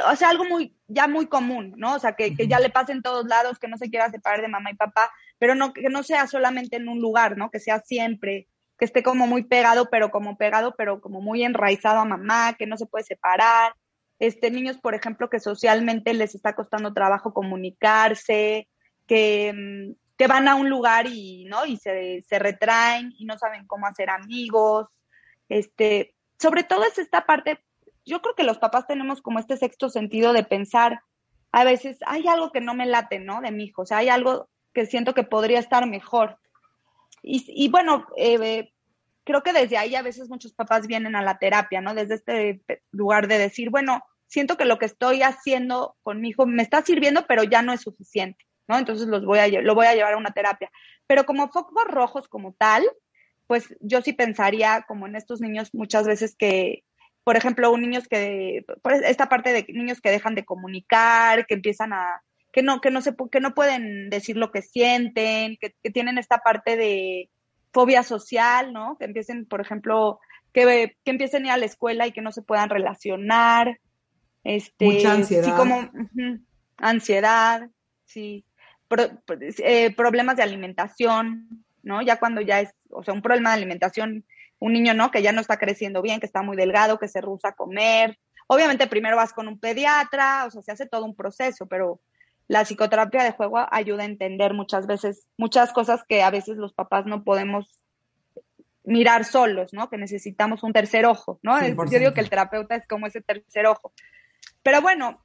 o 0.05 0.17
sea, 0.17 0.29
algo 0.29 0.45
muy, 0.45 0.77
ya 0.89 1.07
muy 1.07 1.27
común, 1.27 1.75
¿no? 1.77 1.95
O 1.95 1.99
sea, 1.99 2.15
que, 2.15 2.35
ya 2.47 2.59
le 2.61 2.71
pase 2.71 2.93
en 2.93 3.03
todos 3.03 3.27
lados, 3.27 3.59
que 3.59 3.69
no 3.69 3.79
se 3.79 3.91
quiera 3.91 4.11
separar 4.11 4.43
de 4.43 4.49
mamá 4.49 4.71
y 4.71 4.77
papá, 4.77 5.11
pero 5.39 5.55
no, 5.55 5.73
que 5.73 5.89
no 5.89 6.03
sea 6.03 6.27
solamente 6.27 6.77
en 6.77 6.89
un 6.89 7.01
lugar, 7.01 7.37
¿no? 7.37 7.51
Que 7.51 7.61
sea 7.61 7.81
siempre, 7.81 8.49
que 8.79 8.85
esté 8.85 9.03
como 9.03 9.27
muy 9.27 9.45
pegado, 9.45 9.89
pero 9.91 10.11
como 10.11 10.37
pegado, 10.37 10.75
pero 10.77 11.01
como 11.01 11.21
muy 11.21 11.45
enraizado 11.45 12.01
a 12.01 12.05
mamá, 12.05 12.55
que 12.59 12.67
no 12.67 12.77
se 12.77 12.87
puede 12.87 13.05
separar. 13.05 13.75
Este, 14.19 14.51
niños, 14.51 14.79
por 14.79 14.95
ejemplo, 14.95 15.29
que 15.29 15.41
socialmente 15.41 16.15
les 16.15 16.35
está 16.35 16.55
costando 16.55 16.93
trabajo 16.93 17.35
comunicarse, 17.35 18.69
que, 19.07 19.53
mm, 19.53 19.93
que 20.17 20.27
van 20.27 20.49
a 20.49 20.55
un 20.55 20.71
lugar 20.71 21.07
y, 21.07 21.45
¿no? 21.45 21.67
Y 21.67 21.77
se, 21.77 22.23
se 22.29 22.39
retraen 22.39 23.13
y 23.19 23.25
no 23.25 23.39
saben 23.39 23.67
cómo 23.67 23.87
hacer 23.87 24.11
amigos. 24.11 24.87
Este, 25.49 26.14
sobre 26.45 26.63
todo 26.63 26.85
es 26.85 26.99
esta 26.99 27.25
parte, 27.25 27.59
yo 28.05 28.21
creo 28.21 28.35
que 28.35 28.43
los 28.43 28.59
papás 28.59 28.87
tenemos 28.87 29.23
como 29.23 29.39
este 29.39 29.57
sexto 29.57 29.89
sentido 29.89 30.35
de 30.35 30.45
pensar, 30.45 31.01
a 31.53 31.65
veces 31.65 31.97
hay 32.05 32.29
algo 32.29 32.53
que 32.53 32.61
no 32.61 32.75
me 32.75 32.85
late, 32.85 33.19
¿no? 33.19 33.41
De 33.41 33.51
mi 33.51 33.65
hijo, 33.65 33.81
o 33.81 33.87
sea, 33.87 33.97
hay 33.99 34.11
algo 34.11 34.51
que 34.75 34.85
siento 34.85 35.15
que 35.15 35.23
podría 35.23 35.59
estar 35.59 35.87
mejor. 35.87 36.39
Y, 37.23 37.71
bueno, 37.71 38.07
eh, 38.19 38.73
creo 39.25 39.43
que 39.43 39.55
desde 39.55 39.79
ahí 39.79 39.95
a 39.95 40.03
veces 40.03 40.29
muchos 40.29 40.53
papás 40.53 40.87
vienen 40.87 41.17
a 41.17 41.23
la 41.23 41.39
terapia, 41.39 41.81
¿no? 41.81 41.95
Desde 41.95 42.17
este 42.17 42.63
lugar 42.91 43.27
de 43.27 43.39
decir, 43.39 43.71
bueno, 43.71 44.05
siento 44.27 44.59
que 44.59 44.67
lo 44.67 44.79
que 44.79 44.85
estoy 44.85 45.23
haciendo 45.23 45.97
con 46.03 46.21
mi 46.21 46.29
hijo 46.29 46.45
me 46.45 46.63
está 46.63 46.83
sirviendo, 46.83 47.25
pero 47.27 47.43
ya 47.43 47.63
no 47.63 47.73
es 47.73 47.81
suficiente, 47.81 48.45
¿no? 48.69 48.77
Entonces 48.77 49.07
los 49.07 49.25
voy 49.25 49.39
a, 49.39 49.49
lo 49.49 49.75
voy 49.75 49.87
a 49.87 49.95
llevar 49.95 50.13
a 50.13 50.19
una 50.19 50.35
terapia. 50.35 50.71
Pero 51.07 51.25
como 51.25 51.49
focos 51.49 51.87
rojos 51.87 52.29
como 52.29 52.53
tal, 52.53 52.85
pues 53.47 53.75
yo 53.81 54.03
sí 54.03 54.13
pensaría 54.13 54.85
como 54.87 55.07
en 55.07 55.17
estos 55.17 55.41
niños 55.41 55.71
muchas 55.73 56.07
veces 56.07 56.35
que, 56.37 56.85
por 57.25 57.37
ejemplo, 57.37 57.73
un 57.73 57.83
niños 57.83 58.09
que, 58.09 58.65
pues 58.83 59.03
esta 59.05 59.29
parte 59.29 59.53
de 59.53 59.67
niños 59.69 60.01
que 60.01 60.11
dejan 60.11 60.35
de 60.35 60.45
comunicar, 60.45 61.47
que 61.47 61.55
empiezan 61.55 61.93
a, 61.93 62.23
que 62.53 62.63
no, 62.63 62.81
que 62.81 62.91
no 62.91 63.01
se, 63.03 63.15
que 63.31 63.41
no 63.41 63.55
pueden 63.55 64.11
decir 64.11 64.37
lo 64.37 64.51
que 64.51 64.63
sienten, 64.63 65.59
que, 65.61 65.75
tienen 65.91 66.19
esta 66.19 66.39
parte 66.39 66.77
de 66.77 67.31
fobia 67.73 68.03
social, 68.03 68.73
¿no? 68.73 68.97
Que 68.99 69.07
empiecen, 69.07 69.47
por 69.47 69.61
ejemplo, 69.61 70.21
que, 70.53 70.97
que 71.05 71.11
empiecen 71.11 71.43
a 71.43 71.47
ir 71.47 71.53
a 71.53 71.57
la 71.57 71.67
escuela 71.67 72.07
y 72.07 72.13
que 72.13 72.23
no 72.23 72.31
se 72.31 72.43
puedan 72.43 72.71
relacionar. 72.71 73.81
Este, 74.45 74.85
Mucha 74.85 75.13
ansiedad. 75.13 75.45
Sí, 75.45 75.51
como 75.53 75.91
ansiedad, 76.77 77.69
sí. 78.05 78.45
Eh, 79.59 79.93
problemas 79.97 80.37
de 80.37 80.45
alimentación, 80.45 81.65
¿no? 81.85 82.03
Ya 82.03 82.19
cuando 82.19 82.41
ya 82.41 82.61
es, 82.61 82.75
o 82.91 83.03
sea, 83.03 83.15
un 83.15 83.23
problema 83.23 83.51
de 83.51 83.57
alimentación, 83.57 84.25
un 84.59 84.73
niño, 84.73 84.95
¿no? 84.95 85.11
Que 85.11 85.23
ya 85.23 85.33
no 85.33 85.41
está 85.41 85.59
creciendo 85.59 86.03
bien, 86.03 86.21
que 86.21 86.27
está 86.27 86.43
muy 86.43 86.57
delgado, 86.57 86.99
que 86.99 87.09
se 87.09 87.21
rehúsa 87.21 87.49
a 87.49 87.55
comer. 87.55 88.19
Obviamente 88.47 88.87
primero 88.87 89.17
vas 89.17 89.33
con 89.33 89.49
un 89.49 89.59
pediatra, 89.59 90.45
o 90.47 90.51
sea, 90.51 90.63
se 90.63 90.73
hace 90.73 90.87
todo 90.87 91.05
un 91.05 91.15
proceso, 91.15 91.67
pero 91.67 92.01
la 92.47 92.65
psicoterapia 92.65 93.23
de 93.23 93.33
juego 93.33 93.67
ayuda 93.71 94.03
a 94.03 94.07
entender 94.07 94.53
muchas 94.53 94.87
veces, 94.87 95.27
muchas 95.39 95.73
cosas 95.73 96.03
que 96.07 96.23
a 96.23 96.31
veces 96.31 96.57
los 96.57 96.75
papás 96.75 97.07
no 97.07 97.25
podemos 97.25 97.81
mirar 98.85 99.25
solos, 99.25 99.73
¿no? 99.73 99.89
Que 99.89 99.97
necesitamos 99.97 100.63
un 100.63 100.73
tercer 100.73 101.07
ojo, 101.07 101.39
¿no? 101.43 101.59
Yo 101.87 101.99
digo 101.99 102.13
que 102.13 102.21
el 102.21 102.29
terapeuta 102.29 102.77
es 102.77 102.87
como 102.87 103.07
ese 103.07 103.23
tercer 103.23 103.67
ojo. 103.67 103.93
Pero 104.63 104.83
bueno, 104.83 105.25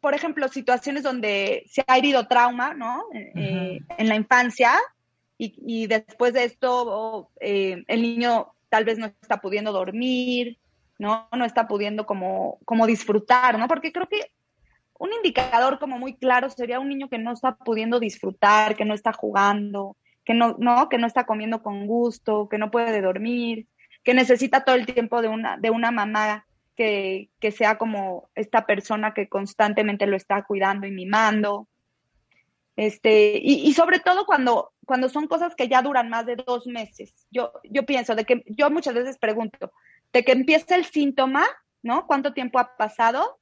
por 0.00 0.14
ejemplo, 0.14 0.48
situaciones 0.48 1.02
donde 1.02 1.64
se 1.66 1.84
ha 1.86 1.98
herido 1.98 2.26
trauma, 2.26 2.74
¿no? 2.74 3.04
Eh, 3.12 3.78
en 3.98 4.08
la 4.08 4.14
infancia, 4.14 4.72
y, 5.36 5.86
después 5.86 6.32
de 6.32 6.44
esto 6.44 7.30
eh, 7.40 7.82
el 7.88 8.02
niño 8.02 8.54
tal 8.68 8.84
vez 8.84 8.98
no 8.98 9.06
está 9.06 9.40
pudiendo 9.40 9.72
dormir, 9.72 10.58
¿no? 10.98 11.28
No 11.36 11.44
está 11.44 11.66
pudiendo 11.66 12.06
como, 12.06 12.58
como 12.64 12.86
disfrutar, 12.86 13.58
¿no? 13.58 13.68
Porque 13.68 13.92
creo 13.92 14.08
que 14.08 14.32
un 14.98 15.12
indicador 15.12 15.78
como 15.78 15.98
muy 15.98 16.14
claro 16.14 16.50
sería 16.50 16.80
un 16.80 16.88
niño 16.88 17.08
que 17.08 17.18
no 17.18 17.32
está 17.32 17.56
pudiendo 17.56 17.98
disfrutar, 18.00 18.76
que 18.76 18.84
no 18.84 18.94
está 18.94 19.12
jugando, 19.12 19.96
que 20.24 20.34
no, 20.34 20.56
no, 20.58 20.88
que 20.88 20.98
no 20.98 21.06
está 21.06 21.26
comiendo 21.26 21.62
con 21.62 21.86
gusto, 21.86 22.48
que 22.48 22.58
no 22.58 22.70
puede 22.70 23.00
dormir, 23.00 23.66
que 24.02 24.14
necesita 24.14 24.64
todo 24.64 24.76
el 24.76 24.86
tiempo 24.86 25.20
de 25.20 25.28
una, 25.28 25.56
de 25.56 25.70
una 25.70 25.90
mamá 25.90 26.46
que, 26.76 27.30
que 27.40 27.50
sea 27.50 27.76
como 27.76 28.28
esta 28.34 28.66
persona 28.66 29.14
que 29.14 29.28
constantemente 29.28 30.06
lo 30.06 30.16
está 30.16 30.44
cuidando 30.44 30.86
y 30.86 30.90
mimando. 30.90 31.68
Este, 32.76 33.38
y, 33.38 33.68
y, 33.68 33.72
sobre 33.72 34.00
todo 34.00 34.26
cuando, 34.26 34.72
cuando 34.84 35.08
son 35.08 35.28
cosas 35.28 35.54
que 35.54 35.68
ya 35.68 35.80
duran 35.80 36.08
más 36.08 36.26
de 36.26 36.36
dos 36.36 36.66
meses. 36.66 37.26
Yo, 37.30 37.52
yo 37.62 37.86
pienso 37.86 38.14
de 38.14 38.24
que, 38.24 38.42
yo 38.46 38.68
muchas 38.70 38.94
veces 38.94 39.18
pregunto, 39.18 39.72
de 40.12 40.24
que 40.24 40.32
empieza 40.32 40.74
el 40.74 40.84
síntoma, 40.84 41.44
¿no? 41.82 42.06
¿Cuánto 42.06 42.32
tiempo 42.32 42.58
ha 42.58 42.76
pasado? 42.76 43.38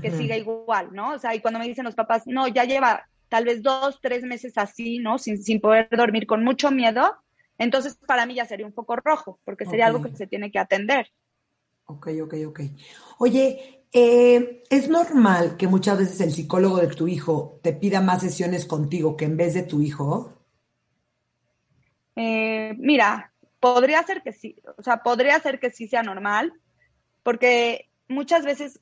Que 0.00 0.10
siga 0.10 0.36
igual, 0.36 0.88
¿no? 0.92 1.12
O 1.12 1.18
sea, 1.18 1.34
y 1.34 1.40
cuando 1.40 1.60
me 1.60 1.68
dicen 1.68 1.84
los 1.84 1.94
papás, 1.94 2.22
no, 2.26 2.48
ya 2.48 2.64
lleva 2.64 3.06
tal 3.28 3.44
vez 3.44 3.62
dos, 3.62 4.00
tres 4.00 4.22
meses 4.22 4.56
así, 4.56 4.98
¿no? 4.98 5.18
Sin, 5.18 5.42
sin 5.42 5.60
poder 5.60 5.88
dormir, 5.90 6.26
con 6.26 6.42
mucho 6.44 6.70
miedo, 6.70 7.16
entonces 7.58 7.96
para 8.06 8.26
mí 8.26 8.34
ya 8.34 8.46
sería 8.46 8.66
un 8.66 8.72
foco 8.72 8.96
rojo, 8.96 9.38
porque 9.44 9.66
sería 9.66 9.86
algo 9.86 10.02
que 10.02 10.16
se 10.16 10.26
tiene 10.26 10.50
que 10.50 10.58
atender. 10.58 11.10
Ok, 11.86 12.08
ok, 12.22 12.34
ok. 12.46 12.60
Oye, 13.18 13.83
eh, 13.96 14.64
¿Es 14.70 14.88
normal 14.88 15.56
que 15.56 15.68
muchas 15.68 15.98
veces 15.98 16.20
el 16.20 16.32
psicólogo 16.32 16.78
de 16.78 16.88
tu 16.88 17.06
hijo 17.06 17.60
te 17.62 17.72
pida 17.72 18.00
más 18.00 18.22
sesiones 18.22 18.66
contigo 18.66 19.16
que 19.16 19.24
en 19.24 19.36
vez 19.36 19.54
de 19.54 19.62
tu 19.62 19.80
hijo? 19.80 20.32
Eh, 22.16 22.74
mira, 22.76 23.32
podría 23.60 24.02
ser 24.02 24.22
que 24.22 24.32
sí, 24.32 24.56
o 24.76 24.82
sea, 24.82 25.04
podría 25.04 25.38
ser 25.38 25.60
que 25.60 25.70
sí 25.70 25.86
sea 25.86 26.02
normal, 26.02 26.52
porque 27.22 27.88
muchas 28.08 28.44
veces, 28.44 28.80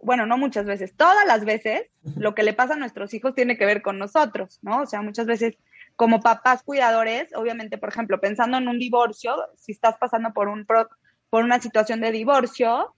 bueno, 0.00 0.24
no 0.24 0.38
muchas 0.38 0.66
veces, 0.66 0.94
todas 0.96 1.26
las 1.26 1.44
veces, 1.44 1.82
lo 2.16 2.36
que 2.36 2.44
le 2.44 2.52
pasa 2.52 2.74
a 2.74 2.78
nuestros 2.78 3.12
hijos 3.12 3.34
tiene 3.34 3.58
que 3.58 3.66
ver 3.66 3.82
con 3.82 3.98
nosotros, 3.98 4.60
¿no? 4.62 4.82
O 4.82 4.86
sea, 4.86 5.02
muchas 5.02 5.26
veces 5.26 5.58
como 5.96 6.20
papás 6.20 6.62
cuidadores, 6.62 7.34
obviamente, 7.34 7.76
por 7.76 7.88
ejemplo, 7.88 8.20
pensando 8.20 8.56
en 8.58 8.68
un 8.68 8.78
divorcio, 8.78 9.34
si 9.56 9.72
estás 9.72 9.96
pasando 9.98 10.32
por 10.32 10.46
un 10.46 10.64
por 10.64 11.42
una 11.42 11.60
situación 11.60 12.00
de 12.00 12.12
divorcio, 12.12 12.94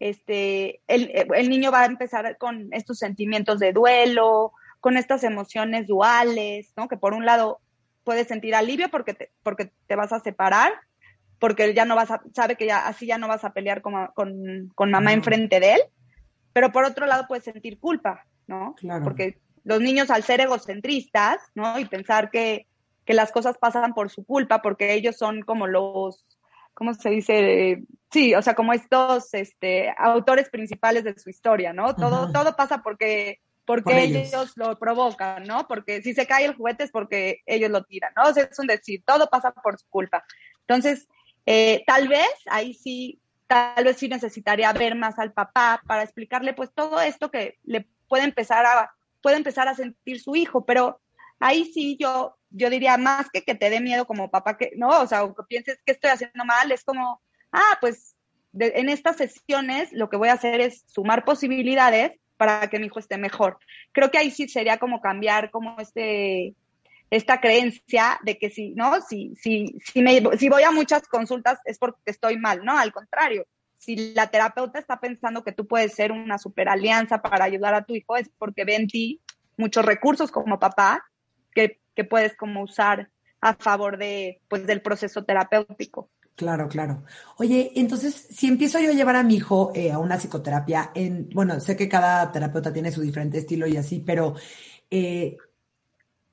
este, 0.00 0.80
el, 0.86 1.48
niño 1.48 1.70
va 1.70 1.82
a 1.82 1.86
empezar 1.86 2.36
con 2.38 2.68
estos 2.72 2.98
sentimientos 2.98 3.58
de 3.58 3.72
duelo, 3.72 4.52
con 4.80 4.96
estas 4.96 5.24
emociones 5.24 5.86
duales, 5.86 6.72
¿no? 6.76 6.88
Que 6.88 6.96
por 6.96 7.14
un 7.14 7.24
lado 7.24 7.60
puedes 8.04 8.28
sentir 8.28 8.54
alivio 8.54 8.88
porque 8.88 9.14
te, 9.14 9.30
porque 9.42 9.72
te 9.86 9.96
vas 9.96 10.12
a 10.12 10.20
separar, 10.20 10.72
porque 11.38 11.74
ya 11.74 11.84
no 11.84 11.96
vas 11.96 12.10
a, 12.10 12.22
sabe 12.34 12.56
que 12.56 12.66
ya 12.66 12.86
así 12.86 13.06
ya 13.06 13.18
no 13.18 13.28
vas 13.28 13.44
a 13.44 13.52
pelear 13.52 13.82
con, 13.82 13.94
con, 14.14 14.70
con 14.74 14.90
mamá 14.90 15.12
enfrente 15.12 15.60
de 15.60 15.74
él, 15.74 15.80
pero 16.52 16.72
por 16.72 16.84
otro 16.84 17.06
lado 17.06 17.26
puedes 17.28 17.44
sentir 17.44 17.78
culpa, 17.78 18.24
¿no? 18.46 18.74
Claro. 18.76 19.04
Porque 19.04 19.38
los 19.64 19.80
niños 19.80 20.10
al 20.10 20.22
ser 20.22 20.40
egocentristas, 20.40 21.40
¿no? 21.54 21.78
Y 21.78 21.84
pensar 21.86 22.30
que, 22.30 22.66
que 23.04 23.14
las 23.14 23.32
cosas 23.32 23.58
pasan 23.58 23.94
por 23.94 24.10
su 24.10 24.24
culpa, 24.24 24.62
porque 24.62 24.94
ellos 24.94 25.16
son 25.16 25.42
como 25.42 25.66
los, 25.66 26.24
¿cómo 26.76 26.92
se 26.92 27.08
dice? 27.08 27.82
Sí, 28.12 28.34
o 28.34 28.42
sea, 28.42 28.54
como 28.54 28.74
estos 28.74 29.32
este, 29.32 29.92
autores 29.96 30.50
principales 30.50 31.04
de 31.04 31.18
su 31.18 31.30
historia, 31.30 31.72
¿no? 31.72 31.96
Todo, 31.96 32.30
todo 32.30 32.54
pasa 32.54 32.82
porque, 32.82 33.40
porque 33.64 34.04
ellos. 34.04 34.52
lo 34.56 34.78
provocan, 34.78 35.44
¿no? 35.44 35.66
Porque 35.66 36.02
si 36.02 36.12
se 36.12 36.26
cae 36.26 36.44
el 36.44 36.54
juguete 36.54 36.84
es 36.84 36.90
porque 36.90 37.40
ellos 37.46 37.70
lo 37.70 37.82
tiran, 37.82 38.12
¿no? 38.14 38.28
O 38.28 38.34
sea, 38.34 38.44
es 38.44 38.58
un 38.58 38.66
decir, 38.66 39.02
todo 39.06 39.28
pasa 39.30 39.52
por 39.52 39.78
su 39.78 39.88
culpa. 39.88 40.22
Entonces, 40.60 41.08
eh, 41.46 41.82
tal 41.86 42.08
vez 42.08 42.28
ahí 42.50 42.74
sí, 42.74 43.20
tal 43.46 43.84
vez 43.84 43.96
sí 43.96 44.08
necesitaría 44.08 44.70
ver 44.74 44.96
más 44.96 45.18
al 45.18 45.32
papá 45.32 45.80
para 45.86 46.02
explicarle 46.02 46.52
pues 46.52 46.70
todo 46.74 47.00
esto 47.00 47.30
que 47.30 47.58
le 47.64 47.88
puede 48.06 48.24
empezar 48.24 48.66
a, 48.66 48.92
puede 49.22 49.36
empezar 49.36 49.66
a 49.66 49.74
sentir 49.74 50.20
su 50.20 50.36
hijo, 50.36 50.66
pero 50.66 51.00
ahí 51.40 51.64
sí 51.72 51.96
yo 52.00 52.36
yo 52.50 52.70
diría 52.70 52.96
más 52.96 53.28
que 53.30 53.42
que 53.42 53.54
te 53.54 53.70
dé 53.70 53.80
miedo 53.80 54.06
como 54.06 54.30
papá, 54.30 54.56
que 54.56 54.72
no, 54.76 54.88
o 55.00 55.06
sea, 55.06 55.24
o 55.24 55.34
que 55.34 55.42
pienses 55.48 55.78
que 55.84 55.92
estoy 55.92 56.10
haciendo 56.10 56.44
mal, 56.44 56.70
es 56.72 56.84
como, 56.84 57.20
ah, 57.52 57.78
pues 57.80 58.14
en 58.58 58.88
estas 58.88 59.16
sesiones 59.16 59.92
lo 59.92 60.08
que 60.08 60.16
voy 60.16 60.28
a 60.28 60.34
hacer 60.34 60.60
es 60.60 60.84
sumar 60.86 61.24
posibilidades 61.24 62.12
para 62.36 62.68
que 62.68 62.78
mi 62.78 62.86
hijo 62.86 62.98
esté 62.98 63.18
mejor. 63.18 63.58
Creo 63.92 64.10
que 64.10 64.18
ahí 64.18 64.30
sí 64.30 64.48
sería 64.48 64.78
como 64.78 65.00
cambiar 65.00 65.50
como 65.50 65.78
este 65.78 66.54
esta 67.08 67.40
creencia 67.40 68.18
de 68.24 68.36
que 68.36 68.50
si, 68.50 68.74
¿no? 68.74 69.00
Si, 69.00 69.34
si, 69.36 69.78
si, 69.84 70.02
me, 70.02 70.20
si 70.36 70.48
voy 70.48 70.64
a 70.64 70.72
muchas 70.72 71.06
consultas 71.06 71.60
es 71.64 71.78
porque 71.78 72.00
estoy 72.06 72.36
mal, 72.36 72.64
¿no? 72.64 72.76
Al 72.76 72.92
contrario, 72.92 73.46
si 73.78 74.12
la 74.12 74.26
terapeuta 74.26 74.80
está 74.80 74.98
pensando 74.98 75.44
que 75.44 75.52
tú 75.52 75.68
puedes 75.68 75.94
ser 75.94 76.10
una 76.10 76.38
super 76.38 76.68
alianza 76.68 77.22
para 77.22 77.44
ayudar 77.44 77.74
a 77.74 77.84
tu 77.84 77.94
hijo, 77.94 78.16
es 78.16 78.28
porque 78.38 78.64
ve 78.64 78.74
en 78.74 78.88
ti 78.88 79.20
muchos 79.56 79.84
recursos 79.84 80.32
como 80.32 80.58
papá 80.58 81.04
que 81.56 81.80
que 81.96 82.04
puedes 82.04 82.36
como 82.36 82.62
usar 82.62 83.10
a 83.40 83.54
favor 83.54 83.96
de, 83.98 84.40
pues, 84.48 84.66
del 84.66 84.82
proceso 84.82 85.24
terapéutico. 85.24 86.10
Claro, 86.36 86.68
claro. 86.68 87.04
Oye, 87.38 87.72
entonces, 87.74 88.14
si 88.30 88.46
empiezo 88.46 88.78
yo 88.78 88.90
a 88.90 88.94
llevar 88.94 89.16
a 89.16 89.22
mi 89.22 89.36
hijo 89.36 89.72
eh, 89.74 89.90
a 89.90 89.98
una 89.98 90.18
psicoterapia, 90.18 90.92
en, 90.94 91.30
bueno, 91.30 91.58
sé 91.60 91.76
que 91.76 91.88
cada 91.88 92.30
terapeuta 92.30 92.72
tiene 92.72 92.92
su 92.92 93.00
diferente 93.00 93.38
estilo 93.38 93.66
y 93.66 93.78
así, 93.78 94.00
pero 94.00 94.34
eh, 94.90 95.38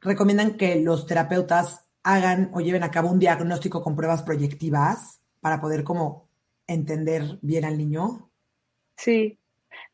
recomiendan 0.02 0.58
que 0.58 0.76
los 0.82 1.08
terapeutas 1.08 1.88
hagan 2.04 2.52
o 2.54 2.60
lleven 2.60 2.84
a 2.84 2.92
cabo 2.92 3.10
un 3.10 3.20
diagnóstico 3.20 3.82
con 3.82 3.96
pruebas 3.96 4.24
proyectivas 4.24 5.22
para 5.40 5.62
poder 5.62 5.86
como 5.86 6.28
entender 6.68 7.40
bien 7.42 7.64
al 7.64 7.78
niño. 7.78 8.30
Sí, 8.98 9.40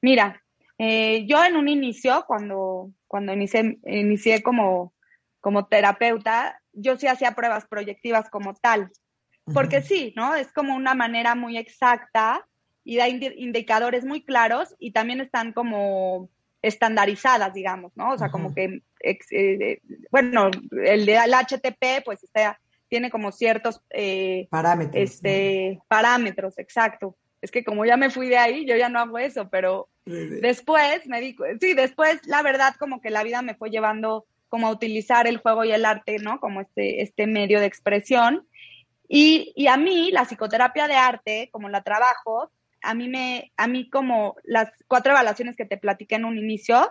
mira, 0.01 0.41
eh, 0.80 1.27
yo 1.27 1.43
en 1.43 1.55
un 1.55 1.69
inicio, 1.69 2.23
cuando, 2.27 2.91
cuando 3.05 3.32
inicié, 3.34 3.80
inicié 3.86 4.41
como 4.41 4.93
como 5.42 5.68
terapeuta, 5.68 6.62
yo 6.74 6.98
sí 6.98 7.08
hacía 7.08 7.36
pruebas 7.36 7.66
proyectivas 7.68 8.30
como 8.30 8.54
tal, 8.56 8.92
porque 9.54 9.82
sí, 9.82 10.14
¿no? 10.16 10.36
Es 10.36 10.52
como 10.52 10.76
una 10.76 10.94
manera 10.94 11.36
muy 11.36 11.58
exacta 11.58 12.46
y 12.84 12.98
da 12.98 13.08
indicadores 13.08 14.06
muy 14.06 14.24
claros 14.24 14.76
y 14.80 14.92
también 14.92 15.22
están 15.22 15.54
como 15.54 16.30
estandarizadas, 16.62 17.54
digamos, 17.54 17.92
¿no? 17.96 18.12
O 18.12 18.18
sea, 18.18 18.30
como 18.30 18.54
que, 18.54 18.82
eh, 19.02 19.82
bueno, 20.12 20.52
el 20.84 21.06
del 21.06 21.34
HTP, 21.34 22.04
pues 22.04 22.24
está, 22.24 22.60
tiene 22.90 23.10
como 23.10 23.32
ciertos 23.32 23.82
eh, 23.92 24.48
parámetros. 24.50 24.96
Este, 25.02 25.80
parámetros, 25.88 26.58
exacto. 26.58 27.16
Es 27.42 27.52
que 27.52 27.64
como 27.64 27.86
ya 27.86 27.96
me 27.96 28.10
fui 28.10 28.28
de 28.28 28.38
ahí, 28.38 28.66
yo 28.66 28.76
ya 28.76 28.90
no 28.90 29.00
hago 29.00 29.18
eso, 29.18 29.50
pero 29.50 29.88
después 30.06 31.08
me 31.08 31.22
di, 31.22 31.38
sí, 31.62 31.74
después 31.74 32.20
la 32.26 32.42
verdad 32.42 32.76
como 32.78 33.00
que 33.00 33.12
la 33.12 33.24
vida 33.24 33.42
me 33.42 33.56
fue 33.56 33.70
llevando 33.70 34.26
como 34.50 34.68
a 34.68 34.72
utilizar 34.72 35.28
el 35.28 35.38
juego 35.38 35.64
y 35.64 35.72
el 35.72 35.86
arte, 35.86 36.18
¿no? 36.20 36.39
Como 36.39 36.62
este, 36.62 37.02
este 37.02 37.28
medio 37.28 37.60
de 37.60 37.68
expresión. 37.68 38.47
Y, 39.08 39.54
y, 39.56 39.68
a 39.68 39.78
mí, 39.78 40.12
la 40.12 40.26
psicoterapia 40.26 40.88
de 40.88 40.95
arte, 40.95 41.50
como 41.52 41.70
la 41.70 41.82
trabajo, 41.82 42.52
a 42.82 42.93
mí 42.93 43.08
me, 43.08 43.52
a 43.58 43.68
mí 43.68 43.89
como 43.89 44.36
las 44.43 44.70
cuatro 44.88 45.12
evaluaciones 45.12 45.56
que 45.56 45.66
te 45.66 45.78
platiqué 45.78 46.16
en 46.16 46.26
un 46.26 46.38
inicio, 46.38 46.89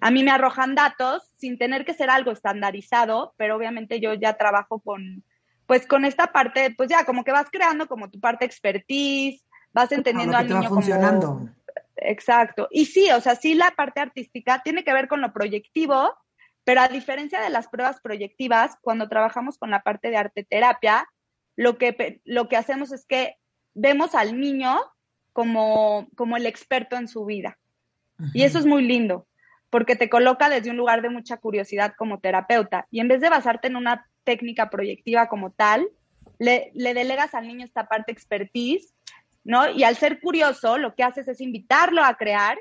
a 0.00 0.10
mí 0.10 0.22
me 0.22 0.30
arrojan 0.30 0.74
datos 0.74 1.32
sin 1.36 1.58
tener 1.58 1.84
que 1.84 1.94
ser 1.94 2.10
algo 2.10 2.30
estandarizado, 2.30 3.34
pero 3.36 3.56
obviamente 3.56 4.00
yo 4.00 4.14
ya 4.14 4.34
trabajo 4.34 4.80
con, 4.80 5.24
pues 5.66 5.86
con 5.86 6.04
esta 6.04 6.32
parte, 6.32 6.74
pues 6.76 6.88
ya 6.88 7.04
como 7.04 7.24
que 7.24 7.32
vas 7.32 7.48
creando 7.50 7.88
como 7.88 8.10
tu 8.10 8.20
parte 8.20 8.44
expertise, 8.44 9.44
vas 9.72 9.90
entendiendo 9.92 10.36
al 10.36 10.48
niño 10.48 10.68
funcionando. 10.68 11.48
Exacto. 11.96 12.68
Y 12.70 12.86
sí, 12.86 13.10
o 13.10 13.20
sea, 13.20 13.34
sí 13.34 13.54
la 13.54 13.72
parte 13.72 14.00
artística 14.00 14.62
tiene 14.62 14.84
que 14.84 14.92
ver 14.92 15.08
con 15.08 15.20
lo 15.20 15.32
proyectivo, 15.32 16.14
pero 16.66 16.80
a 16.80 16.88
diferencia 16.88 17.40
de 17.40 17.48
las 17.48 17.68
pruebas 17.68 18.00
proyectivas, 18.00 18.76
cuando 18.80 19.08
trabajamos 19.08 19.56
con 19.56 19.70
la 19.70 19.84
parte 19.84 20.10
de 20.10 20.16
arte 20.16 20.42
terapia, 20.42 21.08
lo 21.54 21.78
que, 21.78 22.20
lo 22.24 22.48
que 22.48 22.56
hacemos 22.56 22.90
es 22.90 23.06
que 23.06 23.36
vemos 23.74 24.16
al 24.16 24.40
niño 24.40 24.80
como, 25.32 26.08
como 26.16 26.36
el 26.36 26.44
experto 26.44 26.96
en 26.96 27.06
su 27.06 27.24
vida. 27.24 27.56
Y 28.34 28.42
eso 28.42 28.58
es 28.58 28.66
muy 28.66 28.82
lindo, 28.82 29.28
porque 29.70 29.94
te 29.94 30.10
coloca 30.10 30.48
desde 30.48 30.70
un 30.70 30.76
lugar 30.76 31.02
de 31.02 31.08
mucha 31.08 31.36
curiosidad 31.36 31.94
como 31.96 32.18
terapeuta. 32.18 32.88
Y 32.90 32.98
en 32.98 33.06
vez 33.06 33.20
de 33.20 33.30
basarte 33.30 33.68
en 33.68 33.76
una 33.76 34.04
técnica 34.24 34.68
proyectiva 34.68 35.28
como 35.28 35.52
tal, 35.52 35.86
le, 36.40 36.72
le 36.74 36.94
delegas 36.94 37.32
al 37.36 37.46
niño 37.46 37.64
esta 37.64 37.86
parte 37.86 38.10
expertise, 38.10 38.92
¿no? 39.44 39.70
Y 39.70 39.84
al 39.84 39.94
ser 39.94 40.20
curioso, 40.20 40.78
lo 40.78 40.96
que 40.96 41.04
haces 41.04 41.28
es 41.28 41.40
invitarlo 41.40 42.02
a 42.02 42.16
crear 42.16 42.58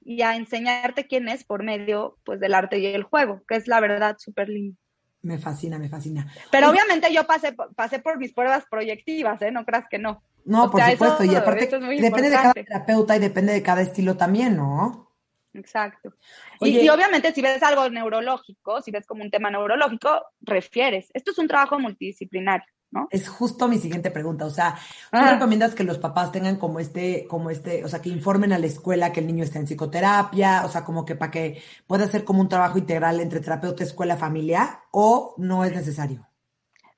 y 0.00 0.22
a 0.22 0.36
enseñarte 0.36 1.06
quién 1.06 1.28
es 1.28 1.44
por 1.44 1.62
medio 1.62 2.18
pues 2.24 2.40
del 2.40 2.54
arte 2.54 2.78
y 2.78 2.86
el 2.86 3.02
juego, 3.02 3.42
que 3.46 3.56
es 3.56 3.68
la 3.68 3.80
verdad 3.80 4.16
súper 4.18 4.48
lindo. 4.48 4.76
Me 5.22 5.38
fascina, 5.38 5.78
me 5.78 5.88
fascina. 5.88 6.32
Pero 6.50 6.70
obviamente 6.70 7.12
yo 7.12 7.26
pasé, 7.26 7.54
pasé 7.76 7.98
por 7.98 8.18
mis 8.18 8.32
pruebas 8.32 8.64
proyectivas, 8.70 9.40
¿eh? 9.42 9.50
No 9.50 9.66
creas 9.66 9.84
que 9.90 9.98
no. 9.98 10.22
No, 10.46 10.70
por 10.70 10.82
supuesto, 10.82 11.24
y 11.24 11.34
aparte 11.34 11.66
depende 11.66 12.30
de 12.30 12.36
cada 12.36 12.52
terapeuta 12.54 13.16
y 13.16 13.18
depende 13.18 13.52
de 13.52 13.62
cada 13.62 13.82
estilo 13.82 14.16
también, 14.16 14.56
¿no? 14.56 15.10
Exacto. 15.52 16.14
y, 16.60 16.88
obviamente 16.88 17.32
si 17.32 17.42
ves 17.42 17.62
algo 17.62 17.90
neurológico, 17.90 18.80
si 18.80 18.90
ves 18.90 19.06
como 19.06 19.22
un 19.22 19.30
tema 19.30 19.50
neurológico, 19.50 20.24
refieres. 20.40 21.10
Esto 21.12 21.32
es 21.32 21.38
un 21.38 21.48
trabajo 21.48 21.78
multidisciplinario. 21.78 22.66
Es 23.10 23.28
justo 23.28 23.68
mi 23.68 23.78
siguiente 23.78 24.10
pregunta. 24.10 24.44
O 24.44 24.50
sea, 24.50 24.74
¿tú 25.10 25.18
ah. 25.18 25.32
recomiendas 25.32 25.74
que 25.74 25.84
los 25.84 25.98
papás 25.98 26.32
tengan 26.32 26.56
como 26.56 26.80
este, 26.80 27.26
como 27.28 27.50
este, 27.50 27.84
o 27.84 27.88
sea, 27.88 28.02
que 28.02 28.08
informen 28.08 28.52
a 28.52 28.58
la 28.58 28.66
escuela 28.66 29.12
que 29.12 29.20
el 29.20 29.26
niño 29.26 29.44
está 29.44 29.58
en 29.58 29.66
psicoterapia, 29.66 30.64
o 30.64 30.68
sea, 30.68 30.84
como 30.84 31.04
que 31.04 31.14
para 31.14 31.30
que 31.30 31.62
pueda 31.86 32.04
hacer 32.04 32.24
como 32.24 32.40
un 32.40 32.48
trabajo 32.48 32.78
integral 32.78 33.20
entre 33.20 33.40
terapeuta, 33.40 33.84
escuela, 33.84 34.16
familia, 34.16 34.80
o 34.90 35.34
no 35.38 35.64
es 35.64 35.74
necesario? 35.74 36.26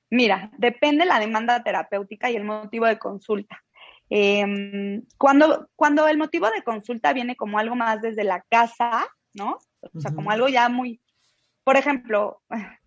Mira, 0.09 0.51
depende 0.57 1.05
la 1.05 1.19
demanda 1.19 1.63
terapéutica 1.63 2.29
y 2.29 2.35
el 2.35 2.43
motivo 2.43 2.85
de 2.85 2.99
consulta. 2.99 3.63
Em, 4.09 5.03
cuando, 5.17 5.69
cuando 5.75 6.07
el 6.07 6.17
motivo 6.17 6.47
de 6.49 6.63
consulta 6.63 7.13
viene 7.13 7.35
como 7.35 7.57
algo 7.57 7.75
más 7.75 8.01
desde 8.01 8.23
la 8.23 8.41
casa, 8.41 9.07
¿no? 9.33 9.57
O 9.81 9.99
sea, 9.99 10.13
como 10.13 10.31
algo 10.31 10.47
ya 10.47 10.69
muy, 10.69 11.01
por 11.63 11.77
ejemplo, 11.77 12.41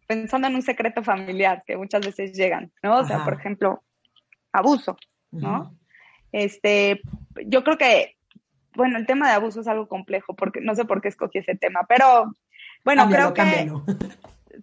pensando 0.07 0.48
en 0.48 0.54
un 0.54 0.62
secreto 0.62 1.02
familiar 1.02 1.62
que 1.66 1.76
muchas 1.76 2.04
veces 2.04 2.32
llegan, 2.32 2.72
¿no? 2.82 2.98
O 2.98 3.04
sea, 3.04 3.24
por 3.24 3.34
ejemplo, 3.34 3.82
abuso, 4.52 4.96
¿no? 5.30 5.76
Este, 6.32 7.00
yo 7.46 7.64
creo 7.64 7.78
que, 7.78 8.16
bueno, 8.74 8.98
el 8.98 9.07
tema 9.07 9.28
de 9.28 9.34
abuso 9.34 9.61
es 9.61 9.68
algo 9.68 9.88
complejo, 9.88 10.34
porque 10.34 10.61
no 10.61 10.74
sé 10.74 10.84
por 10.84 11.00
qué 11.00 11.09
escogí 11.09 11.38
ese 11.38 11.57
tema, 11.57 11.80
pero 11.88 12.32
bueno, 12.84 13.09
creo 13.09 13.34
que... 13.34 13.70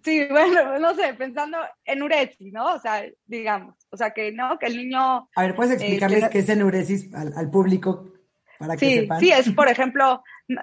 Sí, 0.02 0.26
bueno, 0.28 0.78
no 0.80 0.94
sé, 0.94 1.14
pensando 1.14 1.58
en 1.84 2.02
uresis, 2.02 2.52
¿no? 2.52 2.74
O 2.74 2.80
sea, 2.80 3.04
digamos, 3.26 3.76
o 3.90 3.96
sea, 3.96 4.10
que 4.10 4.32
no, 4.32 4.58
que 4.58 4.66
el 4.66 4.76
niño... 4.76 5.28
A 5.36 5.42
ver, 5.42 5.54
¿puedes 5.54 5.72
eh, 5.72 5.74
explicarles 5.74 6.28
qué 6.30 6.40
es 6.40 6.48
enuresis 6.48 7.14
al, 7.14 7.32
al 7.36 7.48
público 7.48 8.12
para 8.58 8.76
que 8.76 8.86
sí, 8.86 8.94
sepan? 8.94 9.20
Sí, 9.20 9.30
es, 9.30 9.52
por 9.52 9.68
ejemplo, 9.68 10.22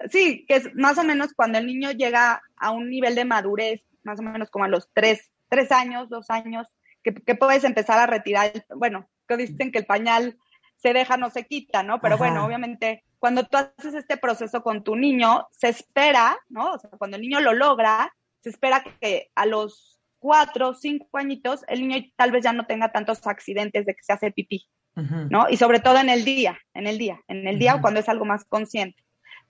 sí, 0.10 0.46
que 0.48 0.56
es 0.56 0.76
más 0.76 0.98
o 0.98 1.04
menos 1.04 1.34
cuando 1.34 1.60
el 1.60 1.66
niño 1.66 1.92
llega 1.92 2.42
a 2.58 2.72
un 2.72 2.90
nivel 2.90 3.16
de 3.16 3.24
madurez 3.24 3.82
más 4.04 4.20
o 4.20 4.24
menos 4.24 4.50
como 4.50 4.66
a 4.66 4.70
los 4.70 4.90
tres, 4.94 5.32
tres 5.50 5.72
años, 5.72 6.10
dos 6.10 6.30
años, 6.30 6.68
que, 7.04 7.36
puedes 7.36 7.64
empezar 7.64 8.00
a 8.00 8.08
retirar, 8.08 8.52
bueno, 8.76 9.10
que 9.28 9.38
dicen 9.38 9.72
que 9.72 9.80
el 9.80 9.86
pañal 9.86 10.38
se 10.76 10.94
deja, 10.94 11.18
no 11.18 11.30
se 11.30 11.46
quita, 11.46 11.84
¿no? 11.84 12.00
Pero 12.02 12.18
bueno, 12.18 12.46
obviamente, 12.46 13.04
cuando 13.20 13.46
tú 13.46 13.58
haces 13.58 13.94
este 13.94 14.18
proceso 14.18 14.64
con 14.64 14.84
tu 14.84 14.96
niño, 14.96 15.48
se 15.52 15.70
espera, 15.70 16.38
¿no? 16.50 16.74
O 16.74 16.80
sea, 16.80 16.90
cuando 16.92 17.18
el 17.18 17.24
niño 17.24 17.40
lo 17.40 17.54
logra, 17.54 18.14
se 18.42 18.50
espera 18.50 18.84
que 19.00 19.30
a 19.36 19.46
los 19.46 20.00
cuatro, 20.20 20.74
cinco 20.74 21.18
añitos, 21.18 21.64
el 21.68 21.88
niño 21.88 22.04
tal 22.16 22.32
vez 22.32 22.44
ya 22.44 22.54
no 22.54 22.66
tenga 22.66 22.92
tantos 22.92 23.26
accidentes 23.26 23.86
de 23.86 23.96
que 23.96 24.04
se 24.04 24.14
hace 24.14 24.32
pipí, 24.32 24.68
¿no? 24.96 25.50
Y 25.50 25.58
sobre 25.58 25.80
todo 25.80 25.98
en 25.98 26.10
el 26.10 26.26
día, 26.26 26.60
en 26.74 26.88
el 26.88 26.98
día, 26.98 27.20
en 27.28 27.48
el 27.48 27.60
día 27.60 27.82
cuando 27.82 28.00
es 28.00 28.10
algo 28.10 28.26
más 28.26 28.46
consciente. 28.46 29.04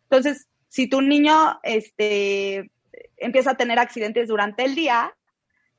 Entonces, 0.04 0.48
si 0.68 0.88
tu 0.88 1.02
niño, 1.02 1.60
este, 1.64 2.72
empieza 3.18 3.52
a 3.52 3.58
tener 3.58 3.80
accidentes 3.80 4.28
durante 4.28 4.64
el 4.64 4.76
día, 4.76 5.16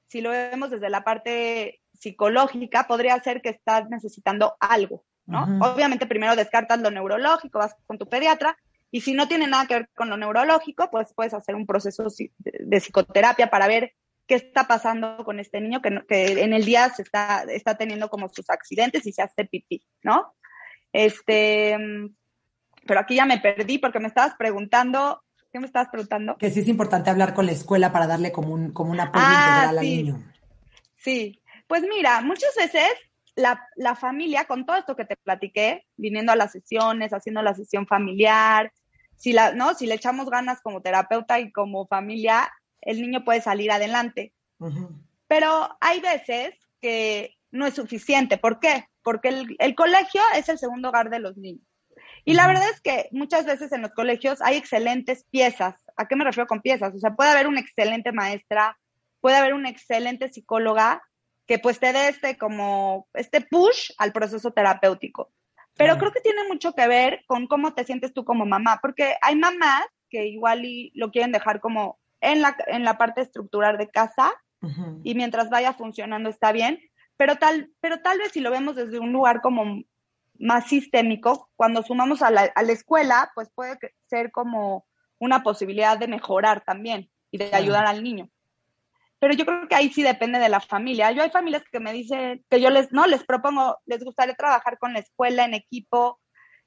si 0.06 0.20
lo 0.20 0.30
vemos 0.30 0.70
desde 0.70 0.90
la 0.90 1.04
parte 1.04 1.80
psicológica, 1.92 2.86
podría 2.86 3.20
ser 3.22 3.40
que 3.42 3.50
estás 3.50 3.88
necesitando 3.88 4.56
algo, 4.60 5.04
¿no? 5.26 5.44
Obviamente 5.60 6.06
primero 6.06 6.36
descartas 6.36 6.80
lo 6.80 6.90
neurológico, 6.90 7.58
vas 7.58 7.74
con 7.86 7.98
tu 7.98 8.08
pediatra, 8.08 8.56
y 8.90 9.00
si 9.00 9.14
no 9.14 9.26
tiene 9.26 9.46
nada 9.46 9.66
que 9.66 9.74
ver 9.74 9.88
con 9.94 10.10
lo 10.10 10.18
neurológico, 10.18 10.90
pues 10.90 11.14
puedes 11.14 11.32
hacer 11.32 11.54
un 11.54 11.66
proceso 11.66 12.06
de 12.38 12.80
psicoterapia 12.80 13.48
para 13.48 13.66
ver 13.66 13.94
qué 14.26 14.34
está 14.34 14.68
pasando 14.68 15.24
con 15.24 15.40
este 15.40 15.60
niño 15.60 15.80
que, 15.80 16.02
que 16.06 16.42
en 16.42 16.52
el 16.52 16.64
día 16.64 16.90
se 16.90 17.02
está, 17.02 17.44
está 17.48 17.76
teniendo 17.76 18.10
como 18.10 18.28
sus 18.28 18.50
accidentes 18.50 19.06
y 19.06 19.12
se 19.12 19.22
hace 19.22 19.46
pipí, 19.46 19.82
¿no? 20.02 20.34
Este, 20.92 21.74
pero 22.86 23.00
aquí 23.00 23.14
ya 23.14 23.24
me 23.24 23.38
perdí 23.38 23.78
porque 23.78 23.98
me 23.98 24.08
estabas 24.08 24.34
preguntando, 24.34 25.22
¿qué 25.52 25.60
me 25.60 25.66
estabas 25.66 25.88
preguntando? 25.90 26.36
Que 26.38 26.50
sí 26.50 26.60
es 26.60 26.68
importante 26.68 27.10
hablar 27.10 27.34
con 27.34 27.46
la 27.46 27.52
escuela 27.52 27.92
para 27.92 28.06
darle 28.06 28.32
como 28.32 28.54
un, 28.54 28.72
como 28.72 28.90
una 28.90 29.04
apoyo 29.04 29.24
ah, 29.26 29.34
integral 29.34 29.78
al 29.78 29.84
niño. 29.84 30.32
Sí, 30.96 31.40
pues 31.66 31.82
mira, 31.82 32.20
muchas 32.22 32.54
veces 32.56 32.88
la, 33.36 33.68
la, 33.76 33.94
familia, 33.94 34.46
con 34.46 34.66
todo 34.66 34.76
esto 34.76 34.96
que 34.96 35.04
te 35.04 35.16
platiqué, 35.16 35.86
viniendo 35.96 36.32
a 36.32 36.36
las 36.36 36.52
sesiones, 36.52 37.12
haciendo 37.12 37.42
la 37.42 37.54
sesión 37.54 37.86
familiar, 37.86 38.72
si, 39.16 39.32
la, 39.32 39.52
¿no? 39.52 39.74
si 39.74 39.86
le 39.86 39.94
echamos 39.94 40.28
ganas 40.28 40.60
como 40.60 40.82
terapeuta 40.82 41.38
y 41.38 41.52
como 41.52 41.86
familia, 41.86 42.50
el 42.80 43.00
niño 43.00 43.24
puede 43.24 43.40
salir 43.40 43.70
adelante. 43.70 44.32
Pero 45.28 45.76
hay 45.80 46.00
veces 46.00 46.54
que 46.80 47.36
no 47.52 47.66
es 47.66 47.74
suficiente. 47.74 48.38
¿Por 48.38 48.58
qué? 48.58 48.86
Porque 49.02 49.28
el, 49.58 49.74
colegio 49.74 50.20
es 50.34 50.48
el 50.48 50.58
segundo 50.58 50.88
hogar 50.88 51.08
de 51.10 51.20
los 51.20 51.36
niños. 51.36 51.66
Y 52.24 52.34
la 52.34 52.46
verdad 52.46 52.68
es 52.72 52.80
que 52.80 53.08
muchas 53.10 53.46
veces 53.46 53.72
en 53.72 53.82
los 53.82 53.92
colegios 53.92 54.40
hay 54.42 54.56
excelentes 54.56 55.24
piezas. 55.30 55.74
¿A 55.96 56.06
qué 56.06 56.16
me 56.16 56.24
refiero 56.24 56.46
con 56.46 56.60
piezas? 56.60 56.94
O 56.94 56.98
sea, 56.98 57.14
puede 57.14 57.30
haber 57.30 57.48
una 57.48 57.60
excelente 57.60 58.12
maestra, 58.12 58.78
puede 59.20 59.36
haber 59.36 59.54
una 59.54 59.70
excelente 59.70 60.30
psicóloga 60.30 61.02
que 61.46 61.58
pues 61.58 61.80
te 61.80 61.92
dé 61.92 62.08
este 62.08 62.38
como 62.38 63.08
este 63.14 63.40
push 63.40 63.90
al 63.98 64.12
proceso 64.12 64.52
terapéutico. 64.52 65.32
Pero 65.76 65.96
creo 65.96 66.12
que 66.12 66.20
tiene 66.20 66.46
mucho 66.48 66.74
que 66.74 66.86
ver 66.86 67.24
con 67.26 67.46
cómo 67.46 67.74
te 67.74 67.84
sientes 67.84 68.12
tú 68.12 68.24
como 68.24 68.44
mamá, 68.44 68.78
porque 68.82 69.16
hay 69.22 69.36
mamás 69.36 69.86
que 70.10 70.26
igual 70.26 70.64
y 70.64 70.92
lo 70.94 71.10
quieren 71.10 71.32
dejar 71.32 71.60
como 71.60 71.98
en 72.20 72.42
la, 72.42 72.56
en 72.66 72.84
la 72.84 72.98
parte 72.98 73.22
estructural 73.22 73.78
de 73.78 73.88
casa 73.88 74.32
y 75.02 75.16
mientras 75.16 75.50
vaya 75.50 75.72
funcionando 75.72 76.30
está 76.30 76.52
bien, 76.52 76.78
pero 77.16 77.36
tal, 77.36 77.72
pero 77.80 78.00
tal 78.00 78.18
vez 78.18 78.30
si 78.30 78.40
lo 78.40 78.50
vemos 78.50 78.76
desde 78.76 79.00
un 79.00 79.12
lugar 79.12 79.40
como 79.40 79.82
más 80.42 80.66
sistémico, 80.66 81.48
cuando 81.56 81.82
sumamos 81.82 82.20
a 82.20 82.30
la, 82.30 82.50
a 82.54 82.62
la 82.62 82.72
escuela, 82.72 83.30
pues 83.34 83.48
puede 83.54 83.78
ser 84.06 84.32
como 84.32 84.84
una 85.20 85.44
posibilidad 85.44 85.96
de 85.96 86.08
mejorar 86.08 86.64
también 86.64 87.08
y 87.30 87.38
de 87.38 87.54
ayudar 87.54 87.86
al 87.86 88.02
niño. 88.02 88.28
Pero 89.20 89.34
yo 89.34 89.46
creo 89.46 89.68
que 89.68 89.76
ahí 89.76 89.92
sí 89.92 90.02
depende 90.02 90.40
de 90.40 90.48
la 90.48 90.58
familia. 90.58 91.12
Yo 91.12 91.22
hay 91.22 91.30
familias 91.30 91.62
que 91.70 91.78
me 91.78 91.92
dicen 91.92 92.44
que 92.50 92.60
yo 92.60 92.70
les, 92.70 92.90
no, 92.90 93.06
les 93.06 93.22
propongo, 93.22 93.78
les 93.86 94.02
gustaría 94.02 94.34
trabajar 94.34 94.78
con 94.78 94.92
la 94.92 94.98
escuela 94.98 95.44
en 95.44 95.54
equipo, 95.54 96.20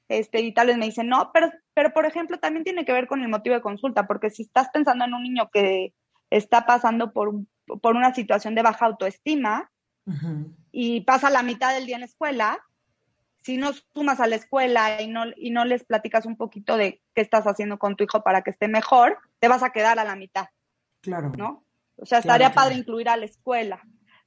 este, 0.08 0.40
y 0.40 0.54
tal 0.54 0.68
vez 0.68 0.78
me 0.78 0.86
dicen, 0.86 1.08
no, 1.08 1.30
pero, 1.34 1.50
pero 1.74 1.92
por 1.92 2.06
ejemplo, 2.06 2.38
también 2.38 2.64
tiene 2.64 2.86
que 2.86 2.92
ver 2.92 3.06
con 3.06 3.20
el 3.20 3.28
motivo 3.28 3.56
de 3.56 3.60
consulta, 3.60 4.06
porque 4.06 4.30
si 4.30 4.42
estás 4.42 4.70
pensando 4.70 5.04
en 5.04 5.12
un 5.12 5.22
niño 5.22 5.50
que 5.52 5.92
está 6.30 6.64
pasando 6.64 7.12
por, 7.12 7.34
por 7.82 7.94
una 7.94 8.14
situación 8.14 8.54
de 8.54 8.62
baja 8.62 8.86
autoestima 8.86 9.70
y 10.70 11.00
pasa 11.02 11.28
la 11.30 11.42
mitad 11.42 11.74
del 11.74 11.84
día 11.84 11.96
en 11.96 12.02
la 12.02 12.06
escuela, 12.06 12.58
si 13.46 13.56
no 13.56 13.70
sumas 13.94 14.18
a 14.18 14.26
la 14.26 14.34
escuela 14.34 15.00
y 15.00 15.06
no, 15.06 15.24
y 15.36 15.50
no 15.50 15.64
les 15.64 15.84
platicas 15.84 16.26
un 16.26 16.36
poquito 16.36 16.76
de 16.76 17.00
qué 17.14 17.22
estás 17.22 17.44
haciendo 17.44 17.78
con 17.78 17.94
tu 17.94 18.02
hijo 18.02 18.22
para 18.22 18.42
que 18.42 18.50
esté 18.50 18.66
mejor, 18.66 19.18
te 19.38 19.46
vas 19.46 19.62
a 19.62 19.70
quedar 19.70 20.00
a 20.00 20.04
la 20.04 20.16
mitad. 20.16 20.46
Claro. 21.00 21.30
¿No? 21.38 21.64
O 21.94 22.04
sea, 22.04 22.18
estaría 22.18 22.52
padre 22.52 22.74
incluir 22.74 23.08
a 23.08 23.16
la 23.16 23.24
escuela 23.24 23.80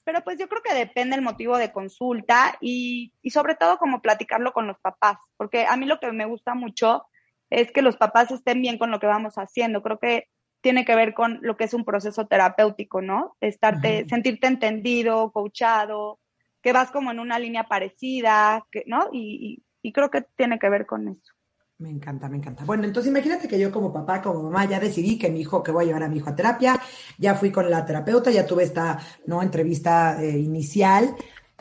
pero 0.10 0.24
pues 0.24 0.40
yo 0.40 0.50
creo 0.50 0.64
que 0.64 0.74
depende 0.74 1.16
el 1.16 1.22
motivo 1.22 1.56
de 1.60 1.72
consulta 1.72 2.58
y, 2.62 3.14
y 3.22 3.30
sobre 3.30 3.54
todo 3.54 3.78
como 3.78 4.02
platicarlo 4.02 4.54
con 4.54 4.66
los 4.66 4.80
papás, 4.80 5.18
porque 5.38 5.68
a 5.68 5.78
mí 5.78 5.86
lo 5.86 6.00
que 6.00 6.12
me 6.12 6.26
gusta 6.26 6.56
mucho 6.56 7.06
es 7.52 7.72
que 7.72 7.84
los 7.84 7.96
papás 7.96 8.32
estén 8.32 8.60
bien 8.60 8.80
con 8.80 8.90
lo 8.90 9.00
que 9.00 9.06
vamos 9.06 9.36
haciendo. 9.36 9.84
Creo 9.84 10.00
que 10.00 10.28
tiene 10.62 10.84
que 10.84 10.96
ver 10.96 11.14
con 11.14 11.38
lo 11.44 11.58
que 11.58 11.66
es 11.66 11.76
un 11.76 11.86
proceso 11.86 12.26
terapéutico, 12.26 13.04
¿no? 13.04 13.38
Estarte, 13.40 14.08
sentirte 14.10 14.48
entendido, 14.48 15.32
coachado, 15.32 16.20
que 16.62 16.74
vas 16.74 16.92
como 16.92 17.12
en 17.12 17.20
una 17.20 17.40
línea 17.40 17.64
parecida, 17.66 18.66
que, 18.72 18.84
¿no? 18.88 19.10
y, 19.12 19.64
y 19.82 19.94
creo 19.94 20.10
que 20.10 20.22
tiene 20.36 20.60
que 20.60 20.70
ver 20.70 20.86
con 20.86 21.08
eso. 21.08 21.34
Me 21.80 21.90
encanta, 21.90 22.28
me 22.28 22.36
encanta. 22.36 22.66
Bueno, 22.66 22.84
entonces 22.84 23.10
imagínate 23.10 23.48
que 23.48 23.58
yo 23.58 23.72
como 23.72 23.94
papá, 23.94 24.22
como 24.22 24.44
mamá, 24.44 24.66
ya 24.66 24.82
decidí 24.82 25.18
que 25.18 25.30
mi 25.30 25.40
hijo, 25.40 25.64
que 25.64 25.72
voy 25.72 25.86
a 25.86 25.88
llevar 25.88 26.04
a 26.04 26.10
mi 26.10 26.18
hijo 26.18 26.30
a 26.30 26.36
terapia, 26.36 26.80
ya 27.18 27.36
fui 27.36 27.52
con 27.52 27.70
la 27.70 27.86
terapeuta, 27.86 28.32
ya 28.32 28.46
tuve 28.46 28.64
esta 28.64 29.00
¿no? 29.26 29.42
entrevista 29.42 30.22
eh, 30.22 30.38
inicial. 30.38 31.16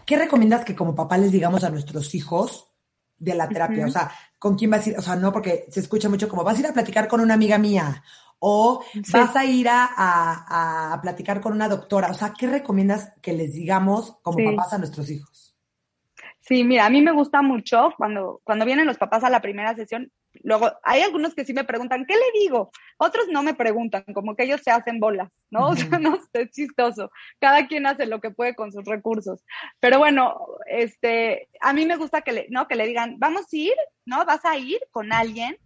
¿Qué 0.05 0.19
recomiendas 0.19 0.65
que 0.65 0.75
como 0.75 0.97
papá 0.97 1.19
les 1.19 1.31
digamos 1.31 1.63
a 1.63 1.71
nuestros 1.71 2.17
hijos 2.17 2.69
de 3.17 3.37
la 3.37 3.49
terapia? 3.49 3.87
O 3.87 3.91
sea, 3.91 4.11
¿con 4.41 4.57
quién 4.57 4.73
vas 4.73 4.85
a 4.89 4.91
ir? 4.91 4.99
O 4.99 5.03
sea, 5.03 5.15
no, 5.15 5.33
porque 5.33 5.67
se 5.71 5.79
escucha 5.79 6.09
mucho 6.09 6.29
como 6.29 6.43
vas 6.43 6.57
a 6.57 6.61
ir 6.61 6.67
a 6.67 6.73
platicar 6.73 7.07
con 7.07 7.21
una 7.21 7.35
amiga 7.35 7.57
mía 7.57 8.03
o 8.41 8.85
vas 9.13 9.37
a 9.37 9.45
ir 9.45 9.69
a, 9.69 9.89
a, 10.93 11.01
platicar 11.03 11.41
con 11.41 11.53
una 11.53 11.69
doctora. 11.69 12.11
O 12.11 12.15
sea, 12.15 12.33
¿qué 12.39 12.47
recomiendas 12.47 13.13
que 13.23 13.33
les 13.33 13.53
digamos 13.53 14.17
como 14.23 14.39
papás 14.45 14.73
a 14.73 14.79
nuestros 14.79 15.11
hijos? 15.11 15.49
Sí, 16.41 16.65
mira, 16.65 16.87
a 16.87 16.91
mí 16.91 17.03
me 17.03 17.13
gusta 17.13 17.43
mucho 17.43 17.93
cuando, 17.99 18.41
cuando 18.43 18.65
vienen 18.65 18.87
los 18.87 18.97
papás 18.97 19.23
a 19.23 19.29
la 19.29 19.43
primera 19.43 19.75
sesión. 19.75 20.11
Luego, 20.43 20.71
hay 20.83 21.03
algunos 21.03 21.35
que 21.35 21.45
sí 21.45 21.53
me 21.53 21.65
preguntan, 21.65 22.07
¿qué 22.07 22.15
le 22.15 22.41
digo? 22.41 22.71
Otros 22.97 23.27
no 23.29 23.43
me 23.43 23.53
preguntan, 23.53 24.03
como 24.15 24.35
que 24.35 24.45
ellos 24.45 24.63
se 24.63 24.71
hacen 24.71 24.99
bolas, 24.99 25.31
¿no? 25.51 25.69
O 25.69 25.77
sea, 25.77 25.99
no 25.99 26.19
es 26.33 26.51
chistoso. 26.51 27.11
Cada 27.39 27.67
quien 27.67 27.87
hace 27.87 28.07
lo 28.07 28.23
que 28.23 28.31
puede 28.31 28.55
con 28.55 28.73
sus 28.73 28.85
recursos. 28.87 29.45
Pero 29.79 29.99
bueno, 29.99 30.39
este, 30.67 31.49
a 31.61 31.75
mí 31.75 31.85
me 31.85 31.97
gusta 31.97 32.23
que 32.23 32.33
le, 32.33 32.47
¿no? 32.49 32.67
Que 32.67 32.77
le 32.77 32.87
digan, 32.87 33.17
vamos 33.19 33.43
a 33.43 33.57
ir, 33.57 33.75
¿no? 34.07 34.25
Vas 34.25 34.45
a 34.47 34.57
ir 34.57 34.81
con 34.91 35.13
alguien 35.13 35.59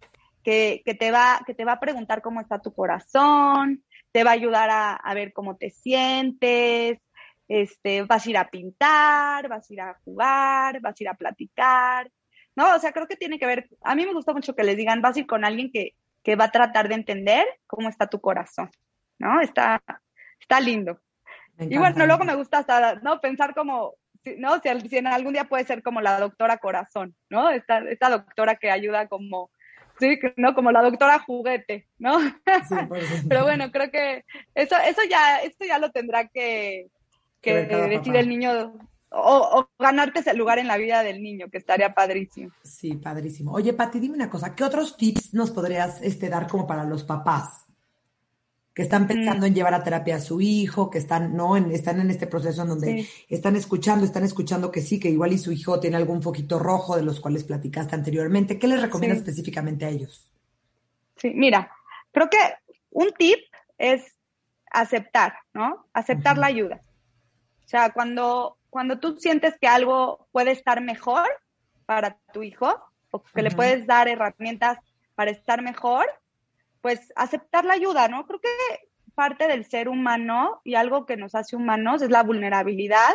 que, 0.43 0.81
que, 0.85 0.93
te 0.93 1.11
va, 1.11 1.41
que 1.45 1.53
te 1.53 1.65
va 1.65 1.73
a 1.73 1.79
preguntar 1.79 2.21
cómo 2.21 2.41
está 2.41 2.59
tu 2.59 2.73
corazón, 2.73 3.83
te 4.11 4.23
va 4.23 4.31
a 4.31 4.33
ayudar 4.33 4.69
a, 4.69 4.93
a 4.93 5.13
ver 5.13 5.33
cómo 5.33 5.57
te 5.57 5.69
sientes, 5.69 6.99
este, 7.47 8.03
vas 8.03 8.25
a 8.25 8.29
ir 8.29 8.37
a 8.37 8.49
pintar, 8.49 9.47
vas 9.47 9.69
a 9.69 9.73
ir 9.73 9.81
a 9.81 9.99
jugar, 10.05 10.79
vas 10.81 10.99
a 10.99 11.03
ir 11.03 11.09
a 11.09 11.15
platicar, 11.15 12.11
¿no? 12.55 12.75
O 12.75 12.79
sea, 12.79 12.91
creo 12.91 13.07
que 13.07 13.15
tiene 13.15 13.39
que 13.39 13.45
ver, 13.45 13.69
a 13.81 13.95
mí 13.95 14.05
me 14.05 14.13
gusta 14.13 14.33
mucho 14.33 14.55
que 14.55 14.63
les 14.63 14.77
digan, 14.77 15.01
vas 15.01 15.15
a 15.15 15.19
ir 15.19 15.27
con 15.27 15.45
alguien 15.45 15.71
que, 15.71 15.95
que 16.23 16.35
va 16.35 16.45
a 16.45 16.51
tratar 16.51 16.87
de 16.87 16.95
entender 16.95 17.45
cómo 17.67 17.89
está 17.89 18.07
tu 18.07 18.21
corazón, 18.21 18.69
¿no? 19.19 19.41
Está, 19.41 19.81
está 20.39 20.59
lindo. 20.59 20.99
Y 21.59 21.77
bueno, 21.77 22.05
luego 22.05 22.23
me 22.23 22.35
gusta 22.35 22.59
hasta, 22.59 22.95
¿no? 22.95 23.21
Pensar 23.21 23.53
como, 23.53 23.93
¿no? 24.37 24.59
Si, 24.61 24.89
si, 24.89 24.97
en 24.97 25.07
algún 25.07 25.33
día 25.33 25.45
puede 25.45 25.65
ser 25.65 25.83
como 25.83 26.01
la 26.01 26.19
doctora 26.19 26.57
corazón, 26.57 27.15
¿no? 27.29 27.49
Esta, 27.49 27.79
esta 27.79 28.09
doctora 28.09 28.55
que 28.55 28.71
ayuda 28.71 29.07
como, 29.07 29.51
sí, 30.03 30.19
¿no? 30.37 30.53
Como 30.53 30.71
la 30.71 30.81
doctora 30.81 31.19
juguete, 31.19 31.87
¿no? 31.97 32.17
Pero 33.29 33.43
bueno, 33.43 33.71
creo 33.71 33.89
que 33.89 34.25
eso, 34.53 34.75
eso 34.85 35.01
ya, 35.09 35.37
esto 35.37 35.65
ya 35.65 35.79
lo 35.79 35.91
tendrá 35.91 36.27
que, 36.27 36.87
que 37.41 37.65
decide 37.65 38.19
el 38.19 38.29
niño 38.29 38.73
o, 39.13 39.69
ganarte 39.77 40.19
ese 40.19 40.33
lugar 40.33 40.59
en 40.59 40.67
la 40.67 40.77
vida 40.77 41.03
del 41.03 41.21
niño, 41.21 41.47
que 41.51 41.59
estaría 41.59 41.93
padrísimo. 41.93 42.51
Sí, 42.63 42.95
padrísimo. 42.95 43.53
Oye, 43.53 43.73
Pati, 43.73 43.99
dime 43.99 44.15
una 44.15 44.29
cosa, 44.29 44.55
¿qué 44.55 44.63
otros 44.63 44.97
tips 44.97 45.33
nos 45.33 45.51
podrías 45.51 46.01
este, 46.01 46.29
dar 46.29 46.47
como 46.47 46.65
para 46.65 46.83
los 46.83 47.03
papás 47.03 47.62
que 48.73 48.81
están 48.81 49.07
pensando 49.07 49.45
mm. 49.45 49.49
en 49.49 49.55
llevar 49.55 49.73
a 49.73 49.83
terapia 49.83 50.15
a 50.15 50.19
su 50.19 50.41
hijo, 50.41 50.89
que 50.89 50.97
están, 50.97 51.35
¿no? 51.35 51.55
En, 51.55 51.71
están 51.71 51.99
en 51.99 52.09
este 52.09 52.25
proceso 52.25 52.63
en 52.63 52.69
donde 52.69 53.07
están 53.29 53.55
escuchando, 53.55 54.05
están 54.05 54.23
escuchando 54.23 54.71
que 54.71 54.81
sí, 54.81 54.99
que 54.99 55.09
igual 55.09 55.31
y 55.33 55.37
su 55.37 55.51
hijo 55.51 55.79
tiene 55.79 55.97
algún 55.97 56.23
foquito 56.23 56.57
rojo 56.57 56.95
de 56.95 57.03
los 57.03 57.19
cuales 57.19 57.43
platicaste 57.43 57.95
anteriormente. 57.95 58.57
¿Qué 58.57 58.67
les 58.67 58.81
recomiendas 58.81 59.19
específicamente 59.19 59.85
a 59.85 59.89
ellos? 59.89 60.31
Sí, 61.17 61.31
mira, 61.35 61.71
creo 62.11 62.29
que 62.29 62.37
un 62.89 63.11
tip 63.13 63.39
es 63.77 64.15
aceptar, 64.71 65.35
¿no? 65.53 65.85
Aceptar 65.93 66.39
la 66.39 66.47
ayuda. 66.47 66.81
O 67.63 67.67
sea, 67.67 67.91
cuando, 67.91 68.57
cuando 68.71 68.99
tú 68.99 69.17
sientes 69.17 69.55
que 69.61 69.67
algo 69.67 70.27
puede 70.31 70.51
estar 70.51 70.81
mejor 70.81 71.27
para 71.85 72.17
tu 72.33 72.41
hijo 72.41 72.73
o 73.11 73.23
que 73.23 73.43
le 73.43 73.51
puedes 73.51 73.85
dar 73.85 74.07
herramientas 74.07 74.79
para 75.13 75.29
estar 75.29 75.61
mejor, 75.61 76.07
pues 76.83 77.13
aceptar 77.15 77.63
la 77.63 77.75
ayuda, 77.75 78.09
¿no? 78.09 78.27
Creo 78.27 78.41
que 78.41 78.49
parte 79.15 79.47
del 79.47 79.63
ser 79.63 79.87
humano 79.87 80.59
y 80.65 80.75
algo 80.75 81.05
que 81.05 81.15
nos 81.15 81.33
hace 81.33 81.55
humanos 81.55 82.01
es 82.01 82.09
la 82.09 82.23
vulnerabilidad 82.23 83.13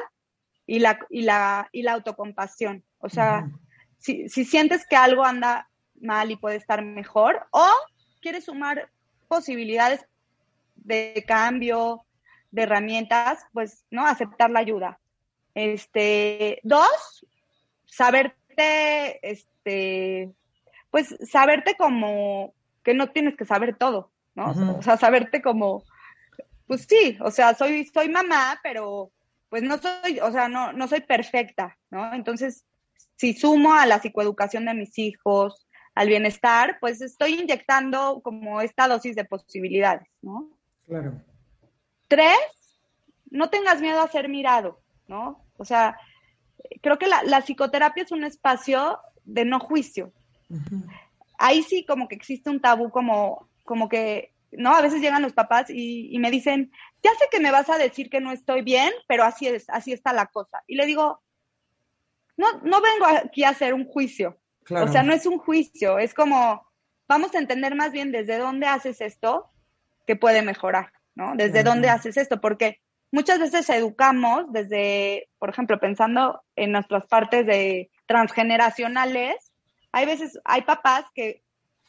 y 0.67 0.79
la, 0.79 0.99
y 1.11 1.21
la, 1.21 1.69
y 1.71 1.83
la 1.83 1.93
autocompasión. 1.93 2.83
O 2.97 3.11
sea, 3.11 3.47
si, 3.99 4.31
si 4.31 4.47
sientes 4.47 4.87
que 4.87 4.97
algo 4.97 5.23
anda 5.23 5.69
mal 6.01 6.31
y 6.31 6.37
puede 6.37 6.57
estar 6.57 6.83
mejor 6.83 7.47
o 7.51 7.69
quieres 8.23 8.47
sumar 8.47 8.91
posibilidades 9.29 10.03
de 10.77 11.23
cambio, 11.29 12.07
de 12.51 12.63
herramientas, 12.63 13.45
pues, 13.53 13.85
¿no? 13.91 14.07
Aceptar 14.07 14.51
la 14.51 14.61
ayuda. 14.61 14.99
Este, 15.55 16.59
dos, 16.63 17.27
saberte, 17.85 19.19
este, 19.29 20.33
pues, 20.91 21.15
saberte 21.31 21.77
como 21.77 22.55
que 22.89 22.95
no 22.95 23.11
tienes 23.11 23.37
que 23.37 23.45
saber 23.45 23.77
todo, 23.77 24.11
¿no? 24.35 24.79
O 24.79 24.81
sea, 24.81 24.97
saberte 24.97 25.43
como, 25.43 25.85
pues 26.67 26.87
sí, 26.89 27.19
o 27.21 27.31
sea, 27.31 27.53
soy, 27.53 27.85
soy 27.85 28.09
mamá, 28.09 28.59
pero 28.63 29.11
pues 29.51 29.63
no 29.63 29.77
soy, 29.77 30.21
o 30.21 30.33
sea, 30.33 30.49
no, 30.49 30.73
no 30.73 30.89
soy 30.89 31.03
perfecta, 31.03 31.77
¿no? 31.91 32.15
Entonces, 32.15 32.65
si 33.17 33.35
sumo 33.35 33.75
a 33.75 33.85
la 33.85 33.99
psicoeducación 33.99 34.65
de 34.65 34.73
mis 34.73 34.99
hijos, 34.99 35.69
al 35.95 36.09
bienestar, 36.09 36.79
pues 36.81 37.03
estoy 37.03 37.35
inyectando 37.35 38.23
como 38.25 38.63
esta 38.63 38.89
dosis 38.89 39.15
de 39.15 39.27
posibilidades, 39.27 40.09
¿no? 40.23 40.49
Claro. 40.87 41.21
Tres, 42.07 42.39
no 43.31 43.51
tengas 43.51 43.83
miedo 43.83 44.01
a 44.01 44.09
ser 44.09 44.31
mirado, 44.31 44.81
¿no? 45.09 45.45
O 45.59 45.67
sea, 45.67 45.99
creo 46.81 46.99
que 46.99 47.07
la, 47.07 47.43
psicoterapia 47.43 48.05
es 48.05 48.13
un 48.13 48.25
espacio 48.25 48.99
de 49.27 49.45
no 49.45 49.61
juicio. 49.61 50.11
Ahí 51.39 51.63
sí 51.63 51.85
como 51.87 52.09
que 52.09 52.17
existe 52.17 52.51
un 52.51 52.61
tabú 52.61 52.91
como, 52.91 53.49
como 53.65 53.89
que, 53.89 54.35
¿no? 54.51 54.75
A 54.75 54.83
veces 54.83 55.01
llegan 55.01 55.23
los 55.23 55.33
papás 55.33 55.71
y, 55.71 56.17
me 56.19 56.31
dicen, 56.31 56.73
ya 57.03 57.11
sé 57.13 57.27
que 57.31 57.41
me 57.41 57.53
vas 57.53 57.71
a 57.71 57.79
decir 57.79 58.11
que 58.11 58.21
no 58.21 58.33
estoy 58.33 58.63
bien, 58.63 58.93
pero 59.07 59.25
así 59.25 59.47
es, 59.47 59.71
así 59.71 59.93
está 59.93 60.13
la 60.13 60.27
cosa. 60.27 60.63
Y 60.67 60.75
le 60.75 60.87
digo, 60.87 61.23
no, 62.37 62.47
no 62.63 62.81
vengo 62.81 63.07
aquí 63.07 63.45
a 63.45 63.51
hacer 63.51 63.73
un 63.73 63.87
juicio. 63.87 64.39
O 64.71 64.89
sea, 64.89 65.03
no 65.03 65.15
es 65.15 65.25
un 65.25 65.39
juicio, 65.39 65.99
es 65.99 66.13
como, 66.13 66.67
vamos 67.09 67.35
a 67.35 67.39
entender 67.39 67.75
más 67.75 67.91
bien 67.91 68.13
desde 68.13 68.37
dónde 68.37 68.67
haces 68.67 69.01
esto 69.01 69.51
que 70.07 70.15
puede 70.15 70.43
mejorar, 70.43 70.93
¿no? 71.15 71.35
Desde 71.37 71.63
dónde 71.63 71.89
haces 71.89 72.17
esto, 72.19 72.41
porque 72.41 72.81
muchas 73.11 73.39
veces 73.39 73.69
educamos 73.71 74.45
desde, 74.53 75.29
por 75.39 75.49
ejemplo, 75.49 75.79
pensando 75.81 76.43
en 76.57 76.73
nuestras 76.73 77.07
partes 77.07 77.47
de 77.47 77.91
transgeneracionales, 78.07 79.48
hay 79.93 80.07
veces, 80.07 80.39
hay 80.45 80.63
papás 80.63 81.05
que, 81.15 81.43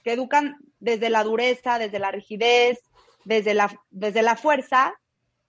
que 0.04 0.14
educan 0.14 0.58
desde 0.80 1.10
la 1.10 1.24
dureza, 1.24 1.80
desde 1.80 2.00
la 2.00 2.12
rigidez, 2.12 2.80
desde 3.26 3.54
la, 3.54 3.70
desde 3.90 4.22
la 4.22 4.36
fuerza, 4.36 4.94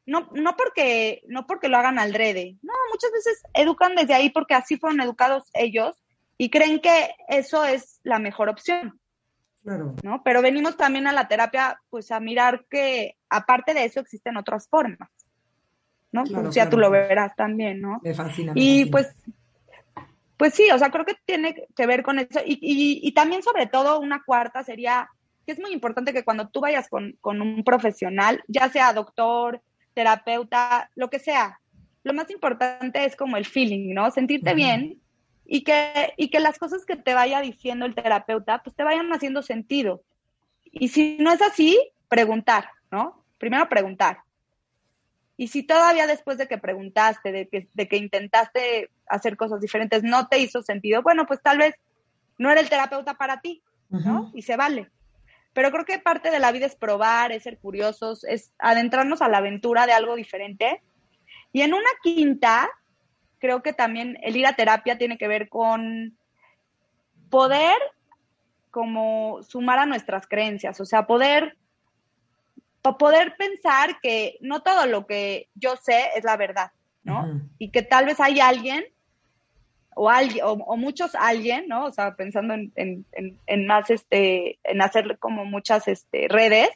no, 0.06 0.28
no, 0.32 0.56
porque, 0.56 1.22
no 1.28 1.46
porque 1.46 1.68
lo 1.68 1.76
hagan 1.76 1.98
al 1.98 2.12
drede, 2.12 2.56
no, 2.62 2.72
muchas 2.90 3.12
veces 3.12 3.42
educan 3.54 3.94
desde 3.94 4.14
ahí 4.14 4.30
porque 4.30 4.54
así 4.54 4.76
fueron 4.76 5.00
educados 5.00 5.50
ellos 5.54 6.02
y 6.36 6.50
creen 6.50 6.80
que 6.80 7.14
eso 7.28 7.64
es 7.64 8.00
la 8.02 8.18
mejor 8.18 8.48
opción. 8.48 8.98
Claro. 9.62 9.94
¿no? 10.02 10.22
Pero 10.24 10.40
venimos 10.40 10.76
también 10.76 11.06
a 11.06 11.12
la 11.12 11.28
terapia, 11.28 11.78
pues 11.90 12.10
a 12.10 12.18
mirar 12.18 12.64
que 12.70 13.16
aparte 13.28 13.74
de 13.74 13.84
eso 13.84 14.00
existen 14.00 14.38
otras 14.38 14.66
formas. 14.68 15.10
¿no? 16.12 16.24
Claro, 16.24 16.50
ya 16.50 16.68
tú 16.68 16.78
lo 16.78 16.90
verás 16.90 17.36
también, 17.36 17.80
¿no? 17.80 18.00
Me 18.02 18.14
fascina. 18.14 18.52
y 18.56 18.86
pues, 18.86 19.14
pues 20.40 20.54
sí, 20.54 20.70
o 20.70 20.78
sea, 20.78 20.88
creo 20.88 21.04
que 21.04 21.18
tiene 21.26 21.66
que 21.76 21.86
ver 21.86 22.02
con 22.02 22.18
eso. 22.18 22.40
Y, 22.42 22.58
y, 22.62 23.12
también, 23.12 23.42
sobre 23.42 23.66
todo, 23.66 24.00
una 24.00 24.22
cuarta 24.24 24.64
sería 24.64 25.06
que 25.44 25.52
es 25.52 25.60
muy 25.60 25.70
importante 25.70 26.14
que 26.14 26.24
cuando 26.24 26.48
tú 26.48 26.62
vayas 26.62 26.88
con, 26.88 27.18
con 27.20 27.42
un 27.42 27.62
profesional, 27.62 28.42
ya 28.48 28.70
sea 28.70 28.94
doctor, 28.94 29.60
terapeuta, 29.92 30.90
lo 30.94 31.10
que 31.10 31.18
sea, 31.18 31.60
lo 32.04 32.14
más 32.14 32.30
importante 32.30 33.04
es 33.04 33.16
como 33.16 33.36
el 33.36 33.44
feeling, 33.44 33.92
¿no? 33.92 34.10
Sentirte 34.10 34.54
bien 34.54 35.02
y 35.44 35.62
que, 35.62 36.14
y 36.16 36.30
que 36.30 36.40
las 36.40 36.58
cosas 36.58 36.86
que 36.86 36.96
te 36.96 37.12
vaya 37.12 37.42
diciendo 37.42 37.84
el 37.84 37.94
terapeuta, 37.94 38.62
pues 38.62 38.74
te 38.74 38.82
vayan 38.82 39.12
haciendo 39.12 39.42
sentido. 39.42 40.02
Y 40.64 40.88
si 40.88 41.18
no 41.18 41.32
es 41.32 41.42
así, 41.42 41.78
preguntar, 42.08 42.70
¿no? 42.90 43.26
Primero 43.36 43.68
preguntar. 43.68 44.20
Y 45.40 45.48
si 45.48 45.62
todavía 45.62 46.06
después 46.06 46.36
de 46.36 46.46
que 46.46 46.58
preguntaste, 46.58 47.32
de 47.32 47.48
que, 47.48 47.66
de 47.72 47.88
que 47.88 47.96
intentaste 47.96 48.90
hacer 49.06 49.38
cosas 49.38 49.58
diferentes, 49.62 50.02
no 50.02 50.28
te 50.28 50.38
hizo 50.38 50.60
sentido, 50.60 51.00
bueno, 51.00 51.24
pues 51.24 51.40
tal 51.40 51.56
vez 51.56 51.76
no 52.36 52.50
era 52.50 52.60
el 52.60 52.68
terapeuta 52.68 53.14
para 53.14 53.40
ti, 53.40 53.62
¿no? 53.88 54.30
Y 54.34 54.42
se 54.42 54.58
vale. 54.58 54.90
Pero 55.54 55.70
creo 55.70 55.86
que 55.86 55.98
parte 55.98 56.30
de 56.30 56.40
la 56.40 56.52
vida 56.52 56.66
es 56.66 56.74
probar, 56.74 57.32
es 57.32 57.44
ser 57.44 57.56
curiosos, 57.56 58.22
es 58.24 58.52
adentrarnos 58.58 59.22
a 59.22 59.30
la 59.30 59.38
aventura 59.38 59.86
de 59.86 59.94
algo 59.94 60.14
diferente. 60.14 60.82
Y 61.54 61.62
en 61.62 61.72
una 61.72 61.88
quinta, 62.02 62.68
creo 63.38 63.62
que 63.62 63.72
también 63.72 64.18
el 64.20 64.36
ir 64.36 64.46
a 64.46 64.56
terapia 64.56 64.98
tiene 64.98 65.16
que 65.16 65.26
ver 65.26 65.48
con 65.48 66.18
poder 67.30 67.78
como 68.70 69.42
sumar 69.42 69.78
a 69.78 69.86
nuestras 69.86 70.26
creencias, 70.26 70.78
o 70.82 70.84
sea, 70.84 71.06
poder 71.06 71.56
poder 72.82 73.36
pensar 73.36 74.00
que 74.00 74.38
no 74.40 74.62
todo 74.62 74.86
lo 74.86 75.06
que 75.06 75.48
yo 75.54 75.76
sé 75.76 76.10
es 76.16 76.24
la 76.24 76.36
verdad, 76.36 76.72
¿no? 77.02 77.40
Y 77.58 77.70
que 77.70 77.82
tal 77.82 78.06
vez 78.06 78.20
hay 78.20 78.40
alguien 78.40 78.84
o 79.94 80.08
alguien 80.08 80.44
o, 80.44 80.76
muchos 80.76 81.14
alguien, 81.14 81.66
¿no? 81.68 81.84
O 81.84 81.92
sea, 81.92 82.14
pensando 82.14 82.54
en, 82.54 82.72
en, 82.76 83.06
en, 83.46 83.66
más 83.66 83.90
este, 83.90 84.58
en 84.64 84.80
hacer 84.82 85.18
como 85.18 85.44
muchas 85.44 85.88
este, 85.88 86.26
redes, 86.28 86.70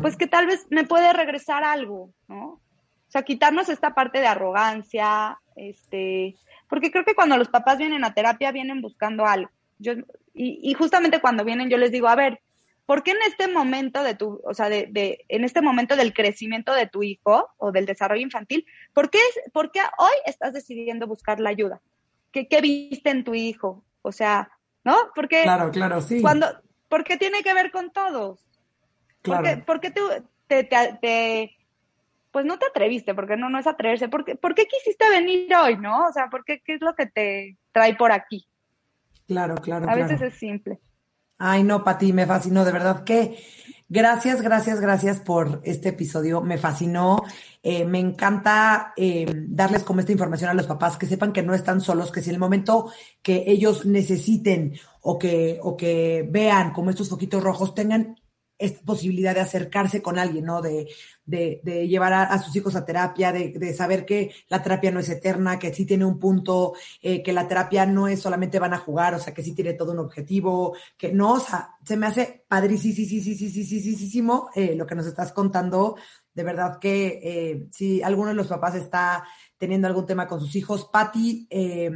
pues 0.00 0.16
que 0.16 0.26
tal 0.26 0.46
vez 0.46 0.66
me 0.70 0.84
puede 0.84 1.12
regresar 1.12 1.62
algo, 1.62 2.10
¿no? 2.28 2.44
O 2.46 3.10
sea, 3.10 3.22
quitarnos 3.22 3.68
esta 3.68 3.94
parte 3.94 4.20
de 4.20 4.26
arrogancia, 4.26 5.38
este, 5.54 6.34
porque 6.68 6.90
creo 6.90 7.04
que 7.04 7.14
cuando 7.14 7.36
los 7.36 7.48
papás 7.48 7.78
vienen 7.78 8.04
a 8.04 8.14
terapia 8.14 8.52
vienen 8.52 8.80
buscando 8.80 9.26
algo. 9.26 9.50
Yo, 9.78 9.92
y, 10.32 10.58
y 10.62 10.74
justamente 10.74 11.20
cuando 11.20 11.44
vienen 11.44 11.68
yo 11.68 11.76
les 11.76 11.92
digo, 11.92 12.08
a 12.08 12.16
ver, 12.16 12.40
¿por 12.86 13.02
qué 13.02 13.10
en 13.10 13.18
este 13.26 13.48
momento 13.48 14.02
de 14.02 14.14
tu, 14.14 14.40
o 14.44 14.54
sea, 14.54 14.68
de, 14.68 14.86
de, 14.90 15.24
en 15.28 15.44
este 15.44 15.60
momento 15.60 15.96
del 15.96 16.14
crecimiento 16.14 16.72
de 16.72 16.86
tu 16.86 17.02
hijo 17.02 17.48
o 17.58 17.72
del 17.72 17.84
desarrollo 17.84 18.22
infantil, 18.22 18.64
¿por 18.94 19.10
qué, 19.10 19.18
por 19.52 19.70
qué 19.72 19.80
hoy 19.98 20.14
estás 20.24 20.52
decidiendo 20.52 21.06
buscar 21.06 21.40
la 21.40 21.50
ayuda? 21.50 21.82
¿Qué, 22.32 22.48
¿Qué, 22.48 22.60
viste 22.60 23.10
en 23.10 23.24
tu 23.24 23.34
hijo? 23.34 23.84
O 24.02 24.12
sea, 24.12 24.50
¿no? 24.84 24.96
Porque 25.14 25.42
claro, 25.42 25.70
claro, 25.70 26.00
sí. 26.00 26.22
Cuando, 26.22 26.46
¿Por 26.88 27.04
qué 27.04 27.16
tiene 27.16 27.42
que 27.42 27.54
ver 27.54 27.70
con 27.70 27.90
todos? 27.90 28.46
Claro. 29.22 29.64
¿Por 29.64 29.80
qué, 29.80 29.90
te, 29.90 30.64
te, 30.64 31.56
pues 32.30 32.44
no 32.44 32.58
te 32.58 32.66
atreviste? 32.66 33.14
Porque 33.14 33.36
no, 33.36 33.50
no 33.50 33.58
es 33.58 33.66
atreverse. 33.66 34.08
¿Por 34.08 34.24
qué, 34.24 34.36
¿Por 34.36 34.54
qué 34.54 34.66
quisiste 34.66 35.08
venir 35.10 35.52
hoy, 35.56 35.76
no? 35.78 36.06
O 36.06 36.12
sea, 36.12 36.28
¿por 36.28 36.44
qué, 36.44 36.60
qué 36.64 36.74
es 36.74 36.80
lo 36.80 36.94
que 36.94 37.06
te 37.06 37.56
trae 37.72 37.96
por 37.96 38.12
aquí? 38.12 38.46
Claro, 39.26 39.56
claro. 39.56 39.90
A 39.90 39.94
veces 39.96 40.22
es 40.22 40.34
simple. 40.34 40.78
Ay, 41.38 41.62
no, 41.62 41.84
Pati, 41.84 42.12
me 42.12 42.26
fascinó, 42.26 42.64
de 42.64 42.72
verdad 42.72 43.04
que 43.04 43.36
gracias, 43.88 44.40
gracias, 44.40 44.80
gracias 44.80 45.20
por 45.20 45.60
este 45.64 45.90
episodio, 45.90 46.40
me 46.40 46.56
fascinó. 46.56 47.22
Eh, 47.62 47.84
me 47.84 47.98
encanta 47.98 48.94
eh, 48.96 49.26
darles 49.48 49.82
como 49.82 50.00
esta 50.00 50.12
información 50.12 50.48
a 50.50 50.54
los 50.54 50.66
papás, 50.66 50.96
que 50.96 51.06
sepan 51.06 51.32
que 51.32 51.42
no 51.42 51.52
están 51.52 51.80
solos, 51.80 52.10
que 52.10 52.22
si 52.22 52.30
en 52.30 52.36
el 52.36 52.40
momento 52.40 52.90
que 53.22 53.44
ellos 53.46 53.84
necesiten 53.84 54.74
o 55.02 55.18
que, 55.18 55.58
o 55.62 55.76
que 55.76 56.26
vean 56.30 56.72
como 56.72 56.90
estos 56.90 57.08
foquitos 57.08 57.42
rojos, 57.42 57.74
tengan 57.74 58.16
esta 58.58 58.84
posibilidad 58.84 59.34
de 59.34 59.40
acercarse 59.40 60.02
con 60.02 60.18
alguien, 60.18 60.44
¿no? 60.44 60.62
De, 60.62 60.88
de, 61.24 61.88
llevar 61.88 62.12
a, 62.12 62.42
sus 62.42 62.54
hijos 62.56 62.76
a 62.76 62.84
terapia, 62.84 63.32
de, 63.32 63.50
de, 63.50 63.74
saber 63.74 64.06
que 64.06 64.32
la 64.48 64.62
terapia 64.62 64.90
no 64.90 65.00
es 65.00 65.08
eterna, 65.08 65.58
que 65.58 65.74
sí 65.74 65.84
tiene 65.84 66.04
un 66.04 66.18
punto, 66.18 66.74
eh, 67.02 67.22
que 67.22 67.32
la 67.32 67.48
terapia 67.48 67.84
no 67.84 68.08
es 68.08 68.20
solamente 68.20 68.58
van 68.58 68.74
a 68.74 68.78
jugar, 68.78 69.14
o 69.14 69.18
sea, 69.18 69.34
que 69.34 69.42
sí 69.42 69.52
tiene 69.52 69.74
todo 69.74 69.92
un 69.92 69.98
objetivo, 69.98 70.76
que 70.96 71.12
no, 71.12 71.34
o 71.34 71.40
sea, 71.40 71.70
se 71.84 71.96
me 71.96 72.06
hace 72.06 72.44
padricísimo 72.48 74.50
eh, 74.54 74.74
lo 74.76 74.86
que 74.86 74.94
nos 74.94 75.06
estás 75.06 75.32
contando. 75.32 75.96
De 76.32 76.42
verdad 76.42 76.78
que 76.78 77.20
eh, 77.22 77.66
si 77.72 78.02
alguno 78.02 78.28
de 78.28 78.34
los 78.34 78.46
papás 78.46 78.74
está 78.74 79.24
teniendo 79.56 79.88
algún 79.88 80.06
tema 80.06 80.26
con 80.26 80.40
sus 80.40 80.54
hijos, 80.56 80.88
Patti 80.92 81.46
eh, 81.50 81.90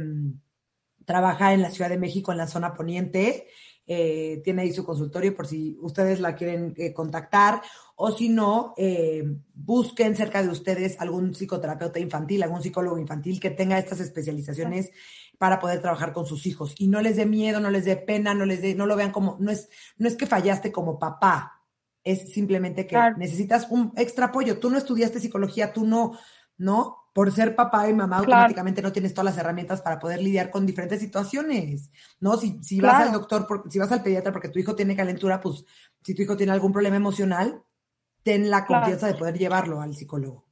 trabaja 1.05 1.53
en 1.53 1.61
la 1.61 1.69
Ciudad 1.69 1.89
de 1.89 1.97
México, 1.97 2.31
en 2.31 2.37
la 2.37 2.47
zona 2.47 2.73
poniente. 2.73 3.47
Eh, 3.87 4.41
tiene 4.43 4.61
ahí 4.61 4.71
su 4.71 4.85
consultorio 4.85 5.35
por 5.35 5.47
si 5.47 5.77
ustedes 5.81 6.19
la 6.19 6.35
quieren 6.35 6.73
eh, 6.77 6.93
contactar 6.93 7.61
o 7.95 8.11
si 8.11 8.29
no, 8.29 8.73
eh, 8.77 9.23
busquen 9.53 10.15
cerca 10.15 10.41
de 10.41 10.49
ustedes 10.49 10.99
algún 10.99 11.33
psicoterapeuta 11.33 11.99
infantil, 11.99 12.43
algún 12.43 12.61
psicólogo 12.61 12.97
infantil 12.97 13.39
que 13.39 13.49
tenga 13.49 13.77
estas 13.77 13.99
especializaciones 13.99 14.91
para 15.37 15.59
poder 15.59 15.81
trabajar 15.81 16.13
con 16.13 16.25
sus 16.25 16.45
hijos 16.45 16.75
y 16.77 16.87
no 16.87 17.01
les 17.01 17.15
dé 17.15 17.25
miedo, 17.25 17.59
no 17.59 17.69
les 17.71 17.85
dé 17.85 17.97
pena, 17.97 18.33
no 18.33 18.45
les 18.45 18.61
dé, 18.61 18.75
no 18.75 18.85
lo 18.85 18.95
vean 18.95 19.11
como, 19.11 19.37
no 19.39 19.51
es, 19.51 19.69
no 19.97 20.07
es 20.07 20.15
que 20.15 20.27
fallaste 20.27 20.71
como 20.71 20.99
papá, 20.99 21.61
es 22.03 22.31
simplemente 22.33 22.87
que 22.87 22.97
necesitas 23.17 23.67
un 23.69 23.93
extra 23.95 24.27
apoyo. 24.27 24.59
Tú 24.59 24.69
no 24.69 24.77
estudiaste 24.77 25.19
psicología, 25.19 25.73
tú 25.73 25.85
no, 25.85 26.17
¿no? 26.57 27.00
Por 27.13 27.31
ser 27.31 27.55
papá 27.55 27.89
y 27.89 27.93
mamá, 27.93 28.19
automáticamente 28.19 28.81
no 28.81 28.91
tienes 28.91 29.13
todas 29.13 29.33
las 29.33 29.37
herramientas 29.37 29.81
para 29.81 29.99
poder 29.99 30.21
lidiar 30.21 30.49
con 30.49 30.65
diferentes 30.65 30.99
situaciones, 30.99 31.91
¿no? 32.19 32.37
Si, 32.37 32.63
si 32.63 32.79
vas 32.79 33.01
al 33.01 33.11
doctor, 33.11 33.45
si 33.69 33.79
vas 33.79 33.91
al 33.91 34.03
pediatra 34.03 34.31
porque 34.31 34.49
tu 34.49 34.59
hijo 34.59 34.75
tiene 34.75 34.95
calentura, 34.95 35.41
pues 35.41 35.65
si 36.03 36.15
tu 36.15 36.21
hijo 36.21 36.37
tiene 36.37 36.53
algún 36.53 36.71
problema 36.71 36.95
emocional, 36.95 37.63
ten 38.23 38.49
la 38.49 38.65
confianza 38.65 39.07
de 39.07 39.15
poder 39.15 39.37
llevarlo 39.37 39.81
al 39.81 39.95
psicólogo. 39.95 40.45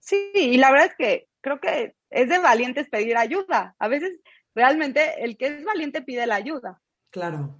Sí, 0.00 0.30
y 0.34 0.56
la 0.58 0.70
verdad 0.70 0.88
es 0.88 0.96
que 0.96 1.28
creo 1.40 1.60
que 1.60 1.94
es 2.10 2.28
de 2.28 2.38
valientes 2.38 2.88
pedir 2.88 3.16
ayuda. 3.16 3.74
A 3.78 3.88
veces 3.88 4.12
realmente 4.54 5.24
el 5.24 5.36
que 5.36 5.46
es 5.46 5.64
valiente 5.64 6.02
pide 6.02 6.26
la 6.26 6.36
ayuda. 6.36 6.80
Claro. 7.10 7.58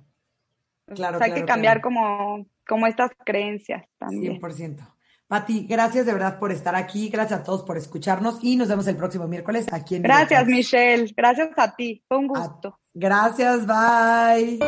Claro. 0.94 1.18
hay 1.20 1.34
que 1.34 1.44
cambiar 1.44 1.82
como, 1.82 2.46
como 2.66 2.86
estas 2.86 3.10
creencias 3.24 3.86
también. 3.98 4.40
100%. 4.40 4.97
Pati, 5.28 5.66
gracias 5.68 6.06
de 6.06 6.14
verdad 6.14 6.38
por 6.38 6.52
estar 6.52 6.74
aquí, 6.74 7.10
gracias 7.10 7.40
a 7.40 7.42
todos 7.42 7.62
por 7.62 7.76
escucharnos 7.76 8.38
y 8.40 8.56
nos 8.56 8.66
vemos 8.68 8.86
el 8.86 8.96
próximo 8.96 9.28
miércoles 9.28 9.66
aquí 9.70 9.96
en 9.96 10.02
Gracias, 10.02 10.46
Michelle, 10.46 11.12
gracias 11.14 11.50
a 11.54 11.76
ti, 11.76 12.02
fue 12.08 12.16
un 12.16 12.28
gusto. 12.28 12.80
gracias, 12.94 13.66
bye. 13.66 14.58